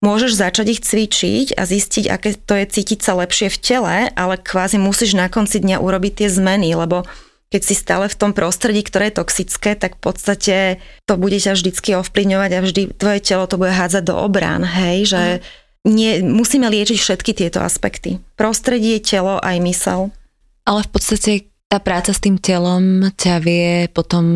môžeš 0.00 0.32
začať 0.38 0.66
ich 0.78 0.80
cvičiť 0.80 1.46
a 1.58 1.62
zistiť, 1.68 2.04
aké 2.08 2.38
to 2.38 2.56
je 2.56 2.64
cítiť 2.66 3.00
sa 3.04 3.12
lepšie 3.18 3.52
v 3.52 3.58
tele, 3.60 3.96
ale 4.16 4.34
kvázi 4.40 4.80
musíš 4.80 5.18
na 5.18 5.28
konci 5.28 5.60
dňa 5.60 5.82
urobiť 5.82 6.24
tie 6.24 6.28
zmeny, 6.32 6.72
lebo 6.72 7.04
keď 7.50 7.62
si 7.66 7.74
stále 7.74 8.06
v 8.06 8.14
tom 8.14 8.30
prostredí, 8.30 8.86
ktoré 8.86 9.10
je 9.10 9.18
toxické, 9.18 9.74
tak 9.74 9.98
v 9.98 10.02
podstate 10.06 10.56
to 11.04 11.18
bude 11.18 11.34
ťa 11.34 11.58
vždycky 11.58 11.98
ovplyvňovať 11.98 12.50
a 12.54 12.60
vždy 12.62 12.82
tvoje 12.94 13.20
telo 13.26 13.44
to 13.50 13.58
bude 13.58 13.74
hádzať 13.74 14.06
do 14.06 14.14
obrán, 14.14 14.62
hej, 14.62 15.10
že 15.10 15.22
nie, 15.82 16.22
musíme 16.22 16.70
liečiť 16.70 16.98
všetky 17.00 17.32
tieto 17.34 17.58
aspekty. 17.58 18.22
Prostredie, 18.38 19.02
telo 19.02 19.42
aj 19.42 19.56
mysel. 19.66 20.00
Ale 20.62 20.86
v 20.86 20.90
podstate 20.92 21.49
tá 21.70 21.78
práca 21.78 22.10
s 22.10 22.18
tým 22.18 22.34
telom 22.34 23.14
ťa 23.14 23.34
vie 23.38 23.86
potom 23.94 24.26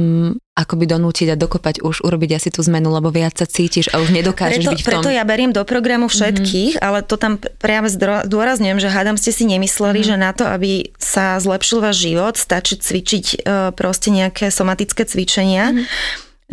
akoby 0.55 0.87
donútiť 0.87 1.35
a 1.35 1.37
dokopať 1.37 1.83
už 1.83 2.07
urobiť 2.07 2.39
asi 2.39 2.55
tú 2.55 2.63
zmenu, 2.63 2.95
lebo 2.95 3.11
viac 3.11 3.35
sa 3.35 3.43
cítiš 3.43 3.91
a 3.91 3.99
už 3.99 4.15
nedokážeš 4.15 4.63
preto, 4.63 4.71
byť 4.71 4.81
v 4.81 4.87
tom. 4.87 5.03
Preto 5.03 5.11
ja 5.11 5.27
beriem 5.27 5.51
do 5.51 5.67
programu 5.67 6.07
všetkých, 6.07 6.79
mm-hmm. 6.79 6.87
ale 6.87 7.03
to 7.03 7.19
tam 7.19 7.43
práve 7.59 7.91
zdôrazňujem, 7.91 8.79
že 8.79 8.87
hádam 8.87 9.19
ste 9.19 9.35
si 9.35 9.51
nemysleli, 9.51 10.07
mm-hmm. 10.07 10.15
že 10.15 10.23
na 10.23 10.31
to, 10.31 10.47
aby 10.47 10.95
sa 10.95 11.35
zlepšil 11.43 11.83
váš 11.83 12.07
život, 12.07 12.39
stačí 12.39 12.79
cvičiť 12.79 13.27
uh, 13.27 13.75
proste 13.75 14.15
nejaké 14.15 14.55
somatické 14.55 15.03
cvičenia, 15.03 15.75
mm-hmm. 15.75 15.85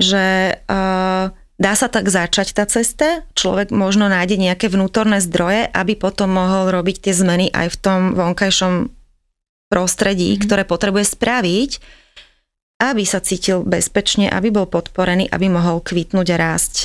že 0.02 0.26
uh, 0.66 1.30
dá 1.62 1.74
sa 1.78 1.88
tak 1.94 2.10
začať 2.10 2.58
tá 2.58 2.66
cesta, 2.66 3.22
človek 3.38 3.70
možno 3.70 4.10
nájde 4.10 4.42
nejaké 4.42 4.66
vnútorné 4.66 5.22
zdroje, 5.22 5.70
aby 5.70 5.94
potom 5.94 6.34
mohol 6.34 6.74
robiť 6.74 7.06
tie 7.06 7.14
zmeny 7.14 7.54
aj 7.54 7.70
v 7.70 7.78
tom 7.78 8.00
vonkajšom 8.18 8.98
prostredí, 9.72 10.36
mm-hmm. 10.36 10.44
ktoré 10.44 10.64
potrebuje 10.68 11.16
spraviť, 11.16 11.72
aby 12.82 13.04
sa 13.08 13.24
cítil 13.24 13.64
bezpečne, 13.64 14.28
aby 14.28 14.52
bol 14.52 14.68
podporený, 14.68 15.32
aby 15.32 15.48
mohol 15.48 15.80
kvitnúť 15.80 16.28
a 16.34 16.38
rásť. 16.38 16.76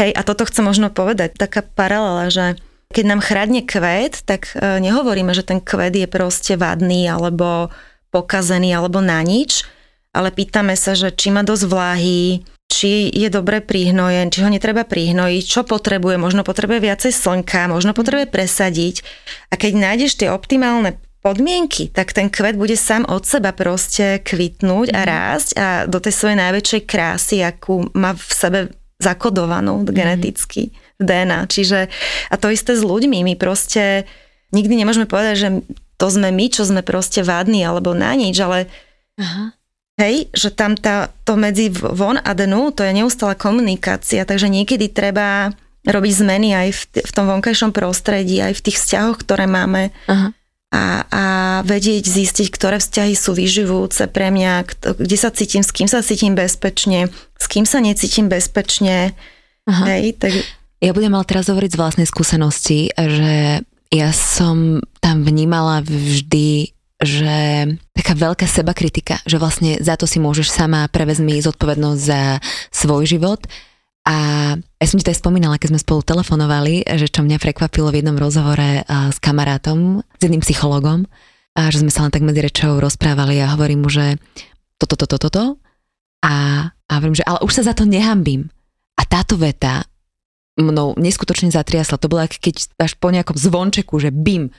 Hej, 0.00 0.16
a 0.16 0.24
toto 0.24 0.48
chcem 0.48 0.64
možno 0.64 0.88
povedať, 0.88 1.36
taká 1.36 1.60
paralela, 1.60 2.32
že 2.32 2.56
keď 2.94 3.04
nám 3.10 3.20
chradne 3.26 3.66
kvet, 3.66 4.22
tak 4.22 4.54
e, 4.54 4.78
nehovoríme, 4.78 5.34
že 5.34 5.42
ten 5.42 5.58
kvet 5.58 5.98
je 5.98 6.06
proste 6.06 6.54
vadný 6.54 7.10
alebo 7.10 7.74
pokazený 8.14 8.70
alebo 8.70 9.02
na 9.02 9.18
nič, 9.26 9.66
ale 10.14 10.30
pýtame 10.30 10.78
sa, 10.78 10.94
že 10.94 11.10
či 11.10 11.34
má 11.34 11.42
dosť 11.42 11.64
vláhy, 11.66 12.46
či 12.70 13.10
je 13.10 13.26
dobre 13.26 13.58
prihnojen, 13.58 14.30
či 14.30 14.46
ho 14.46 14.50
netreba 14.50 14.86
prihnojiť, 14.86 15.42
čo 15.42 15.66
potrebuje, 15.66 16.14
možno 16.22 16.46
potrebuje 16.46 16.86
viacej 16.86 17.10
slnka, 17.10 17.66
možno 17.66 17.90
potrebuje 17.90 18.30
presadiť. 18.30 19.02
A 19.50 19.58
keď 19.58 19.72
nájdeš 19.74 20.22
tie 20.22 20.30
optimálne 20.30 20.94
podmienky, 21.24 21.88
tak 21.88 22.12
ten 22.12 22.28
kvet 22.28 22.60
bude 22.60 22.76
sám 22.76 23.08
od 23.08 23.24
seba 23.24 23.56
proste 23.56 24.20
kvitnúť 24.20 24.92
a 24.92 25.00
mhm. 25.00 25.08
rásť 25.08 25.48
a 25.56 25.66
do 25.88 25.96
tej 25.96 26.12
svojej 26.12 26.36
najväčšej 26.36 26.82
krásy, 26.84 27.40
akú 27.40 27.88
má 27.96 28.12
v 28.12 28.28
sebe 28.28 28.60
zakodovanú 29.00 29.82
mm. 29.82 29.90
geneticky 29.90 30.70
v 30.96 31.02
DNA. 31.02 31.50
Čiže, 31.50 31.90
a 32.30 32.34
to 32.38 32.48
isté 32.48 32.78
s 32.78 32.86
ľuďmi, 32.86 33.26
my 33.26 33.34
proste 33.34 34.06
nikdy 34.54 34.80
nemôžeme 34.80 35.04
povedať, 35.04 35.34
že 35.36 35.48
to 35.98 36.06
sme 36.08 36.30
my, 36.30 36.46
čo 36.46 36.62
sme 36.62 36.80
proste 36.86 37.26
vadní 37.26 37.66
alebo 37.66 37.92
na 37.92 38.14
nič, 38.14 38.38
ale 38.38 38.70
Aha. 39.18 39.50
hej, 39.98 40.30
že 40.30 40.54
tam 40.54 40.78
tá, 40.78 41.10
to 41.26 41.34
medzi 41.34 41.74
von 41.74 42.22
a 42.22 42.32
dnu, 42.32 42.70
to 42.70 42.86
je 42.86 42.94
neustála 42.94 43.34
komunikácia, 43.34 44.22
takže 44.22 44.46
niekedy 44.46 44.86
treba 44.90 45.50
robiť 45.84 46.12
zmeny 46.14 46.54
aj 46.54 46.68
v, 46.70 46.80
v 47.02 47.12
tom 47.12 47.26
vonkajšom 47.28 47.74
prostredí, 47.74 48.40
aj 48.40 48.56
v 48.56 48.64
tých 48.70 48.78
vzťahoch, 48.78 49.18
ktoré 49.20 49.50
máme. 49.50 49.90
Aha 50.06 50.32
a, 50.74 51.06
a 51.06 51.24
vedieť 51.62 52.02
zistiť, 52.02 52.50
ktoré 52.50 52.82
vzťahy 52.82 53.14
sú 53.14 53.30
vyživujúce 53.38 54.10
pre 54.10 54.34
mňa, 54.34 54.66
kde 54.98 55.16
sa 55.16 55.30
cítim, 55.30 55.62
s 55.62 55.70
kým 55.70 55.86
sa 55.86 56.02
cítim 56.02 56.34
bezpečne, 56.34 57.14
s 57.38 57.46
kým 57.46 57.62
sa 57.62 57.78
necítim 57.78 58.26
bezpečne. 58.26 59.14
Aha. 59.70 59.84
Hej, 59.94 60.18
tak... 60.18 60.34
Ja 60.82 60.90
budem 60.90 61.14
ale 61.14 61.24
teraz 61.30 61.46
hovoriť 61.46 61.70
z 61.70 61.80
vlastnej 61.80 62.06
skúsenosti, 62.10 62.90
že 62.92 63.62
ja 63.94 64.10
som 64.10 64.82
tam 64.98 65.22
vnímala 65.22 65.86
vždy 65.86 66.74
že 67.04 67.68
taká 67.92 68.14
veľká 68.16 68.46
seba 68.48 68.72
kritika, 68.72 69.20
že 69.28 69.36
vlastne 69.36 69.76
za 69.82 69.98
to 69.98 70.08
si 70.08 70.22
môžeš 70.22 70.48
sama 70.48 70.88
prevezmi 70.88 71.36
zodpovednosť 71.42 72.00
za 72.00 72.38
svoj 72.70 73.04
život 73.04 73.44
A 74.04 74.16
ja 74.60 74.86
som 74.86 75.00
ti 75.00 75.04
to 75.08 75.16
aj 75.16 75.20
spomínala, 75.24 75.56
keď 75.56 75.72
sme 75.72 75.80
spolu 75.80 76.04
telefonovali, 76.04 76.84
že 77.00 77.08
čo 77.08 77.24
mňa 77.24 77.40
prekvapilo 77.40 77.88
v 77.88 78.04
jednom 78.04 78.20
rozhovore 78.20 78.84
s 78.84 79.16
kamarátom, 79.16 80.04
s 80.04 80.20
jedným 80.20 80.44
psychologom, 80.44 81.08
a 81.56 81.72
že 81.72 81.80
sme 81.80 81.88
sa 81.88 82.04
len 82.04 82.12
tak 82.12 82.26
medzi 82.26 82.44
rečou 82.44 82.82
rozprávali 82.82 83.40
a 83.40 83.54
hovorím 83.56 83.86
mu, 83.86 83.88
že 83.88 84.20
toto, 84.76 84.98
toto, 84.98 85.16
toto, 85.16 85.28
to, 85.32 85.44
a, 86.20 86.68
a 86.68 86.92
hovorím, 87.00 87.16
že 87.16 87.24
ale 87.24 87.40
už 87.46 87.52
sa 87.54 87.72
za 87.72 87.74
to 87.78 87.88
nehambím. 87.88 88.52
A 88.98 89.08
táto 89.08 89.40
veta 89.40 89.88
mnou 90.58 90.98
neskutočne 90.98 91.54
zatriasla. 91.54 92.00
To 92.02 92.10
bolo, 92.10 92.26
keď 92.26 92.74
až 92.76 92.98
po 92.98 93.08
nejakom 93.08 93.38
zvončeku, 93.38 94.02
že 94.02 94.10
bim. 94.10 94.50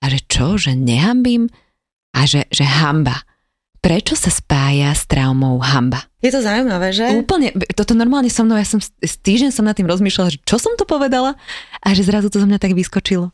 A 0.00 0.08
že 0.08 0.22
čo, 0.24 0.56
že 0.56 0.78
nehambím? 0.78 1.50
A 2.14 2.24
že, 2.24 2.48
že 2.48 2.64
hamba 2.64 3.25
prečo 3.86 4.18
sa 4.18 4.34
spája 4.34 4.90
s 4.90 5.06
traumou 5.06 5.62
hamba? 5.62 6.10
Je 6.18 6.34
to 6.34 6.42
zaujímavé, 6.42 6.90
že? 6.90 7.06
Úplne, 7.06 7.54
toto 7.78 7.94
normálne 7.94 8.26
so 8.26 8.42
mnou, 8.42 8.58
ja 8.58 8.66
som 8.66 8.82
týždeň 8.98 9.54
som 9.54 9.62
nad 9.62 9.78
tým 9.78 9.86
rozmýšľala, 9.86 10.34
že 10.34 10.42
čo 10.42 10.58
som 10.58 10.74
to 10.74 10.82
povedala 10.82 11.38
a 11.78 11.88
že 11.94 12.02
zrazu 12.02 12.26
to 12.26 12.42
zo 12.42 12.50
mňa 12.50 12.58
tak 12.58 12.74
vyskočilo. 12.74 13.30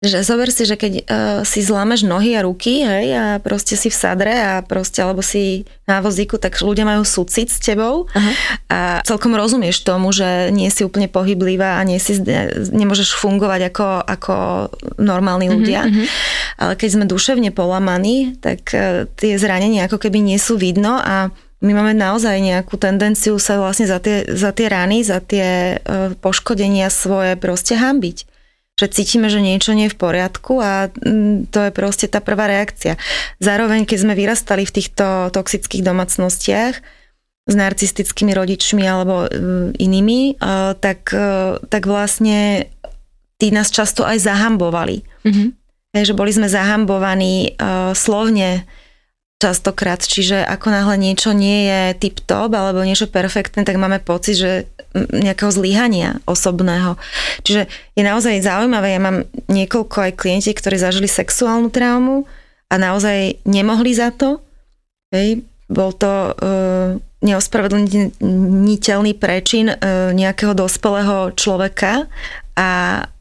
Že 0.00 0.24
zober 0.24 0.48
si, 0.48 0.64
že 0.64 0.80
keď 0.80 0.92
uh, 0.96 1.04
si 1.44 1.60
zlámeš 1.60 2.08
nohy 2.08 2.32
a 2.32 2.40
ruky, 2.40 2.88
hej, 2.88 3.12
a 3.12 3.24
proste 3.36 3.76
si 3.76 3.92
v 3.92 3.96
sadre 4.00 4.32
a 4.32 4.64
proste, 4.64 5.04
alebo 5.04 5.20
si 5.20 5.68
na 5.84 6.00
vozíku, 6.00 6.40
tak 6.40 6.56
ľudia 6.56 6.88
majú 6.88 7.04
súcit 7.04 7.52
s 7.52 7.60
tebou 7.60 8.08
Aha. 8.16 8.32
a 8.72 8.78
celkom 9.04 9.36
rozumieš 9.36 9.84
tomu, 9.84 10.08
že 10.08 10.48
nie 10.56 10.72
si 10.72 10.88
úplne 10.88 11.04
pohyblivá 11.04 11.76
a 11.76 11.84
nie 11.84 12.00
si, 12.00 12.16
nemôžeš 12.72 13.12
fungovať 13.12 13.68
ako, 13.68 13.88
ako 14.08 14.34
normálni 14.96 15.52
mhm, 15.52 15.54
ľudia. 15.60 15.80
Mm-hmm. 15.84 16.06
Ale 16.64 16.72
keď 16.80 16.88
sme 16.96 17.04
duševne 17.04 17.52
polamaní, 17.52 18.40
tak 18.40 18.72
uh, 18.72 19.04
tie 19.20 19.36
zranenia 19.36 19.84
ako 19.84 20.00
keby 20.00 20.24
nie 20.24 20.40
sú 20.40 20.56
vidno 20.56 20.96
a 20.96 21.28
my 21.60 21.76
máme 21.76 21.92
naozaj 21.92 22.40
nejakú 22.40 22.80
tendenciu 22.80 23.36
sa 23.36 23.60
vlastne 23.60 23.84
za 23.84 24.00
tie, 24.00 24.24
za 24.32 24.48
tie 24.56 24.64
rany, 24.64 25.04
za 25.04 25.20
tie 25.20 25.76
uh, 25.76 26.16
poškodenia 26.24 26.88
svoje 26.88 27.36
proste 27.36 27.76
hambiť 27.76 28.29
že 28.80 28.88
cítime, 28.88 29.28
že 29.28 29.44
niečo 29.44 29.76
nie 29.76 29.92
je 29.92 29.92
v 29.92 30.00
poriadku 30.00 30.56
a 30.56 30.88
mm, 30.88 31.52
to 31.52 31.68
je 31.68 31.70
proste 31.76 32.08
tá 32.08 32.24
prvá 32.24 32.48
reakcia. 32.48 32.96
Zároveň, 33.36 33.84
keď 33.84 33.98
sme 34.08 34.14
vyrastali 34.16 34.64
v 34.64 34.72
týchto 34.80 35.28
toxických 35.36 35.84
domácnostiach 35.84 36.80
s 37.44 37.54
narcistickými 37.54 38.32
rodičmi 38.32 38.80
alebo 38.88 39.28
mm, 39.28 39.76
inými, 39.76 40.40
eh, 40.40 40.72
tak, 40.80 41.12
eh, 41.12 41.60
tak 41.68 41.84
vlastne 41.84 42.72
tí 43.36 43.52
nás 43.52 43.68
často 43.68 44.08
aj 44.08 44.24
zahambovali. 44.24 45.04
Mm-hmm. 45.20 45.48
že 46.00 46.16
boli 46.16 46.32
sme 46.32 46.48
zahambovaní 46.48 47.60
slovne 47.92 48.64
častokrát, 49.40 50.00
čiže 50.00 50.44
ako 50.44 50.72
náhle 50.72 50.96
niečo 51.00 51.32
nie 51.32 51.68
je 51.68 51.80
tip-top 51.96 52.52
alebo 52.52 52.84
niečo 52.84 53.08
perfektné, 53.08 53.64
tak 53.64 53.80
máme 53.80 54.00
pocit, 54.00 54.36
že 54.36 54.52
nejakého 54.94 55.50
zlyhania 55.54 56.18
osobného. 56.26 56.98
Čiže 57.46 57.70
je 57.94 58.02
naozaj 58.02 58.42
zaujímavé, 58.42 58.98
ja 58.98 59.00
mám 59.02 59.22
niekoľko 59.46 60.10
aj 60.10 60.12
klienti, 60.18 60.50
ktorí 60.50 60.76
zažili 60.78 61.06
sexuálnu 61.06 61.70
traumu 61.70 62.26
a 62.70 62.74
naozaj 62.78 63.38
nemohli 63.46 63.94
za 63.94 64.10
to. 64.10 64.42
Hej. 65.14 65.46
Bol 65.70 65.94
to 65.94 66.34
uh, 66.34 66.98
neospravedlniteľný 67.22 69.12
prečin 69.14 69.70
uh, 69.70 70.10
nejakého 70.10 70.50
dospelého 70.58 71.30
človeka 71.38 72.10
a 72.58 72.68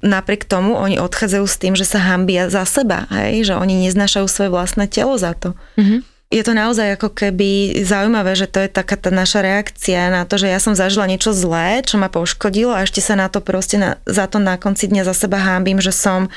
napriek 0.01 0.49
tomu 0.49 0.73
oni 0.73 0.97
odchádzajú 0.97 1.45
s 1.45 1.59
tým, 1.61 1.77
že 1.77 1.85
sa 1.85 2.01
hambia 2.01 2.49
za 2.49 2.65
seba, 2.65 3.05
hej? 3.13 3.45
že 3.45 3.53
oni 3.53 3.85
neznášajú 3.85 4.25
svoje 4.25 4.49
vlastné 4.49 4.89
telo 4.89 5.13
za 5.21 5.37
to. 5.37 5.53
Mm-hmm 5.77 6.18
je 6.29 6.45
to 6.45 6.53
naozaj 6.53 6.93
ako 6.93 7.09
keby 7.09 7.81
zaujímavé, 7.81 8.37
že 8.37 8.45
to 8.45 8.61
je 8.61 8.69
taká 8.69 8.93
tá 9.01 9.09
naša 9.09 9.41
reakcia 9.41 10.13
na 10.13 10.29
to, 10.29 10.37
že 10.37 10.45
ja 10.53 10.61
som 10.61 10.77
zažila 10.77 11.09
niečo 11.09 11.33
zlé, 11.33 11.81
čo 11.81 11.97
ma 11.97 12.05
poškodilo 12.05 12.69
a 12.69 12.85
ešte 12.85 13.01
sa 13.01 13.17
na 13.17 13.33
to 13.33 13.41
proste 13.41 13.81
na, 13.81 13.97
za 14.05 14.29
to 14.29 14.37
na 14.37 14.61
konci 14.61 14.85
dňa 14.85 15.09
za 15.09 15.17
seba 15.17 15.41
hábim, 15.41 15.81
že 15.81 15.89
som 15.89 16.29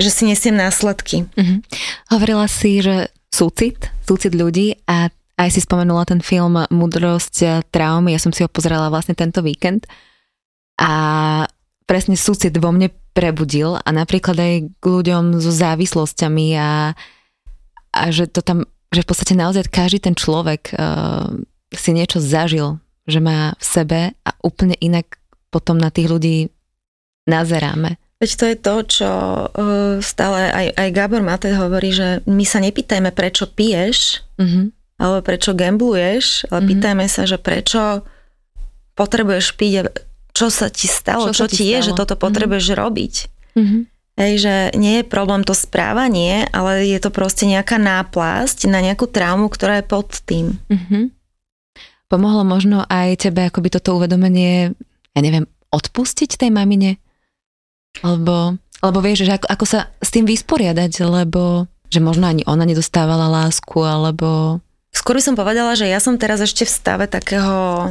že 0.00 0.08
si 0.08 0.24
nesiem 0.24 0.56
následky. 0.56 1.28
Mm-hmm. 1.36 1.58
Hovorila 2.14 2.48
si, 2.48 2.80
že 2.80 3.12
súcit, 3.28 3.92
súcit 4.06 4.32
ľudí 4.32 4.80
a 4.88 5.12
aj 5.36 5.48
si 5.50 5.60
spomenula 5.60 6.06
ten 6.06 6.22
film 6.22 6.62
Mudrosť 6.70 7.66
traumy, 7.74 8.14
ja 8.14 8.20
som 8.22 8.30
si 8.30 8.46
ho 8.46 8.48
pozerala 8.48 8.88
vlastne 8.88 9.18
tento 9.18 9.42
víkend 9.42 9.84
a 10.78 11.44
presne 11.84 12.14
súcit 12.14 12.54
vo 12.56 12.70
mne 12.70 12.94
prebudil 13.12 13.76
a 13.76 13.88
napríklad 13.90 14.38
aj 14.38 14.54
k 14.78 14.84
ľuďom 14.84 15.42
so 15.42 15.52
závislosťami 15.52 16.46
a, 16.56 16.96
a 17.92 18.02
že 18.08 18.30
to 18.30 18.40
tam 18.40 18.64
že 18.92 19.02
v 19.02 19.08
podstate 19.08 19.34
naozaj 19.34 19.72
každý 19.72 19.98
ten 20.04 20.12
človek 20.12 20.76
uh, 20.76 21.32
si 21.72 21.90
niečo 21.96 22.20
zažil, 22.20 22.76
že 23.08 23.18
má 23.18 23.56
v 23.56 23.64
sebe 23.64 24.00
a 24.22 24.30
úplne 24.44 24.76
inak 24.78 25.18
potom 25.48 25.80
na 25.80 25.88
tých 25.88 26.12
ľudí 26.12 26.36
nazeráme. 27.26 27.96
Veď 28.22 28.30
to 28.38 28.44
je 28.46 28.56
to, 28.56 28.74
čo 28.86 29.10
uh, 29.50 29.98
stále 29.98 30.46
aj, 30.52 30.66
aj 30.78 30.88
Gabor 30.94 31.26
Matej 31.26 31.58
hovorí, 31.58 31.90
že 31.90 32.22
my 32.28 32.46
sa 32.46 32.62
nepýtajme, 32.62 33.10
prečo 33.10 33.50
piješ, 33.50 34.22
uh-huh. 34.38 34.70
alebo 35.02 35.26
prečo 35.26 35.58
gambluješ, 35.58 36.46
ale 36.46 36.62
uh-huh. 36.62 36.70
pýtajme 36.70 37.06
sa, 37.10 37.26
že 37.26 37.42
prečo 37.42 38.06
potrebuješ 38.94 39.58
piť, 39.58 39.90
čo 40.30 40.54
sa 40.54 40.70
ti 40.70 40.86
stalo, 40.86 41.34
čo, 41.34 41.44
čo 41.44 41.46
ti, 41.50 41.56
ti 41.58 41.64
stalo? 41.66 41.72
je, 41.74 41.78
že 41.90 41.92
toto 41.98 42.14
potrebuješ 42.14 42.66
uh-huh. 42.70 42.80
robiť. 42.86 43.14
Uh-huh. 43.58 43.90
Hej, 44.12 44.44
že 44.44 44.54
nie 44.76 45.00
je 45.00 45.08
problém 45.08 45.40
to 45.40 45.56
správanie, 45.56 46.44
ale 46.52 46.84
je 46.84 47.00
to 47.00 47.08
proste 47.08 47.48
nejaká 47.48 47.80
náplasť 47.80 48.68
na 48.68 48.84
nejakú 48.84 49.08
traumu, 49.08 49.48
ktorá 49.48 49.80
je 49.80 49.88
pod 49.88 50.20
tým. 50.28 50.60
Mm-hmm. 50.68 51.04
Pomohlo 52.12 52.44
možno 52.44 52.84
aj 52.92 53.24
tebe 53.24 53.48
akoby 53.48 53.72
toto 53.72 53.96
uvedomenie, 53.96 54.76
ja 55.16 55.20
neviem, 55.24 55.48
odpustiť 55.72 56.36
tej 56.36 56.52
mamine? 56.52 57.00
Alebo, 58.04 58.60
alebo 58.84 58.98
vieš, 59.00 59.24
že 59.24 59.40
ako, 59.40 59.48
ako 59.48 59.64
sa 59.64 59.88
s 60.04 60.12
tým 60.12 60.28
vysporiadať, 60.28 60.92
lebo 61.08 61.64
že 61.88 62.04
možno 62.04 62.28
ani 62.28 62.44
ona 62.44 62.68
nedostávala 62.68 63.32
lásku, 63.32 63.80
alebo... 63.80 64.60
Skôr 64.92 65.16
by 65.16 65.24
som 65.24 65.36
povedala, 65.40 65.72
že 65.72 65.88
ja 65.88 66.00
som 66.04 66.20
teraz 66.20 66.44
ešte 66.44 66.68
v 66.68 66.72
stave 66.72 67.04
takého 67.08 67.88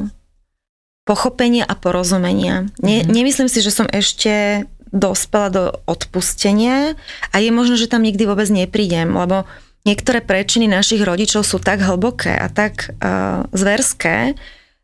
pochopenia 1.02 1.66
a 1.66 1.74
porozumenia. 1.74 2.70
Ne, 2.78 3.02
mm-hmm. 3.02 3.10
Nemyslím 3.10 3.50
si, 3.50 3.66
že 3.66 3.74
som 3.74 3.90
ešte 3.90 4.66
dospela 4.92 5.48
do 5.52 5.64
odpustenia 5.88 7.00
a 7.32 7.36
je 7.40 7.50
možno, 7.52 7.80
že 7.80 7.88
tam 7.88 8.04
nikdy 8.04 8.28
vôbec 8.28 8.48
neprídem, 8.52 9.12
lebo 9.12 9.48
niektoré 9.88 10.22
prečiny 10.22 10.68
našich 10.68 11.02
rodičov 11.02 11.48
sú 11.48 11.58
tak 11.58 11.82
hlboké 11.82 12.36
a 12.36 12.52
tak 12.52 12.92
uh, 13.00 13.48
zverské, 13.56 14.36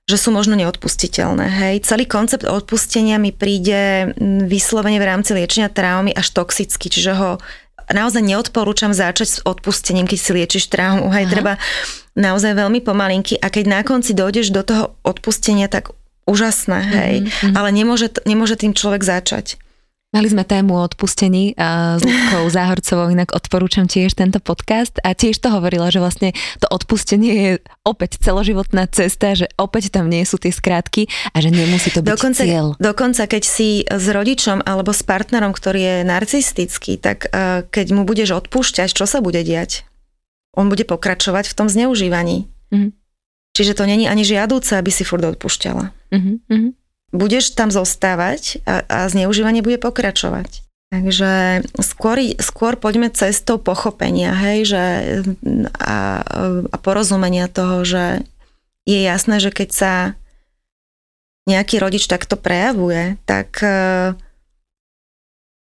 že 0.07 0.17
sú 0.17 0.31
možno 0.31 0.55
neodpustiteľné. 0.55 1.45
Hej. 1.51 1.75
Celý 1.83 2.07
koncept 2.07 2.47
odpustenia 2.47 3.19
mi 3.19 3.35
príde 3.35 4.15
vyslovene 4.47 5.03
v 5.03 5.07
rámci 5.11 5.35
liečenia 5.35 5.67
traumy 5.67 6.15
až 6.15 6.31
toxicky, 6.31 6.87
čiže 6.87 7.11
ho 7.11 7.31
naozaj 7.91 8.23
neodporúčam 8.23 8.95
začať 8.95 9.27
s 9.27 9.37
odpustením, 9.43 10.07
keď 10.07 10.19
si 10.19 10.31
liečiš 10.31 10.71
traumu. 10.71 11.11
Hej, 11.11 11.27
Aha. 11.27 11.33
treba 11.35 11.53
naozaj 12.15 12.55
veľmi 12.55 12.79
pomalinky 12.79 13.35
a 13.35 13.51
keď 13.51 13.65
na 13.67 13.81
konci 13.83 14.15
dojdeš 14.15 14.55
do 14.55 14.63
toho 14.63 14.95
odpustenia, 15.03 15.67
tak 15.67 15.91
úžasné, 16.27 16.79
hej. 16.83 17.13
Mm-hmm. 17.23 17.53
Ale 17.55 17.69
nemôže, 17.71 18.07
nemôže 18.27 18.59
tým 18.59 18.75
človek 18.75 19.03
začať. 19.03 19.59
Mali 20.15 20.31
sme 20.31 20.47
tému 20.47 20.79
o 20.79 20.87
odpustení 20.87 21.51
a 21.59 21.99
s 21.99 22.03
Ľudkou 22.07 22.47
Záhorcovou, 22.55 23.11
inak 23.11 23.35
odporúčam 23.35 23.91
tiež 23.91 24.15
tento 24.15 24.39
podcast 24.39 24.95
a 25.03 25.11
tiež 25.11 25.35
to 25.35 25.51
hovorila, 25.51 25.91
že 25.91 25.99
vlastne 25.99 26.31
to 26.63 26.67
odpustenie 26.71 27.33
je 27.35 27.51
opäť 27.83 28.23
celoživotná 28.23 28.87
cesta, 28.87 29.35
že 29.35 29.51
opäť 29.59 29.91
tam 29.91 30.07
nie 30.07 30.23
sú 30.23 30.39
tie 30.39 30.55
skrátky 30.55 31.11
a 31.35 31.43
že 31.43 31.51
nemusí 31.51 31.91
to 31.91 31.99
byť 31.99 32.07
dokonca, 32.07 32.43
cieľ. 32.47 32.79
Dokonca 32.79 33.27
keď 33.27 33.43
si 33.43 33.83
s 33.83 34.05
rodičom 34.07 34.63
alebo 34.63 34.95
s 34.95 35.03
partnerom, 35.03 35.51
ktorý 35.51 35.79
je 35.83 35.95
narcistický, 36.07 36.95
tak 37.03 37.27
uh, 37.27 37.67
keď 37.67 37.91
mu 37.91 38.07
budeš 38.07 38.31
odpúšťať, 38.39 38.95
čo 38.95 39.03
sa 39.03 39.19
bude 39.19 39.43
diať? 39.43 39.83
On 40.55 40.71
bude 40.71 40.87
pokračovať 40.87 41.51
v 41.51 41.55
tom 41.59 41.67
zneužívaní. 41.67 42.47
Mm-hmm. 42.71 42.91
Čiže 43.59 43.75
to 43.75 43.83
není 43.83 44.07
ani 44.07 44.23
žiadúce, 44.23 44.71
aby 44.79 44.87
si 44.87 45.03
furt 45.03 45.27
odpúšťala. 45.27 45.91
Mm-hmm 46.15 46.86
budeš 47.15 47.55
tam 47.55 47.71
zostávať 47.71 48.63
a, 48.67 48.83
a 48.87 48.97
zneužívanie 49.07 49.63
bude 49.63 49.79
pokračovať. 49.79 50.63
Takže 50.87 51.67
skôr, 51.83 52.15
skôr 52.39 52.79
poďme 52.79 53.11
cestou 53.11 53.59
pochopenia, 53.59 54.31
hej, 54.31 54.71
že 54.71 54.83
a, 55.83 56.23
a 56.71 56.77
porozumenia 56.79 57.51
toho, 57.51 57.83
že 57.83 58.23
je 58.87 59.03
jasné, 59.03 59.43
že 59.43 59.51
keď 59.51 59.69
sa 59.75 59.93
nejaký 61.47 61.83
rodič 61.83 62.07
takto 62.07 62.39
prejavuje, 62.39 63.19
tak 63.27 63.59
uh, 63.59 64.15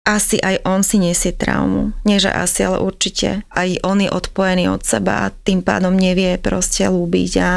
asi 0.02 0.42
aj 0.42 0.66
on 0.66 0.82
si 0.82 0.98
nesie 0.98 1.30
traumu. 1.30 1.94
Nie, 2.02 2.18
že 2.18 2.34
asi, 2.34 2.66
ale 2.66 2.82
určite. 2.82 3.46
Aj 3.46 3.68
on 3.86 4.02
je 4.02 4.10
odpojený 4.10 4.66
od 4.74 4.82
seba 4.82 5.30
a 5.30 5.32
tým 5.46 5.62
pádom 5.62 5.94
nevie 5.94 6.34
proste 6.42 6.90
lúbiť 6.90 7.32
a 7.38 7.50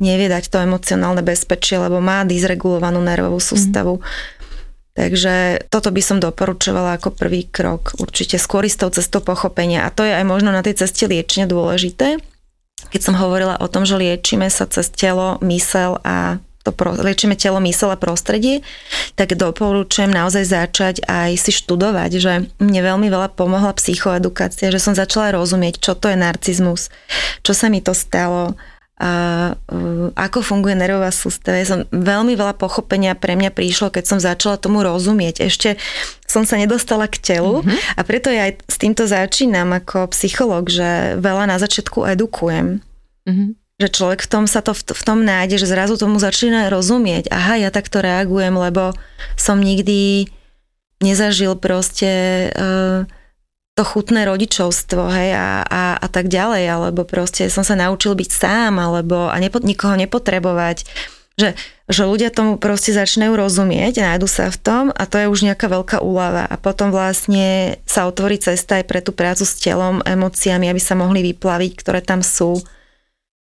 nevie 0.00 0.28
dať 0.30 0.48
to 0.48 0.62
emocionálne 0.62 1.20
bezpečie, 1.20 1.76
lebo 1.76 2.00
má 2.00 2.24
dysregulovanú 2.24 3.02
nervovú 3.02 3.42
mhm. 3.42 3.46
sústavu. 3.46 3.94
Mm. 4.00 4.40
Takže 4.92 5.66
toto 5.72 5.88
by 5.88 6.02
som 6.04 6.20
doporučovala 6.20 7.00
ako 7.00 7.16
prvý 7.16 7.48
krok. 7.48 7.96
Určite 7.96 8.36
skôr 8.36 8.68
s 8.68 8.76
tou 8.76 8.92
cestou 8.92 9.24
pochopenia. 9.24 9.88
A 9.88 9.92
to 9.92 10.04
je 10.04 10.12
aj 10.12 10.24
možno 10.28 10.52
na 10.52 10.60
tej 10.60 10.84
ceste 10.84 11.08
liečenia 11.08 11.48
dôležité. 11.48 12.20
Keď 12.92 13.00
som 13.00 13.16
hovorila 13.16 13.56
o 13.56 13.72
tom, 13.72 13.88
že 13.88 13.96
liečíme 13.96 14.52
sa 14.52 14.68
cez 14.68 14.92
telo, 14.92 15.40
mysel 15.40 15.96
a 16.04 16.44
to 16.62 16.70
pro, 16.70 16.92
liečíme 16.92 17.34
telo, 17.34 17.58
mysel 17.64 17.90
a 17.90 17.98
prostredie, 17.98 18.60
tak 19.18 19.34
doporučujem 19.34 20.12
naozaj 20.12 20.44
začať 20.46 20.94
aj 21.08 21.40
si 21.40 21.50
študovať, 21.50 22.10
že 22.22 22.32
mne 22.62 22.80
veľmi 22.84 23.08
veľa 23.10 23.34
pomohla 23.34 23.74
psychoedukácia, 23.74 24.70
že 24.70 24.78
som 24.78 24.94
začala 24.94 25.34
rozumieť, 25.34 25.82
čo 25.82 25.98
to 25.98 26.12
je 26.12 26.20
narcizmus, 26.20 26.92
čo 27.42 27.52
sa 27.56 27.66
mi 27.66 27.82
to 27.82 27.96
stalo, 27.96 28.54
a, 29.02 29.12
uh, 29.58 30.14
ako 30.14 30.46
funguje 30.46 30.78
nervová 30.78 31.10
sústava. 31.10 31.58
Ja 31.58 31.66
som 31.66 31.80
veľmi 31.90 32.38
veľa 32.38 32.54
pochopenia 32.54 33.18
pre 33.18 33.34
mňa 33.34 33.50
prišlo, 33.50 33.90
keď 33.90 34.04
som 34.06 34.18
začala 34.22 34.62
tomu 34.62 34.86
rozumieť. 34.86 35.42
Ešte 35.42 35.74
som 36.30 36.46
sa 36.46 36.54
nedostala 36.54 37.10
k 37.10 37.18
telu 37.18 37.66
mm-hmm. 37.66 37.98
a 37.98 38.00
preto 38.06 38.30
ja 38.30 38.46
aj 38.46 38.62
s 38.62 38.76
týmto 38.78 39.02
začínam 39.10 39.74
ako 39.74 40.14
psycholog, 40.14 40.70
že 40.70 41.18
veľa 41.18 41.50
na 41.50 41.58
začiatku 41.58 42.06
edukujem. 42.14 42.78
Mm-hmm 43.26 43.58
že 43.82 43.98
človek 43.98 44.22
v 44.22 44.30
tom 44.30 44.44
sa 44.46 44.62
to 44.62 44.78
v, 44.78 44.94
v 44.94 45.02
tom 45.02 45.26
nájde, 45.26 45.58
že 45.58 45.66
zrazu 45.66 45.98
tomu 45.98 46.22
začína 46.22 46.70
rozumieť. 46.70 47.34
Aha, 47.34 47.58
ja 47.58 47.74
takto 47.74 47.98
reagujem, 47.98 48.54
lebo 48.54 48.94
som 49.34 49.58
nikdy 49.58 50.30
nezažil 51.02 51.58
proste 51.58 52.46
uh, 52.54 53.10
to 53.72 53.82
chutné 53.88 54.28
rodičovstvo, 54.28 55.08
hej, 55.08 55.32
a, 55.32 55.64
a, 55.64 55.82
a 55.96 56.06
tak 56.12 56.28
ďalej, 56.28 56.64
alebo 56.68 57.08
proste 57.08 57.48
som 57.48 57.64
sa 57.64 57.72
naučil 57.72 58.12
byť 58.12 58.28
sám, 58.28 58.76
alebo 58.76 59.32
a 59.32 59.36
nepo, 59.40 59.64
nikoho 59.64 59.96
nepotrebovať. 59.96 60.84
Že, 61.32 61.56
že 61.88 62.02
ľudia 62.04 62.28
tomu 62.28 62.60
proste 62.60 62.92
začínajú 62.92 63.32
rozumieť, 63.32 64.04
nájdu 64.04 64.28
sa 64.28 64.52
v 64.52 64.58
tom 64.60 64.84
a 64.92 65.08
to 65.08 65.16
je 65.16 65.32
už 65.32 65.48
nejaká 65.48 65.64
veľká 65.64 66.04
úlava. 66.04 66.44
A 66.44 66.60
potom 66.60 66.92
vlastne 66.92 67.80
sa 67.88 68.04
otvorí 68.04 68.36
cesta 68.36 68.76
aj 68.76 68.84
pre 68.84 69.00
tú 69.00 69.16
prácu 69.16 69.48
s 69.48 69.56
telom, 69.56 70.04
emóciami, 70.04 70.68
aby 70.68 70.76
sa 70.76 70.92
mohli 70.92 71.24
vyplaviť, 71.32 71.72
ktoré 71.80 72.04
tam 72.04 72.20
sú 72.20 72.60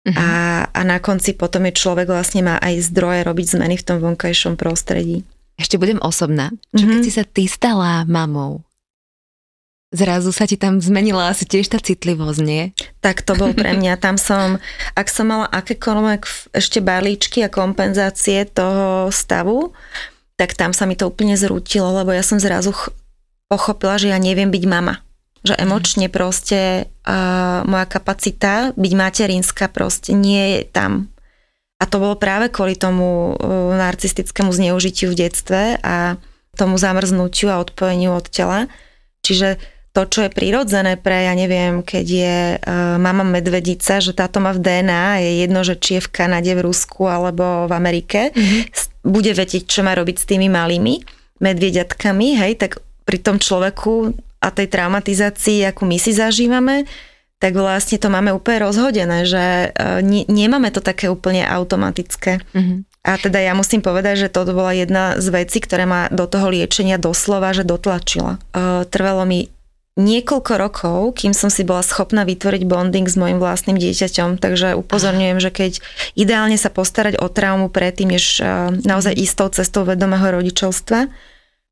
Uh-huh. 0.07 0.15
A, 0.15 0.27
a 0.71 0.81
na 0.87 1.03
konci 1.03 1.35
potom 1.35 1.67
je 1.67 1.75
človek 1.75 2.07
vlastne 2.07 2.39
má 2.39 2.55
aj 2.63 2.79
zdroje 2.95 3.27
robiť 3.27 3.59
zmeny 3.59 3.75
v 3.75 3.83
tom 3.83 3.99
vonkajšom 3.99 4.55
prostredí. 4.55 5.27
Ešte 5.59 5.75
budem 5.75 5.99
osobná. 5.99 6.55
Čo 6.71 6.87
uh-huh. 6.87 6.91
keď 6.95 7.01
mhm. 7.03 7.07
si 7.07 7.11
sa 7.11 7.23
ty 7.27 7.43
stala 7.43 8.07
mamou? 8.07 8.63
Zrazu 9.87 10.35
sa 10.35 10.43
ti 10.43 10.59
tam 10.59 10.83
zmenila 10.83 11.31
asi 11.31 11.47
tiež 11.47 11.71
tá 11.71 11.79
citlivosť, 11.79 12.39
nie? 12.43 12.75
Tak 12.99 13.23
to 13.23 13.39
bol 13.39 13.55
pre 13.55 13.71
mňa. 13.71 13.95
Tam 14.03 14.19
som, 14.19 14.59
ak 14.99 15.07
som 15.07 15.31
mala 15.31 15.47
akékoľvek 15.47 16.51
ešte 16.51 16.83
balíčky 16.83 17.39
a 17.47 17.53
kompenzácie 17.53 18.43
toho 18.51 19.07
stavu, 19.15 19.71
tak 20.35 20.59
tam 20.59 20.75
sa 20.75 20.83
mi 20.83 20.99
to 20.99 21.07
úplne 21.07 21.39
zrútilo, 21.39 21.95
lebo 21.95 22.11
ja 22.11 22.19
som 22.19 22.35
zrazu 22.35 22.75
pochopila, 23.47 23.95
že 23.95 24.11
ja 24.11 24.19
neviem 24.19 24.51
byť 24.51 24.65
mama 24.67 24.99
že 25.47 25.55
emočne 25.55 26.11
proste 26.11 26.91
uh, 27.07 27.63
moja 27.63 27.87
kapacita 27.87 28.75
byť 28.75 28.93
materinská 28.93 29.71
proste 29.71 30.11
nie 30.11 30.59
je 30.59 30.61
tam. 30.67 31.07
A 31.79 31.87
to 31.87 32.01
bolo 32.03 32.19
práve 32.19 32.51
kvôli 32.51 32.75
tomu 32.75 33.37
uh, 33.37 33.71
narcistickému 33.79 34.51
zneužitiu 34.51 35.15
v 35.15 35.19
detstve 35.23 35.79
a 35.79 36.19
tomu 36.57 36.75
zamrznutiu 36.75 37.53
a 37.53 37.61
odpojeniu 37.63 38.17
od 38.17 38.27
tela. 38.27 38.67
Čiže 39.21 39.61
to, 39.97 40.05
čo 40.05 40.29
je 40.29 40.29
prirodzené 40.29 40.93
pre, 40.93 41.25
ja 41.25 41.33
neviem, 41.33 41.81
keď 41.81 42.05
je 42.05 42.37
uh, 42.61 43.01
mama 43.01 43.25
medvedica, 43.25 43.97
že 43.97 44.13
táto 44.13 44.37
má 44.37 44.53
v 44.53 44.61
DNA, 44.61 45.25
je 45.25 45.31
jedno, 45.41 45.65
že 45.65 45.73
či 45.73 45.97
je 45.97 46.05
v 46.05 46.13
Kanade, 46.13 46.53
v 46.53 46.69
Rusku 46.69 47.09
alebo 47.09 47.65
v 47.65 47.73
Amerike, 47.73 48.29
mm-hmm. 48.29 48.61
bude 49.01 49.33
vedieť, 49.33 49.65
čo 49.65 49.81
má 49.81 49.97
robiť 49.97 50.21
s 50.21 50.29
tými 50.29 50.53
malými 50.53 51.01
medvediatkami, 51.41 52.37
hej, 52.37 52.61
tak 52.61 52.77
pri 53.09 53.17
tom 53.25 53.41
človeku 53.41 54.13
a 54.37 54.53
tej 54.53 54.69
traumatizácii, 54.69 55.65
ako 55.65 55.89
my 55.89 55.97
si 55.97 56.13
zažívame, 56.13 56.85
tak 57.41 57.57
vlastne 57.57 57.97
to 57.97 58.13
máme 58.13 58.29
úplne 58.33 58.69
rozhodené, 58.69 59.25
že 59.25 59.69
e, 59.73 60.01
ne, 60.01 60.25
nemáme 60.29 60.73
to 60.73 60.81
také 60.81 61.09
úplne 61.09 61.45
automatické. 61.45 62.41
Mm-hmm. 62.53 62.77
A 63.07 63.11
teda 63.17 63.39
ja 63.41 63.53
musím 63.53 63.81
povedať, 63.81 64.25
že 64.25 64.33
toto 64.33 64.57
bola 64.57 64.73
jedna 64.73 65.17
z 65.21 65.29
vecí, 65.29 65.61
ktoré 65.61 65.85
ma 65.85 66.09
do 66.09 66.25
toho 66.25 66.49
liečenia 66.49 66.97
doslova, 66.97 67.53
že 67.53 67.65
dotlačila. 67.65 68.41
E, 68.53 68.85
trvalo 68.89 69.25
mi 69.25 69.56
niekoľko 69.97 70.53
rokov, 70.61 70.97
kým 71.17 71.33
som 71.33 71.49
si 71.49 71.65
bola 71.65 71.81
schopná 71.81 72.23
vytvoriť 72.23 72.63
bonding 72.69 73.09
s 73.09 73.17
mojim 73.17 73.41
vlastným 73.41 73.81
dieťaťom, 73.81 74.37
takže 74.37 74.77
upozorňujem, 74.77 75.37
že 75.41 75.51
keď 75.51 75.71
ideálne 76.13 76.55
sa 76.55 76.69
postarať 76.69 77.17
o 77.17 77.27
traumu 77.27 77.73
predtým, 77.73 78.13
než 78.13 78.39
e, 78.39 78.45
naozaj 78.85 79.17
istou 79.17 79.49
cestou 79.49 79.83
vedomého 79.83 80.29
rodičovstva, 80.29 81.09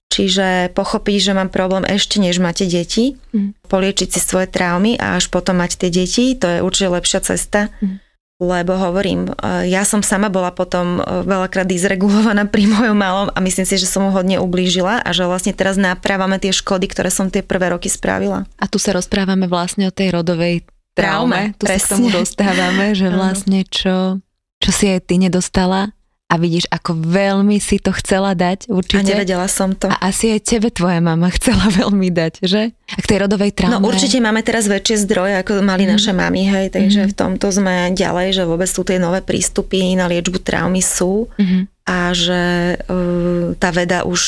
Čiže 0.05 0.71
pochopiť, 0.77 1.17
že 1.17 1.35
mám 1.35 1.49
problém 1.49 1.81
ešte 1.83 2.21
než 2.21 2.37
máte 2.37 2.69
deti, 2.69 3.17
mm. 3.33 3.67
poliečiť 3.67 4.15
si 4.15 4.19
svoje 4.21 4.47
traumy 4.47 4.95
a 5.01 5.17
až 5.17 5.33
potom 5.33 5.57
mať 5.57 5.81
tie 5.81 5.89
deti, 5.89 6.37
to 6.37 6.45
je 6.45 6.59
určite 6.61 6.93
lepšia 6.93 7.19
cesta. 7.25 7.73
Mm. 7.81 8.04
Lebo 8.35 8.75
hovorím, 8.75 9.31
e, 9.31 9.71
ja 9.71 9.87
som 9.87 10.03
sama 10.03 10.27
bola 10.27 10.51
potom 10.51 10.99
e, 10.99 11.23
veľakrát 11.23 11.63
dizregulovaná 11.63 12.43
pri 12.51 12.67
mojom 12.67 12.97
malom 12.97 13.27
a 13.31 13.39
myslím 13.39 13.63
si, 13.63 13.79
že 13.79 13.87
som 13.87 14.03
mu 14.03 14.11
hodne 14.11 14.43
ublížila 14.43 14.99
a 14.99 15.09
že 15.15 15.23
vlastne 15.23 15.55
teraz 15.55 15.79
naprávame 15.79 16.35
tie 16.35 16.51
škody, 16.51 16.91
ktoré 16.91 17.07
som 17.07 17.31
tie 17.31 17.39
prvé 17.39 17.71
roky 17.71 17.87
spravila. 17.87 18.43
A 18.59 18.67
tu 18.67 18.75
sa 18.75 18.91
rozprávame 18.91 19.47
vlastne 19.47 19.87
o 19.87 19.95
tej 19.95 20.11
rodovej 20.11 20.67
traume. 20.91 21.55
traume 21.55 21.55
tu 21.55 21.63
presne. 21.63 21.79
sa 21.79 21.87
k 21.87 21.93
tomu 21.95 22.07
dostávame, 22.11 22.85
že 22.91 23.07
vlastne 23.15 23.63
čo, 23.71 24.19
čo 24.59 24.69
si 24.75 24.91
aj 24.91 25.07
ty 25.07 25.15
nedostala, 25.15 25.94
a 26.25 26.41
vidíš, 26.41 26.65
ako 26.73 26.97
veľmi 27.05 27.61
si 27.61 27.77
to 27.77 27.93
chcela 28.01 28.33
dať 28.33 28.65
určite. 28.73 29.05
A 29.05 29.13
nevedela 29.13 29.45
som 29.45 29.77
to. 29.77 29.93
A 29.93 30.09
asi 30.09 30.33
aj 30.33 30.41
tebe 30.41 30.73
tvoja 30.73 30.97
mama 30.97 31.29
chcela 31.37 31.69
veľmi 31.69 32.09
dať, 32.09 32.41
že? 32.41 32.73
A 32.73 32.97
k 32.97 33.05
tej 33.05 33.17
rodovej 33.29 33.53
traume. 33.53 33.77
No 33.77 33.85
určite 33.85 34.17
máme 34.17 34.41
teraz 34.41 34.65
väčšie 34.65 35.05
zdroje, 35.05 35.37
ako 35.37 35.61
mali 35.61 35.85
mm. 35.85 35.89
naše 35.93 36.11
mamy, 36.17 36.41
hej, 36.49 36.73
takže 36.73 37.05
mm. 37.05 37.09
v 37.13 37.15
tomto 37.15 37.47
sme 37.53 37.93
ďalej, 37.93 38.41
že 38.41 38.43
vôbec 38.49 38.69
tu 38.69 38.81
tie 38.81 38.97
nové 38.97 39.21
prístupy 39.21 39.93
na 39.93 40.09
liečbu 40.09 40.41
traumy 40.41 40.81
sú. 40.81 41.29
Mm. 41.37 41.69
A 41.85 42.17
že 42.17 42.41
uh, 42.81 43.53
tá 43.61 43.69
veda 43.69 44.09
už 44.09 44.21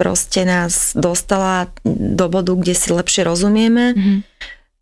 proste 0.00 0.48
nás 0.48 0.96
dostala 0.96 1.68
do 1.84 2.24
bodu, 2.32 2.56
kde 2.56 2.72
si 2.72 2.88
lepšie 2.88 3.28
rozumieme. 3.28 3.92
Mm 3.92 4.20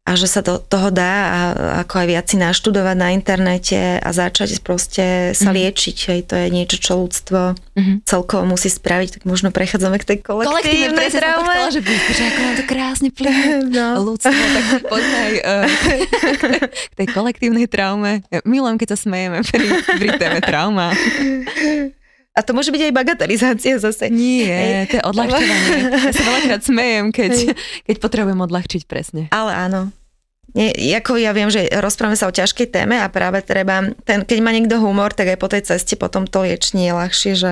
a 0.09 0.16
že 0.16 0.26
sa 0.26 0.40
to, 0.40 0.59
toho 0.59 0.88
dá 0.88 1.14
a 1.28 1.40
ako 1.84 1.94
aj 2.03 2.07
viac 2.09 2.26
si 2.26 2.40
naštudovať 2.40 2.96
na 2.96 3.12
internete 3.12 4.01
a 4.01 4.09
začať 4.11 4.64
proste 4.64 5.36
sa 5.36 5.53
mm-hmm. 5.53 5.57
liečiť. 5.61 5.96
Hej, 6.09 6.20
to 6.32 6.34
je 6.40 6.46
niečo, 6.48 6.76
čo 6.80 6.98
ľudstvo 7.05 7.55
mm-hmm. 7.55 7.96
celkovo 8.09 8.42
musí 8.48 8.72
spraviť, 8.72 9.20
tak 9.20 9.22
možno 9.28 9.53
prechádzame 9.53 10.01
k 10.01 10.09
tej 10.09 10.18
kolektívnej 10.24 11.12
traume. 11.12 11.53
Kolektívne, 11.53 11.94
že, 12.01 12.16
že 12.16 12.22
ako 12.26 12.40
to 12.59 12.64
krásne 12.64 13.09
plyne. 13.12 13.62
No. 13.70 14.03
Ľudstvo, 14.03 14.34
tak 14.34 14.82
poďme 14.88 15.18
aj 15.20 15.34
uh, 15.46 15.66
k 16.90 16.94
tej 16.96 17.07
kolektívnej 17.12 17.70
traume. 17.70 18.24
Milujem, 18.42 18.82
keď 18.82 18.96
sa 18.96 18.98
smejeme 18.98 19.46
pri, 19.46 19.66
pri 19.84 20.09
téme 20.18 20.40
trauma. 20.42 20.90
A 22.30 22.46
to 22.46 22.54
môže 22.54 22.70
byť 22.70 22.82
aj 22.88 22.92
bagatelizácia 22.94 23.74
zase. 23.82 24.06
Nie, 24.06 24.86
to 24.86 24.98
je 24.98 25.02
odľahčovanie. 25.02 25.82
Ja 25.90 26.14
sa 26.14 26.24
veľakrát 26.24 26.62
smejem, 26.62 27.10
keď, 27.10 27.52
keď 27.90 27.96
potrebujem 27.98 28.38
odľahčiť 28.38 28.82
presne. 28.86 29.26
Ale 29.34 29.50
áno, 29.50 29.90
nie, 30.50 30.74
ako 30.98 31.14
ja 31.14 31.30
viem, 31.30 31.46
že 31.46 31.70
rozprávame 31.70 32.18
sa 32.18 32.26
o 32.26 32.34
ťažkej 32.34 32.74
téme 32.74 32.98
a 32.98 33.06
práve 33.06 33.38
treba, 33.46 33.94
ten, 34.02 34.26
keď 34.26 34.38
má 34.42 34.50
niekto 34.50 34.82
humor, 34.82 35.14
tak 35.14 35.30
aj 35.30 35.38
po 35.38 35.46
tej 35.46 35.62
ceste 35.62 35.94
potom 35.94 36.26
to 36.26 36.42
liečenie 36.42 36.90
je 36.90 36.94
ľahšie, 36.94 37.32
že 37.38 37.50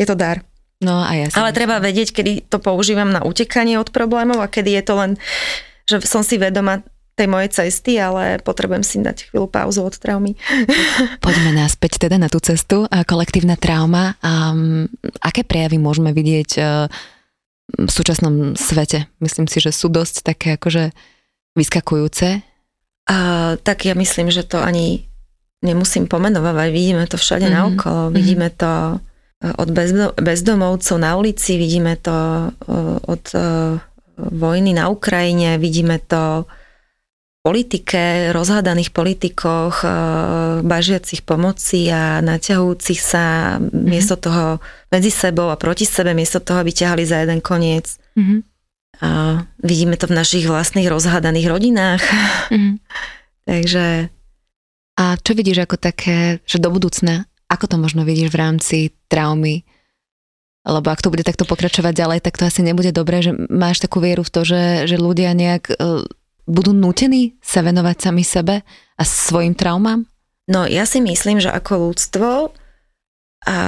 je 0.00 0.06
to 0.08 0.16
dar. 0.16 0.40
No 0.80 1.04
a 1.04 1.12
ja 1.12 1.28
Ale 1.36 1.52
treba 1.52 1.76
vedieť, 1.76 2.16
kedy 2.16 2.48
to 2.48 2.56
používam 2.56 3.12
na 3.12 3.20
utekanie 3.20 3.76
od 3.76 3.92
problémov 3.92 4.40
a 4.40 4.48
kedy 4.48 4.80
je 4.80 4.82
to 4.88 4.94
len, 4.96 5.10
že 5.84 6.00
som 6.08 6.24
si 6.24 6.40
vedoma 6.40 6.80
tej 7.20 7.28
mojej 7.28 7.52
cesty, 7.52 8.00
ale 8.00 8.40
potrebujem 8.40 8.80
si 8.80 8.96
dať 9.04 9.28
chvíľu 9.28 9.52
pauzu 9.52 9.84
od 9.84 9.92
traumy. 9.92 10.32
Poďme 11.24 11.52
naspäť 11.52 12.00
teda 12.00 12.16
na 12.16 12.32
tú 12.32 12.40
cestu. 12.40 12.88
Kolektívna 12.88 13.60
trauma. 13.60 14.16
Um, 14.24 14.88
aké 15.20 15.44
prejavy 15.44 15.76
môžeme 15.76 16.16
vidieť 16.16 16.50
uh, 16.56 16.88
v 17.76 17.90
súčasnom 17.92 18.56
svete? 18.56 19.12
Myslím 19.20 19.44
si, 19.52 19.60
že 19.60 19.68
sú 19.68 19.92
dosť 19.92 20.24
také 20.24 20.56
akože 20.56 20.96
vyskakujúce? 21.52 22.40
A, 23.10 23.16
tak 23.60 23.84
ja 23.84 23.92
myslím, 23.92 24.32
že 24.32 24.46
to 24.48 24.56
ani 24.62 25.04
nemusím 25.60 26.08
pomenovať, 26.08 26.72
vidíme 26.72 27.04
to 27.04 27.20
všade 27.20 27.44
mm-hmm. 27.44 27.58
naokolo, 27.58 28.02
mm-hmm. 28.08 28.16
vidíme 28.16 28.48
to 28.54 28.72
e, 28.72 28.96
od 29.60 29.68
bezdomovcov 30.16 30.96
na 30.96 31.20
ulici, 31.20 31.60
vidíme 31.60 32.00
to 32.00 32.16
e, 32.16 32.48
od 33.04 33.24
vojny 34.16 34.72
na 34.72 34.88
Ukrajine, 34.88 35.60
vidíme 35.60 36.00
to 36.00 36.48
politike, 37.40 38.36
rozhádaných 38.36 38.92
politikoch, 38.92 39.80
bažiacich 40.60 41.24
pomoci 41.24 41.88
a 41.88 42.20
naťahujúcich 42.20 43.00
sa 43.00 43.56
mm-hmm. 43.56 43.80
miesto 43.80 44.20
toho 44.20 44.60
medzi 44.92 45.08
sebou 45.08 45.48
a 45.48 45.56
proti 45.56 45.88
sebe, 45.88 46.12
miesto 46.12 46.44
toho, 46.44 46.60
aby 46.60 46.68
ťahali 46.68 47.04
za 47.08 47.24
jeden 47.24 47.40
koniec. 47.40 47.96
Mm-hmm. 48.12 48.40
A 49.00 49.08
vidíme 49.64 49.96
to 49.96 50.04
v 50.04 50.16
našich 50.20 50.44
vlastných 50.44 50.92
rozhádaných 50.92 51.48
rodinách. 51.48 52.02
Mm. 52.52 52.76
Takže... 53.48 54.12
A 55.00 55.16
čo 55.16 55.32
vidíš 55.32 55.64
ako 55.64 55.80
také, 55.80 56.44
že 56.44 56.60
do 56.60 56.68
budúcna, 56.68 57.24
ako 57.48 57.64
to 57.72 57.76
možno 57.80 58.04
vidíš 58.04 58.36
v 58.36 58.36
rámci 58.36 58.78
traumy? 59.08 59.64
Lebo 60.60 60.92
ak 60.92 61.00
to 61.00 61.08
bude 61.08 61.24
takto 61.24 61.48
pokračovať 61.48 61.96
ďalej, 61.96 62.18
tak 62.20 62.36
to 62.36 62.44
asi 62.44 62.60
nebude 62.60 62.92
dobré, 62.92 63.24
že 63.24 63.32
máš 63.48 63.80
takú 63.80 64.04
vieru 64.04 64.20
v 64.20 64.28
to, 64.28 64.44
že, 64.44 64.84
že 64.84 65.00
ľudia 65.00 65.32
nejak 65.32 65.72
uh, 65.72 66.04
budú 66.48 66.72
nutení 66.72 67.36
sa 67.40 67.60
venovať 67.64 67.96
sami 67.98 68.24
sebe 68.24 68.62
a 68.96 69.02
svojim 69.02 69.56
traumám? 69.56 70.04
No 70.50 70.66
ja 70.66 70.84
si 70.84 71.00
myslím, 71.00 71.40
že 71.40 71.52
ako 71.52 71.90
ľudstvo 71.90 72.52
A 73.48 73.58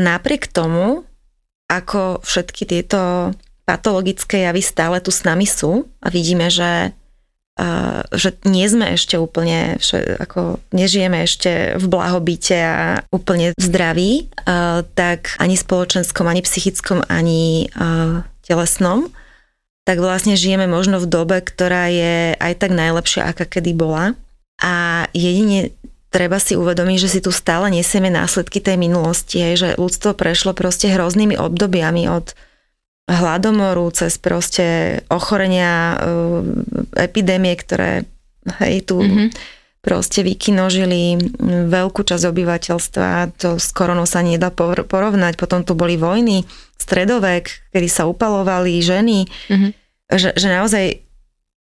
napriek 0.00 0.48
tomu, 0.48 1.04
ako 1.68 2.24
všetky 2.24 2.64
tieto 2.64 3.32
patologické 3.68 4.48
javy 4.48 4.64
stále 4.64 5.04
tu 5.04 5.12
s 5.12 5.24
nami 5.28 5.44
sú 5.44 5.84
a 6.00 6.08
vidíme, 6.08 6.48
že 6.48 6.96
že 8.16 8.32
nie 8.48 8.64
sme 8.64 8.96
ešte 8.96 9.20
úplne, 9.20 9.76
ako 10.16 10.56
nežijeme 10.72 11.20
ešte 11.20 11.76
v 11.76 11.84
blahobite 11.84 12.56
a 12.56 13.04
úplne 13.12 13.52
zdraví, 13.60 14.32
tak 14.96 15.36
ani 15.36 15.60
spoločenskom, 15.60 16.24
ani 16.24 16.40
psychickom, 16.40 17.04
ani 17.12 17.68
telesnom, 18.40 19.12
tak 19.82 19.98
vlastne 19.98 20.38
žijeme 20.38 20.70
možno 20.70 21.02
v 21.02 21.10
dobe, 21.10 21.42
ktorá 21.42 21.90
je 21.90 22.38
aj 22.38 22.52
tak 22.62 22.70
najlepšia, 22.70 23.26
aká 23.26 23.44
kedy 23.46 23.74
bola. 23.74 24.14
A 24.62 25.04
jedine 25.10 25.74
treba 26.12 26.38
si 26.38 26.54
uvedomiť, 26.54 26.98
že 27.02 27.12
si 27.18 27.20
tu 27.24 27.34
stále 27.34 27.72
nesieme 27.72 28.12
následky 28.12 28.62
tej 28.62 28.78
minulosti, 28.78 29.42
že 29.58 29.74
ľudstvo 29.74 30.14
prešlo 30.14 30.54
proste 30.54 30.92
hroznými 30.92 31.34
obdobiami 31.34 32.06
od 32.06 32.36
hladomoru, 33.10 33.90
cez 33.90 34.14
proste 34.20 35.00
ochorenia, 35.10 35.72
e, 35.74 35.96
epidémie, 37.02 37.58
ktoré 37.58 38.06
hej, 38.62 38.86
tu 38.86 39.02
mm-hmm. 39.02 39.28
proste 39.82 40.22
vykinožili 40.22 41.18
veľkú 41.66 42.06
časť 42.06 42.24
obyvateľstva. 42.30 43.08
To 43.42 43.58
s 43.58 43.74
koronou 43.74 44.06
sa 44.06 44.22
nedá 44.22 44.54
porovnať. 44.54 45.34
Potom 45.34 45.66
tu 45.66 45.74
boli 45.74 45.98
vojny, 45.98 46.46
stredovek, 46.82 47.70
kedy 47.70 47.88
sa 47.88 48.10
upalovali 48.10 48.82
ženy. 48.82 49.30
Mm-hmm. 49.46 49.70
Že, 50.12 50.28
že 50.34 50.48
naozaj 50.50 50.84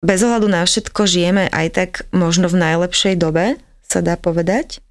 bez 0.03 0.19
ohľadu 0.25 0.49
na 0.51 0.67
všetko 0.67 1.07
žijeme 1.07 1.47
aj 1.53 1.67
tak 1.77 1.91
možno 2.11 2.51
v 2.51 2.59
najlepšej 2.59 3.15
dobe, 3.21 3.61
sa 3.87 4.01
dá 4.03 4.19
povedať. 4.19 4.83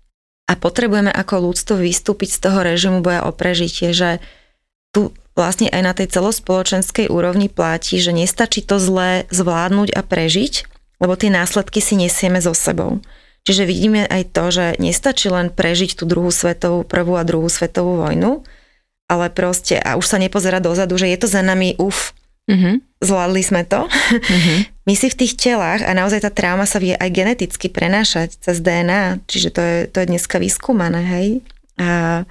A 0.48 0.56
potrebujeme 0.56 1.12
ako 1.12 1.52
ľudstvo 1.52 1.80
vystúpiť 1.80 2.38
z 2.38 2.40
toho 2.48 2.60
režimu 2.64 3.02
boja 3.04 3.28
o 3.28 3.32
prežitie, 3.36 3.92
že 3.92 4.24
tu 4.92 5.16
vlastne 5.34 5.72
aj 5.72 5.82
na 5.82 5.94
tej 5.96 6.12
celospoločenskej 6.12 7.08
úrovni 7.08 7.48
platí, 7.48 8.00
že 8.04 8.12
nestačí 8.12 8.64
to 8.64 8.78
zlé 8.78 9.26
zvládnuť 9.32 9.96
a 9.96 10.02
prežiť, 10.04 10.54
lebo 11.00 11.16
tie 11.16 11.32
následky 11.32 11.80
si 11.80 11.96
nesieme 11.96 12.44
so 12.44 12.52
sebou. 12.52 13.00
Čiže 13.42 13.64
vidíme 13.66 14.06
aj 14.06 14.38
to, 14.38 14.44
že 14.54 14.66
nestačí 14.78 15.32
len 15.32 15.50
prežiť 15.50 15.98
tú 15.98 16.04
druhú 16.06 16.30
svetovú, 16.30 16.86
prvú 16.86 17.18
a 17.18 17.26
druhú 17.26 17.50
svetovú 17.50 17.98
vojnu, 17.98 18.46
ale 19.12 19.28
proste, 19.28 19.76
a 19.76 20.00
už 20.00 20.08
sa 20.08 20.16
nepozerá 20.16 20.64
dozadu, 20.64 20.96
že 20.96 21.12
je 21.12 21.20
to 21.20 21.28
za 21.28 21.44
nami, 21.44 21.76
uf, 21.76 22.16
mm-hmm. 22.48 23.04
zvládli 23.04 23.44
sme 23.44 23.68
to. 23.68 23.92
Mm-hmm. 23.92 24.60
My 24.88 24.94
si 24.96 25.12
v 25.12 25.20
tých 25.20 25.36
telách, 25.36 25.84
a 25.84 25.92
naozaj 25.92 26.24
tá 26.24 26.32
trauma 26.32 26.64
sa 26.64 26.80
vie 26.80 26.96
aj 26.96 27.12
geneticky 27.12 27.68
prenášať 27.68 28.40
cez 28.40 28.64
DNA, 28.64 29.20
čiže 29.28 29.50
to 29.52 29.62
je, 29.62 29.78
to 29.92 29.98
je 30.00 30.10
dneska 30.16 30.40
vyskúmané, 30.40 31.04
hej. 31.04 31.28
A 31.76 32.24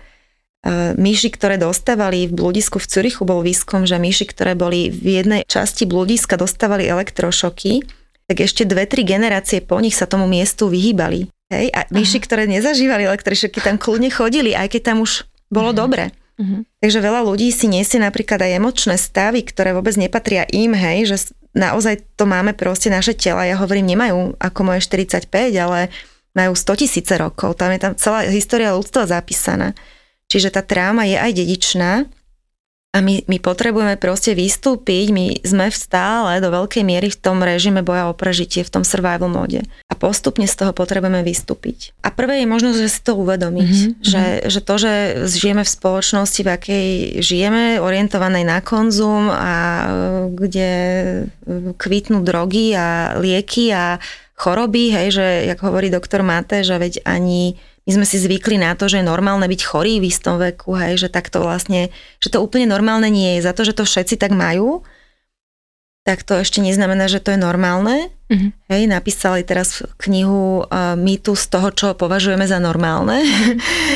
E, 0.60 0.92
myši, 0.92 1.32
ktoré 1.32 1.56
dostávali 1.56 2.28
v 2.28 2.36
bludisku 2.36 2.76
v 2.76 2.84
Curichu, 2.84 3.24
bol 3.24 3.40
výskum, 3.40 3.88
že 3.88 3.96
myši, 3.96 4.28
ktoré 4.28 4.52
boli 4.52 4.92
v 4.92 5.24
jednej 5.24 5.42
časti 5.48 5.88
bludiska, 5.88 6.36
dostávali 6.36 6.84
elektrošoky, 6.84 7.80
tak 8.28 8.44
ešte 8.44 8.68
dve, 8.68 8.84
tri 8.84 9.00
generácie 9.00 9.64
po 9.64 9.80
nich 9.80 9.96
sa 9.96 10.04
tomu 10.04 10.28
miestu 10.28 10.68
vyhýbali. 10.68 11.32
Hej? 11.48 11.66
A 11.72 11.88
myši, 11.88 12.20
Aha. 12.20 12.24
ktoré 12.28 12.42
nezažívali 12.44 13.08
elektrošoky, 13.08 13.56
tam 13.64 13.80
kľudne 13.80 14.12
chodili, 14.12 14.52
aj 14.52 14.68
keď 14.76 14.92
tam 14.92 14.96
už 15.00 15.24
bolo 15.48 15.72
uh-huh. 15.72 15.80
dobre. 15.80 16.04
Uh-huh. 16.40 16.64
Takže 16.80 17.04
veľa 17.04 17.20
ľudí 17.28 17.52
si 17.52 17.68
nesie 17.68 18.00
napríklad 18.00 18.40
aj 18.40 18.56
emočné 18.56 18.96
stavy, 18.96 19.44
ktoré 19.44 19.76
vôbec 19.76 19.92
nepatria 20.00 20.48
im, 20.48 20.72
hej, 20.72 21.04
že 21.04 21.16
naozaj 21.52 22.00
to 22.16 22.24
máme 22.24 22.56
proste 22.56 22.88
naše 22.88 23.12
tela, 23.12 23.44
ja 23.44 23.60
hovorím, 23.60 23.92
nemajú 23.92 24.40
ako 24.40 24.60
moje 24.64 24.88
45, 24.88 25.28
ale 25.60 25.92
majú 26.32 26.56
100 26.56 26.80
tisíce 26.80 27.12
rokov, 27.20 27.60
tam 27.60 27.74
je 27.76 27.80
tam 27.82 27.92
celá 27.98 28.24
história 28.32 28.72
ľudstva 28.72 29.04
zapísaná. 29.04 29.76
Čiže 30.30 30.54
tá 30.54 30.62
trauma 30.62 31.04
je 31.04 31.18
aj 31.18 31.32
dedičná 31.34 32.06
a 32.90 32.98
my, 32.98 33.22
my 33.30 33.38
potrebujeme 33.38 33.94
proste 34.02 34.34
vystúpiť, 34.34 35.14
my 35.14 35.46
sme 35.46 35.70
stále 35.70 36.42
do 36.42 36.50
veľkej 36.50 36.82
miery 36.82 37.06
v 37.06 37.20
tom 37.22 37.38
režime 37.38 37.86
boja 37.86 38.10
o 38.10 38.18
prežitie, 38.18 38.66
v 38.66 38.72
tom 38.74 38.82
survival 38.82 39.30
mode. 39.30 39.62
A 39.86 39.94
postupne 39.94 40.42
z 40.50 40.58
toho 40.58 40.74
potrebujeme 40.74 41.22
vystúpiť. 41.22 41.94
A 42.02 42.10
prvé 42.10 42.42
je 42.42 42.50
možnosť, 42.50 42.78
že 42.82 42.90
si 42.90 43.00
to 43.06 43.14
uvedomiť, 43.14 43.70
mm-hmm. 43.70 44.02
že, 44.02 44.24
že 44.50 44.60
to, 44.66 44.74
že 44.82 44.92
žijeme 45.30 45.62
v 45.62 45.70
spoločnosti, 45.70 46.40
v 46.42 46.50
akej 46.50 46.88
žijeme, 47.22 47.78
orientovanej 47.78 48.42
na 48.42 48.58
konzum 48.58 49.30
a 49.30 49.54
kde 50.34 50.70
kvitnú 51.78 52.26
drogy 52.26 52.74
a 52.74 53.14
lieky 53.22 53.70
a 53.70 54.02
choroby, 54.34 54.90
hej, 54.90 55.08
že, 55.14 55.26
jak 55.46 55.62
hovorí 55.62 55.94
doktor 55.94 56.26
Mate, 56.26 56.66
že 56.66 56.74
veď 56.74 57.06
ani 57.06 57.54
my 57.88 57.90
sme 57.96 58.06
si 58.06 58.20
zvykli 58.20 58.60
na 58.60 58.76
to, 58.76 58.86
že 58.86 59.00
je 59.00 59.08
normálne 59.08 59.48
byť 59.48 59.60
chorý 59.64 59.98
v 59.98 60.08
istom 60.12 60.36
veku, 60.36 60.76
hej, 60.76 61.00
že 61.00 61.08
takto 61.08 61.40
vlastne, 61.40 61.88
že 62.20 62.28
to 62.28 62.44
úplne 62.44 62.68
normálne 62.68 63.08
nie 63.08 63.40
je. 63.40 63.46
Za 63.48 63.56
to, 63.56 63.64
že 63.64 63.72
to 63.72 63.88
všetci 63.88 64.20
tak 64.20 64.36
majú, 64.36 64.84
tak 66.04 66.24
to 66.24 66.40
ešte 66.40 66.64
neznamená, 66.64 67.08
že 67.08 67.20
to 67.20 67.36
je 67.36 67.40
normálne. 67.40 68.08
Mm-hmm. 68.30 68.50
Hej, 68.72 68.82
napísali 68.88 69.42
teraz 69.42 69.84
knihu 70.00 70.64
uh, 70.64 70.96
z 71.34 71.46
toho, 71.50 71.68
čo 71.74 71.86
považujeme 71.98 72.46
za 72.48 72.56
normálne. 72.62 73.20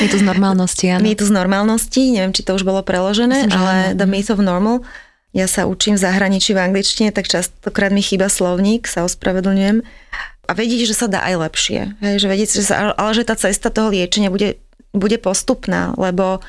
Mýtus 0.03 0.21
normálnosti, 0.21 0.91
áno. 0.91 1.01
Mýtus 1.01 1.29
normálnosti, 1.33 2.13
neviem, 2.13 2.35
či 2.35 2.45
to 2.45 2.53
už 2.53 2.67
bolo 2.67 2.85
preložené, 2.85 3.47
Myslím, 3.47 3.57
ale 3.57 3.73
The 3.97 4.07
Myth 4.09 4.29
of 4.29 4.43
Normal. 4.43 4.85
Ja 5.35 5.51
sa 5.51 5.67
učím 5.67 5.99
v 5.99 6.03
zahraničí 6.07 6.55
v 6.55 6.63
angličtine, 6.63 7.11
tak 7.11 7.27
častokrát 7.27 7.91
mi 7.91 7.99
chýba 7.99 8.31
slovník, 8.31 8.87
sa 8.87 9.03
ospravedlňujem 9.03 9.83
a 10.45 10.51
vedieť, 10.53 10.87
že 10.87 10.95
sa 10.95 11.07
dá 11.09 11.21
aj 11.25 11.35
lepšie. 11.49 11.97
Hej, 11.99 12.15
že 12.23 12.27
vedieť, 12.29 12.49
že 12.61 12.63
sa, 12.65 12.75
ale 12.93 13.11
že 13.17 13.27
tá 13.27 13.35
cesta 13.35 13.73
toho 13.73 13.89
liečenia 13.89 14.29
bude, 14.29 14.61
bude 14.93 15.17
postupná, 15.17 15.91
lebo 15.97 16.39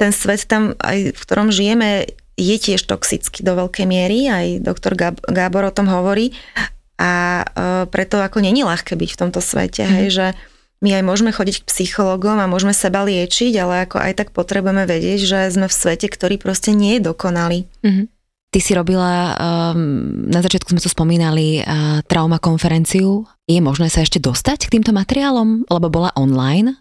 ten 0.00 0.14
svet 0.14 0.48
tam, 0.48 0.78
aj 0.80 1.12
v 1.12 1.20
ktorom 1.20 1.52
žijeme, 1.52 2.08
je 2.40 2.56
tiež 2.56 2.88
toxický 2.88 3.44
do 3.44 3.52
veľkej 3.52 3.84
miery, 3.84 4.32
aj 4.32 4.64
doktor 4.64 4.96
Gábor 5.28 5.68
o 5.68 5.76
tom 5.76 5.92
hovorí 5.92 6.32
a 6.96 7.44
e, 7.44 7.44
preto 7.92 8.16
ako 8.16 8.40
není 8.40 8.64
ľahké 8.64 8.96
byť 8.96 9.10
v 9.12 9.20
tomto 9.20 9.44
svete, 9.44 9.84
hej, 9.84 10.08
mhm. 10.08 10.14
že 10.14 10.26
my 10.80 10.96
aj 10.96 11.04
môžeme 11.04 11.28
chodiť 11.28 11.60
k 11.60 11.68
psychologom 11.68 12.40
a 12.40 12.48
môžeme 12.48 12.72
seba 12.72 13.04
liečiť, 13.04 13.52
ale 13.60 13.84
ako 13.84 14.00
aj 14.00 14.12
tak 14.16 14.28
potrebujeme 14.32 14.88
vedieť, 14.88 15.20
že 15.20 15.38
sme 15.52 15.68
v 15.68 15.76
svete, 15.76 16.08
ktorý 16.08 16.40
proste 16.40 16.72
nie 16.72 16.96
je 16.96 17.04
dokonalý. 17.04 17.68
Mm-hmm. 17.84 18.06
Ty 18.50 18.58
si 18.58 18.74
robila, 18.74 19.38
um, 19.38 20.26
na 20.26 20.42
začiatku 20.42 20.74
sme 20.74 20.82
to 20.82 20.90
spomínali, 20.90 21.62
uh, 21.62 22.02
trauma 22.02 22.42
konferenciu. 22.42 23.22
Je 23.46 23.62
možné 23.62 23.86
sa 23.86 24.02
ešte 24.02 24.18
dostať 24.18 24.66
k 24.66 24.72
týmto 24.74 24.90
materiálom, 24.90 25.70
lebo 25.70 25.86
bola 25.86 26.10
online? 26.18 26.74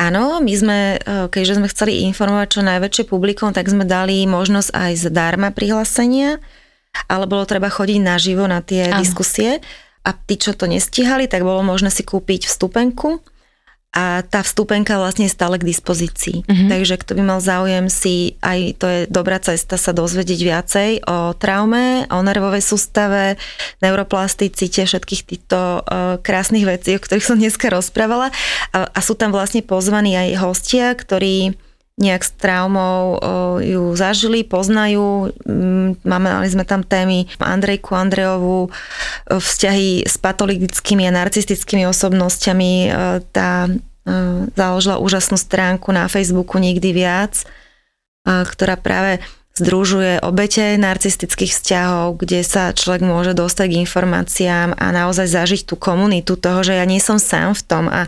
Áno, 0.00 0.40
my 0.40 0.54
sme, 0.56 0.96
uh, 0.96 1.28
keďže 1.28 1.60
sme 1.60 1.68
chceli 1.68 2.00
informovať 2.08 2.48
čo 2.48 2.60
najväčšie 2.64 3.04
publikum, 3.12 3.52
tak 3.52 3.68
sme 3.68 3.84
dali 3.84 4.24
možnosť 4.24 4.72
aj 4.72 4.92
zdarma 5.12 5.52
prihlásenia, 5.52 6.40
ale 7.12 7.28
bolo 7.28 7.44
treba 7.44 7.68
chodiť 7.68 8.00
naživo 8.00 8.48
na 8.48 8.64
tie 8.64 8.88
Áno. 8.88 9.04
diskusie. 9.04 9.60
A 10.00 10.16
tí, 10.16 10.40
čo 10.40 10.56
to 10.56 10.64
nestihali, 10.64 11.28
tak 11.28 11.44
bolo 11.44 11.60
možné 11.60 11.92
si 11.92 12.08
kúpiť 12.08 12.48
vstupenku 12.48 13.20
a 13.96 14.20
tá 14.20 14.44
vstupenka 14.44 15.00
vlastne 15.00 15.24
je 15.24 15.32
stále 15.32 15.56
k 15.56 15.64
dispozícii. 15.64 16.44
Mm-hmm. 16.44 16.68
Takže 16.68 16.94
kto 17.00 17.12
by 17.16 17.22
mal 17.24 17.40
záujem 17.40 17.88
si, 17.88 18.36
aj 18.44 18.76
to 18.76 18.84
je 18.84 19.00
dobrá 19.08 19.40
cesta 19.40 19.80
sa 19.80 19.96
dozvedieť 19.96 20.40
viacej 20.44 20.90
o 21.08 21.32
traume, 21.32 22.04
o 22.12 22.20
nervovej 22.20 22.60
sústave, 22.60 23.40
neuroplasticite, 23.80 24.84
všetkých 24.84 25.22
týchto 25.24 25.80
uh, 25.80 26.20
krásnych 26.20 26.68
vecí, 26.68 26.92
o 26.92 27.00
ktorých 27.00 27.24
som 27.24 27.40
dneska 27.40 27.72
rozprávala. 27.72 28.28
A, 28.76 28.84
a 28.84 29.00
sú 29.00 29.16
tam 29.16 29.32
vlastne 29.32 29.64
pozvaní 29.64 30.12
aj 30.12 30.44
hostia, 30.44 30.92
ktorí 30.92 31.56
nejak 31.96 32.22
s 32.28 32.30
traumou 32.36 33.16
ju 33.64 33.96
zažili, 33.96 34.44
poznajú. 34.44 35.32
Mm, 35.48 35.96
máme, 36.04 36.28
mali 36.28 36.48
sme 36.52 36.68
tam 36.68 36.84
témy 36.84 37.24
Andrejku 37.40 37.96
Andrejovú, 37.96 38.68
vzťahy 39.32 40.04
s 40.04 40.20
patologickými 40.20 41.08
a 41.08 41.16
narcistickými 41.16 41.88
osobnosťami. 41.88 42.92
Tá 43.32 43.68
založila 44.54 45.02
úžasnú 45.02 45.34
stránku 45.34 45.90
na 45.90 46.06
Facebooku 46.06 46.62
Nikdy 46.62 46.94
viac, 46.94 47.42
ktorá 48.22 48.78
práve 48.78 49.18
združuje 49.56 50.20
obete 50.20 50.76
narcistických 50.76 51.50
vzťahov, 51.50 52.20
kde 52.20 52.44
sa 52.44 52.76
človek 52.76 53.02
môže 53.02 53.32
dostať 53.32 53.66
k 53.72 53.80
informáciám 53.82 54.76
a 54.76 54.92
naozaj 54.92 55.32
zažiť 55.32 55.60
tú 55.64 55.80
komunitu 55.80 56.36
toho, 56.36 56.60
že 56.60 56.76
ja 56.76 56.84
nie 56.84 57.00
som 57.00 57.16
sám 57.16 57.56
v 57.56 57.62
tom 57.64 57.88
a 57.88 58.04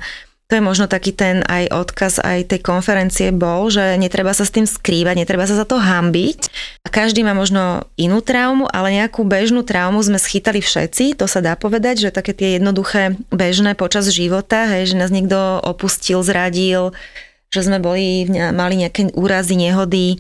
to 0.49 0.57
je 0.57 0.65
možno 0.65 0.89
taký 0.89 1.13
ten 1.13 1.45
aj 1.45 1.69
odkaz 1.69 2.25
aj 2.25 2.49
tej 2.49 2.65
konferencie 2.65 3.29
bol, 3.37 3.69
že 3.69 4.01
netreba 4.01 4.33
sa 4.33 4.49
s 4.49 4.55
tým 4.57 4.65
skrývať, 4.65 5.21
netreba 5.21 5.45
sa 5.45 5.53
za 5.53 5.69
to 5.69 5.77
hambiť. 5.77 6.39
A 6.83 6.89
každý 6.89 7.21
má 7.21 7.37
možno 7.37 7.85
inú 8.01 8.25
traumu, 8.25 8.65
ale 8.73 8.97
nejakú 8.97 9.29
bežnú 9.29 9.61
traumu 9.61 10.01
sme 10.01 10.17
schytali 10.17 10.65
všetci, 10.65 11.21
to 11.21 11.29
sa 11.29 11.45
dá 11.45 11.53
povedať, 11.53 12.09
že 12.09 12.17
také 12.17 12.33
tie 12.33 12.57
jednoduché 12.57 13.21
bežné 13.29 13.77
počas 13.77 14.09
života, 14.09 14.65
hej, 14.73 14.97
že 14.97 14.97
nás 14.97 15.13
niekto 15.13 15.37
opustil, 15.61 16.25
zradil, 16.25 16.97
že 17.53 17.69
sme 17.69 17.77
boli, 17.77 18.25
mali 18.33 18.81
nejaké 18.81 19.13
úrazy, 19.13 19.53
nehody, 19.53 20.17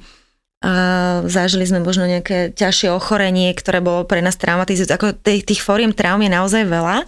a 0.58 1.22
zažili 1.22 1.70
sme 1.70 1.86
možno 1.86 2.04
nejaké 2.04 2.50
ťažšie 2.50 2.90
ochorenie, 2.90 3.54
ktoré 3.54 3.78
bolo 3.78 4.02
pre 4.02 4.18
nás 4.18 4.34
traumatizujúce. 4.34 4.90
Ako 4.90 5.14
tých, 5.14 5.46
tých 5.46 5.62
fóriem 5.62 5.94
traum 5.94 6.18
je 6.18 6.34
naozaj 6.34 6.66
veľa 6.66 7.06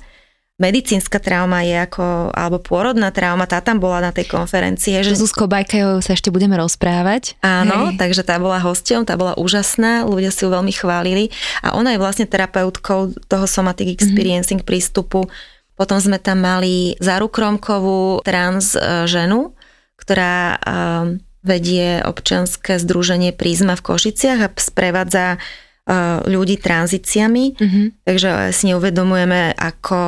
medicínska 0.60 1.16
trauma 1.16 1.64
je 1.64 1.72
ako, 1.72 2.30
alebo 2.36 2.60
pôrodná 2.60 3.08
trauma, 3.08 3.48
tá 3.48 3.64
tam 3.64 3.80
bola 3.80 4.04
na 4.04 4.12
tej 4.12 4.28
konferencii. 4.28 5.00
Že... 5.00 5.16
Zuzko 5.16 5.48
Bajkajovou 5.48 6.04
sa 6.04 6.12
ešte 6.12 6.28
budeme 6.28 6.60
rozprávať. 6.60 7.40
Áno, 7.40 7.90
Hej. 7.90 7.96
takže 7.96 8.22
tá 8.22 8.36
bola 8.36 8.60
hosťom, 8.60 9.08
tá 9.08 9.16
bola 9.16 9.32
úžasná, 9.40 10.04
ľudia 10.04 10.28
si 10.28 10.44
ju 10.44 10.52
veľmi 10.52 10.70
chválili 10.70 11.32
a 11.64 11.72
ona 11.74 11.96
je 11.96 12.02
vlastne 12.04 12.28
terapeutkou 12.28 13.16
toho 13.26 13.46
somatic 13.48 13.88
mhm. 13.88 13.96
experiencing 13.96 14.60
mm-hmm. 14.60 14.70
prístupu. 14.70 15.24
Potom 15.80 15.96
sme 15.96 16.20
tam 16.20 16.44
mali 16.44 16.92
Zaru 17.00 17.32
Kromkovú 17.32 18.20
trans 18.20 18.76
e, 18.76 19.08
ženu, 19.08 19.56
ktorá 19.96 20.52
e, 20.52 20.56
vedie 21.40 22.04
občianske 22.04 22.76
združenie 22.76 23.32
Prízma 23.32 23.80
v 23.80 23.84
Košiciach 23.88 24.40
a 24.44 24.52
sprevádza 24.60 25.40
ľudí 26.28 26.60
tranzíciami, 26.60 27.44
mm-hmm. 27.56 27.86
takže 28.06 28.54
si 28.54 28.70
neuvedomujeme, 28.70 29.56
ako 29.56 29.98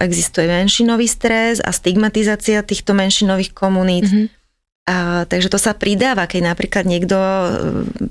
existuje 0.00 0.50
menšinový 0.50 1.06
stres 1.06 1.62
a 1.62 1.70
stigmatizácia 1.70 2.64
týchto 2.64 2.96
menšinových 2.96 3.54
komunít. 3.54 4.08
Mm-hmm. 4.08 4.26
A, 4.86 5.26
takže 5.26 5.50
to 5.50 5.58
sa 5.58 5.74
pridáva, 5.74 6.30
keď 6.30 6.54
napríklad 6.54 6.86
niekto 6.86 7.18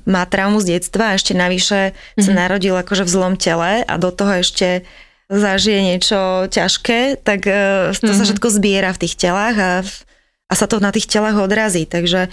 má 0.03 0.27
traumu 0.27 0.59
z 0.59 0.75
detstva 0.75 1.11
a 1.11 1.15
ešte 1.15 1.31
navyše 1.31 1.95
mm-hmm. 1.95 2.23
sa 2.23 2.31
mhm. 2.35 2.37
narodil 2.39 2.75
akože 2.75 3.07
v 3.07 3.13
zlom 3.15 3.35
tele 3.39 3.83
a 3.87 3.93
do 3.95 4.11
toho 4.11 4.43
ešte 4.43 4.83
zažije 5.31 5.79
niečo 5.81 6.51
ťažké, 6.51 7.23
tak 7.23 7.47
to 7.47 7.51
mm-hmm. 7.51 8.11
sa 8.11 8.23
mhm. 8.23 8.27
všetko 8.27 8.47
zbiera 8.51 8.91
v 8.91 9.01
tých 9.07 9.15
telách 9.15 9.57
a, 9.57 9.73
a 10.51 10.53
sa 10.53 10.67
to 10.67 10.83
na 10.83 10.91
tých 10.91 11.07
telách 11.07 11.39
odrazí. 11.39 11.87
Takže 11.87 12.27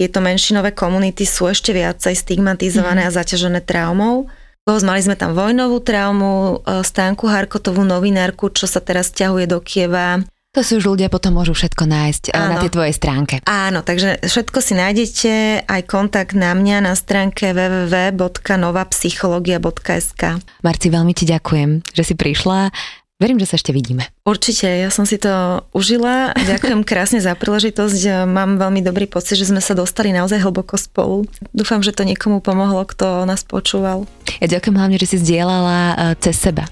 tieto 0.00 0.24
menšinové 0.24 0.72
komunity 0.72 1.28
sú 1.28 1.52
ešte 1.52 1.76
viacej 1.76 2.16
stigmatizované 2.16 3.04
mm-hmm. 3.04 3.12
a 3.12 3.18
zaťažené 3.20 3.60
traumou. 3.68 4.32
Mali 4.64 5.04
sme 5.04 5.12
tam 5.12 5.36
vojnovú 5.36 5.84
traumu, 5.84 6.64
e, 6.64 6.80
Stánku 6.80 7.28
Harkotovú 7.28 7.84
novinárku, 7.84 8.48
čo 8.54 8.64
sa 8.64 8.80
teraz 8.80 9.12
ťahuje 9.12 9.44
do 9.50 9.60
Kieva. 9.60 10.24
To 10.50 10.66
si 10.66 10.74
už 10.74 10.90
ľudia 10.94 11.06
potom 11.06 11.38
môžu 11.38 11.54
všetko 11.54 11.86
nájsť 11.86 12.34
Áno. 12.34 12.50
na 12.50 12.58
tej 12.58 12.74
tvojej 12.74 12.90
stránke. 12.90 13.38
Áno, 13.46 13.86
takže 13.86 14.18
všetko 14.24 14.58
si 14.58 14.74
nájdete, 14.74 15.62
aj 15.62 15.82
kontakt 15.86 16.34
na 16.34 16.58
mňa 16.58 16.90
na 16.90 16.98
stránke 16.98 17.54
www.novapsychologia.sk 17.54 20.22
Marci, 20.66 20.90
veľmi 20.90 21.14
ti 21.14 21.30
ďakujem, 21.30 21.86
že 21.94 22.02
si 22.02 22.18
prišla. 22.18 22.74
Verím, 23.20 23.36
že 23.36 23.52
sa 23.52 23.60
ešte 23.60 23.76
vidíme. 23.76 24.08
Určite, 24.24 24.64
ja 24.64 24.88
som 24.88 25.04
si 25.04 25.20
to 25.20 25.60
užila. 25.76 26.32
Ďakujem 26.32 26.80
krásne 26.88 27.20
za 27.20 27.36
príležitosť. 27.36 28.24
Mám 28.24 28.56
veľmi 28.56 28.80
dobrý 28.80 29.04
pocit, 29.04 29.36
že 29.36 29.52
sme 29.52 29.60
sa 29.60 29.76
dostali 29.76 30.08
naozaj 30.08 30.40
hlboko 30.40 30.80
spolu. 30.80 31.28
Dúfam, 31.52 31.84
že 31.84 31.92
to 31.92 32.08
niekomu 32.08 32.40
pomohlo, 32.40 32.80
kto 32.88 33.28
nás 33.28 33.44
počúval. 33.44 34.08
Ja 34.40 34.48
ďakujem 34.48 34.72
hlavne, 34.72 34.96
že 34.96 35.12
si 35.12 35.16
zdieľala 35.20 35.76
e, 35.76 35.94
cez 36.24 36.40
seba. 36.40 36.64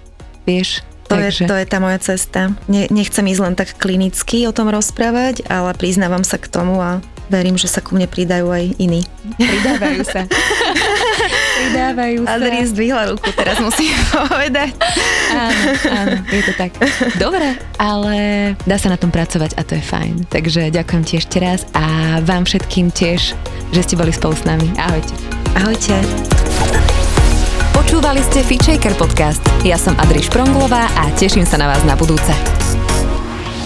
Vieš, 0.49 0.81
to 1.05 1.21
je, 1.21 1.45
to 1.45 1.57
je 1.57 1.67
tá 1.69 1.85
moja 1.85 2.01
cesta. 2.01 2.57
Ne, 2.65 2.89
nechcem 2.89 3.25
ísť 3.29 3.41
len 3.45 3.55
tak 3.57 3.77
klinicky 3.77 4.49
o 4.49 4.53
tom 4.53 4.73
rozprávať, 4.73 5.45
ale 5.53 5.77
priznávam 5.77 6.25
sa 6.25 6.41
k 6.41 6.49
tomu 6.49 6.81
a 6.81 7.05
verím, 7.29 7.57
že 7.61 7.69
sa 7.69 7.85
ku 7.85 7.95
mne 7.95 8.09
pridajú 8.09 8.49
aj 8.49 8.65
iní. 8.81 9.05
Pridávajú 9.37 10.03
sa. 10.05 10.25
Pridávajú 11.61 12.25
sa. 12.25 12.37
Adri 12.41 12.59
zdvihla 12.65 13.03
ruku, 13.15 13.29
teraz 13.37 13.61
musím 13.61 13.95
povedať. 14.33 14.73
Áno, 15.33 15.63
áno, 15.93 16.15
je 16.29 16.43
to 16.43 16.53
tak. 16.57 16.73
Dobre, 17.21 17.57
ale 17.77 18.17
dá 18.65 18.77
sa 18.81 18.89
na 18.91 18.99
tom 18.99 19.13
pracovať 19.13 19.55
a 19.55 19.63
to 19.63 19.77
je 19.77 19.85
fajn. 19.85 20.15
Takže 20.33 20.73
ďakujem 20.73 21.03
ti 21.05 21.15
ešte 21.21 21.37
raz 21.39 21.69
a 21.77 22.19
vám 22.25 22.49
všetkým 22.49 22.91
tiež, 22.91 23.37
že 23.71 23.81
ste 23.85 23.95
boli 23.95 24.11
spolu 24.11 24.35
s 24.35 24.43
nami. 24.49 24.67
Ahojte. 24.81 25.15
Ahojte. 25.55 25.97
Počúvali 27.77 28.21
ste 28.27 28.43
Fitchaker 28.43 28.93
podcast. 28.99 29.41
Ja 29.63 29.79
som 29.79 29.95
Adri 30.03 30.21
Špronglová 30.21 30.91
a 30.99 31.09
teším 31.17 31.47
sa 31.47 31.57
na 31.57 31.71
vás 31.71 31.83
na 31.87 31.95
budúce. 31.95 32.88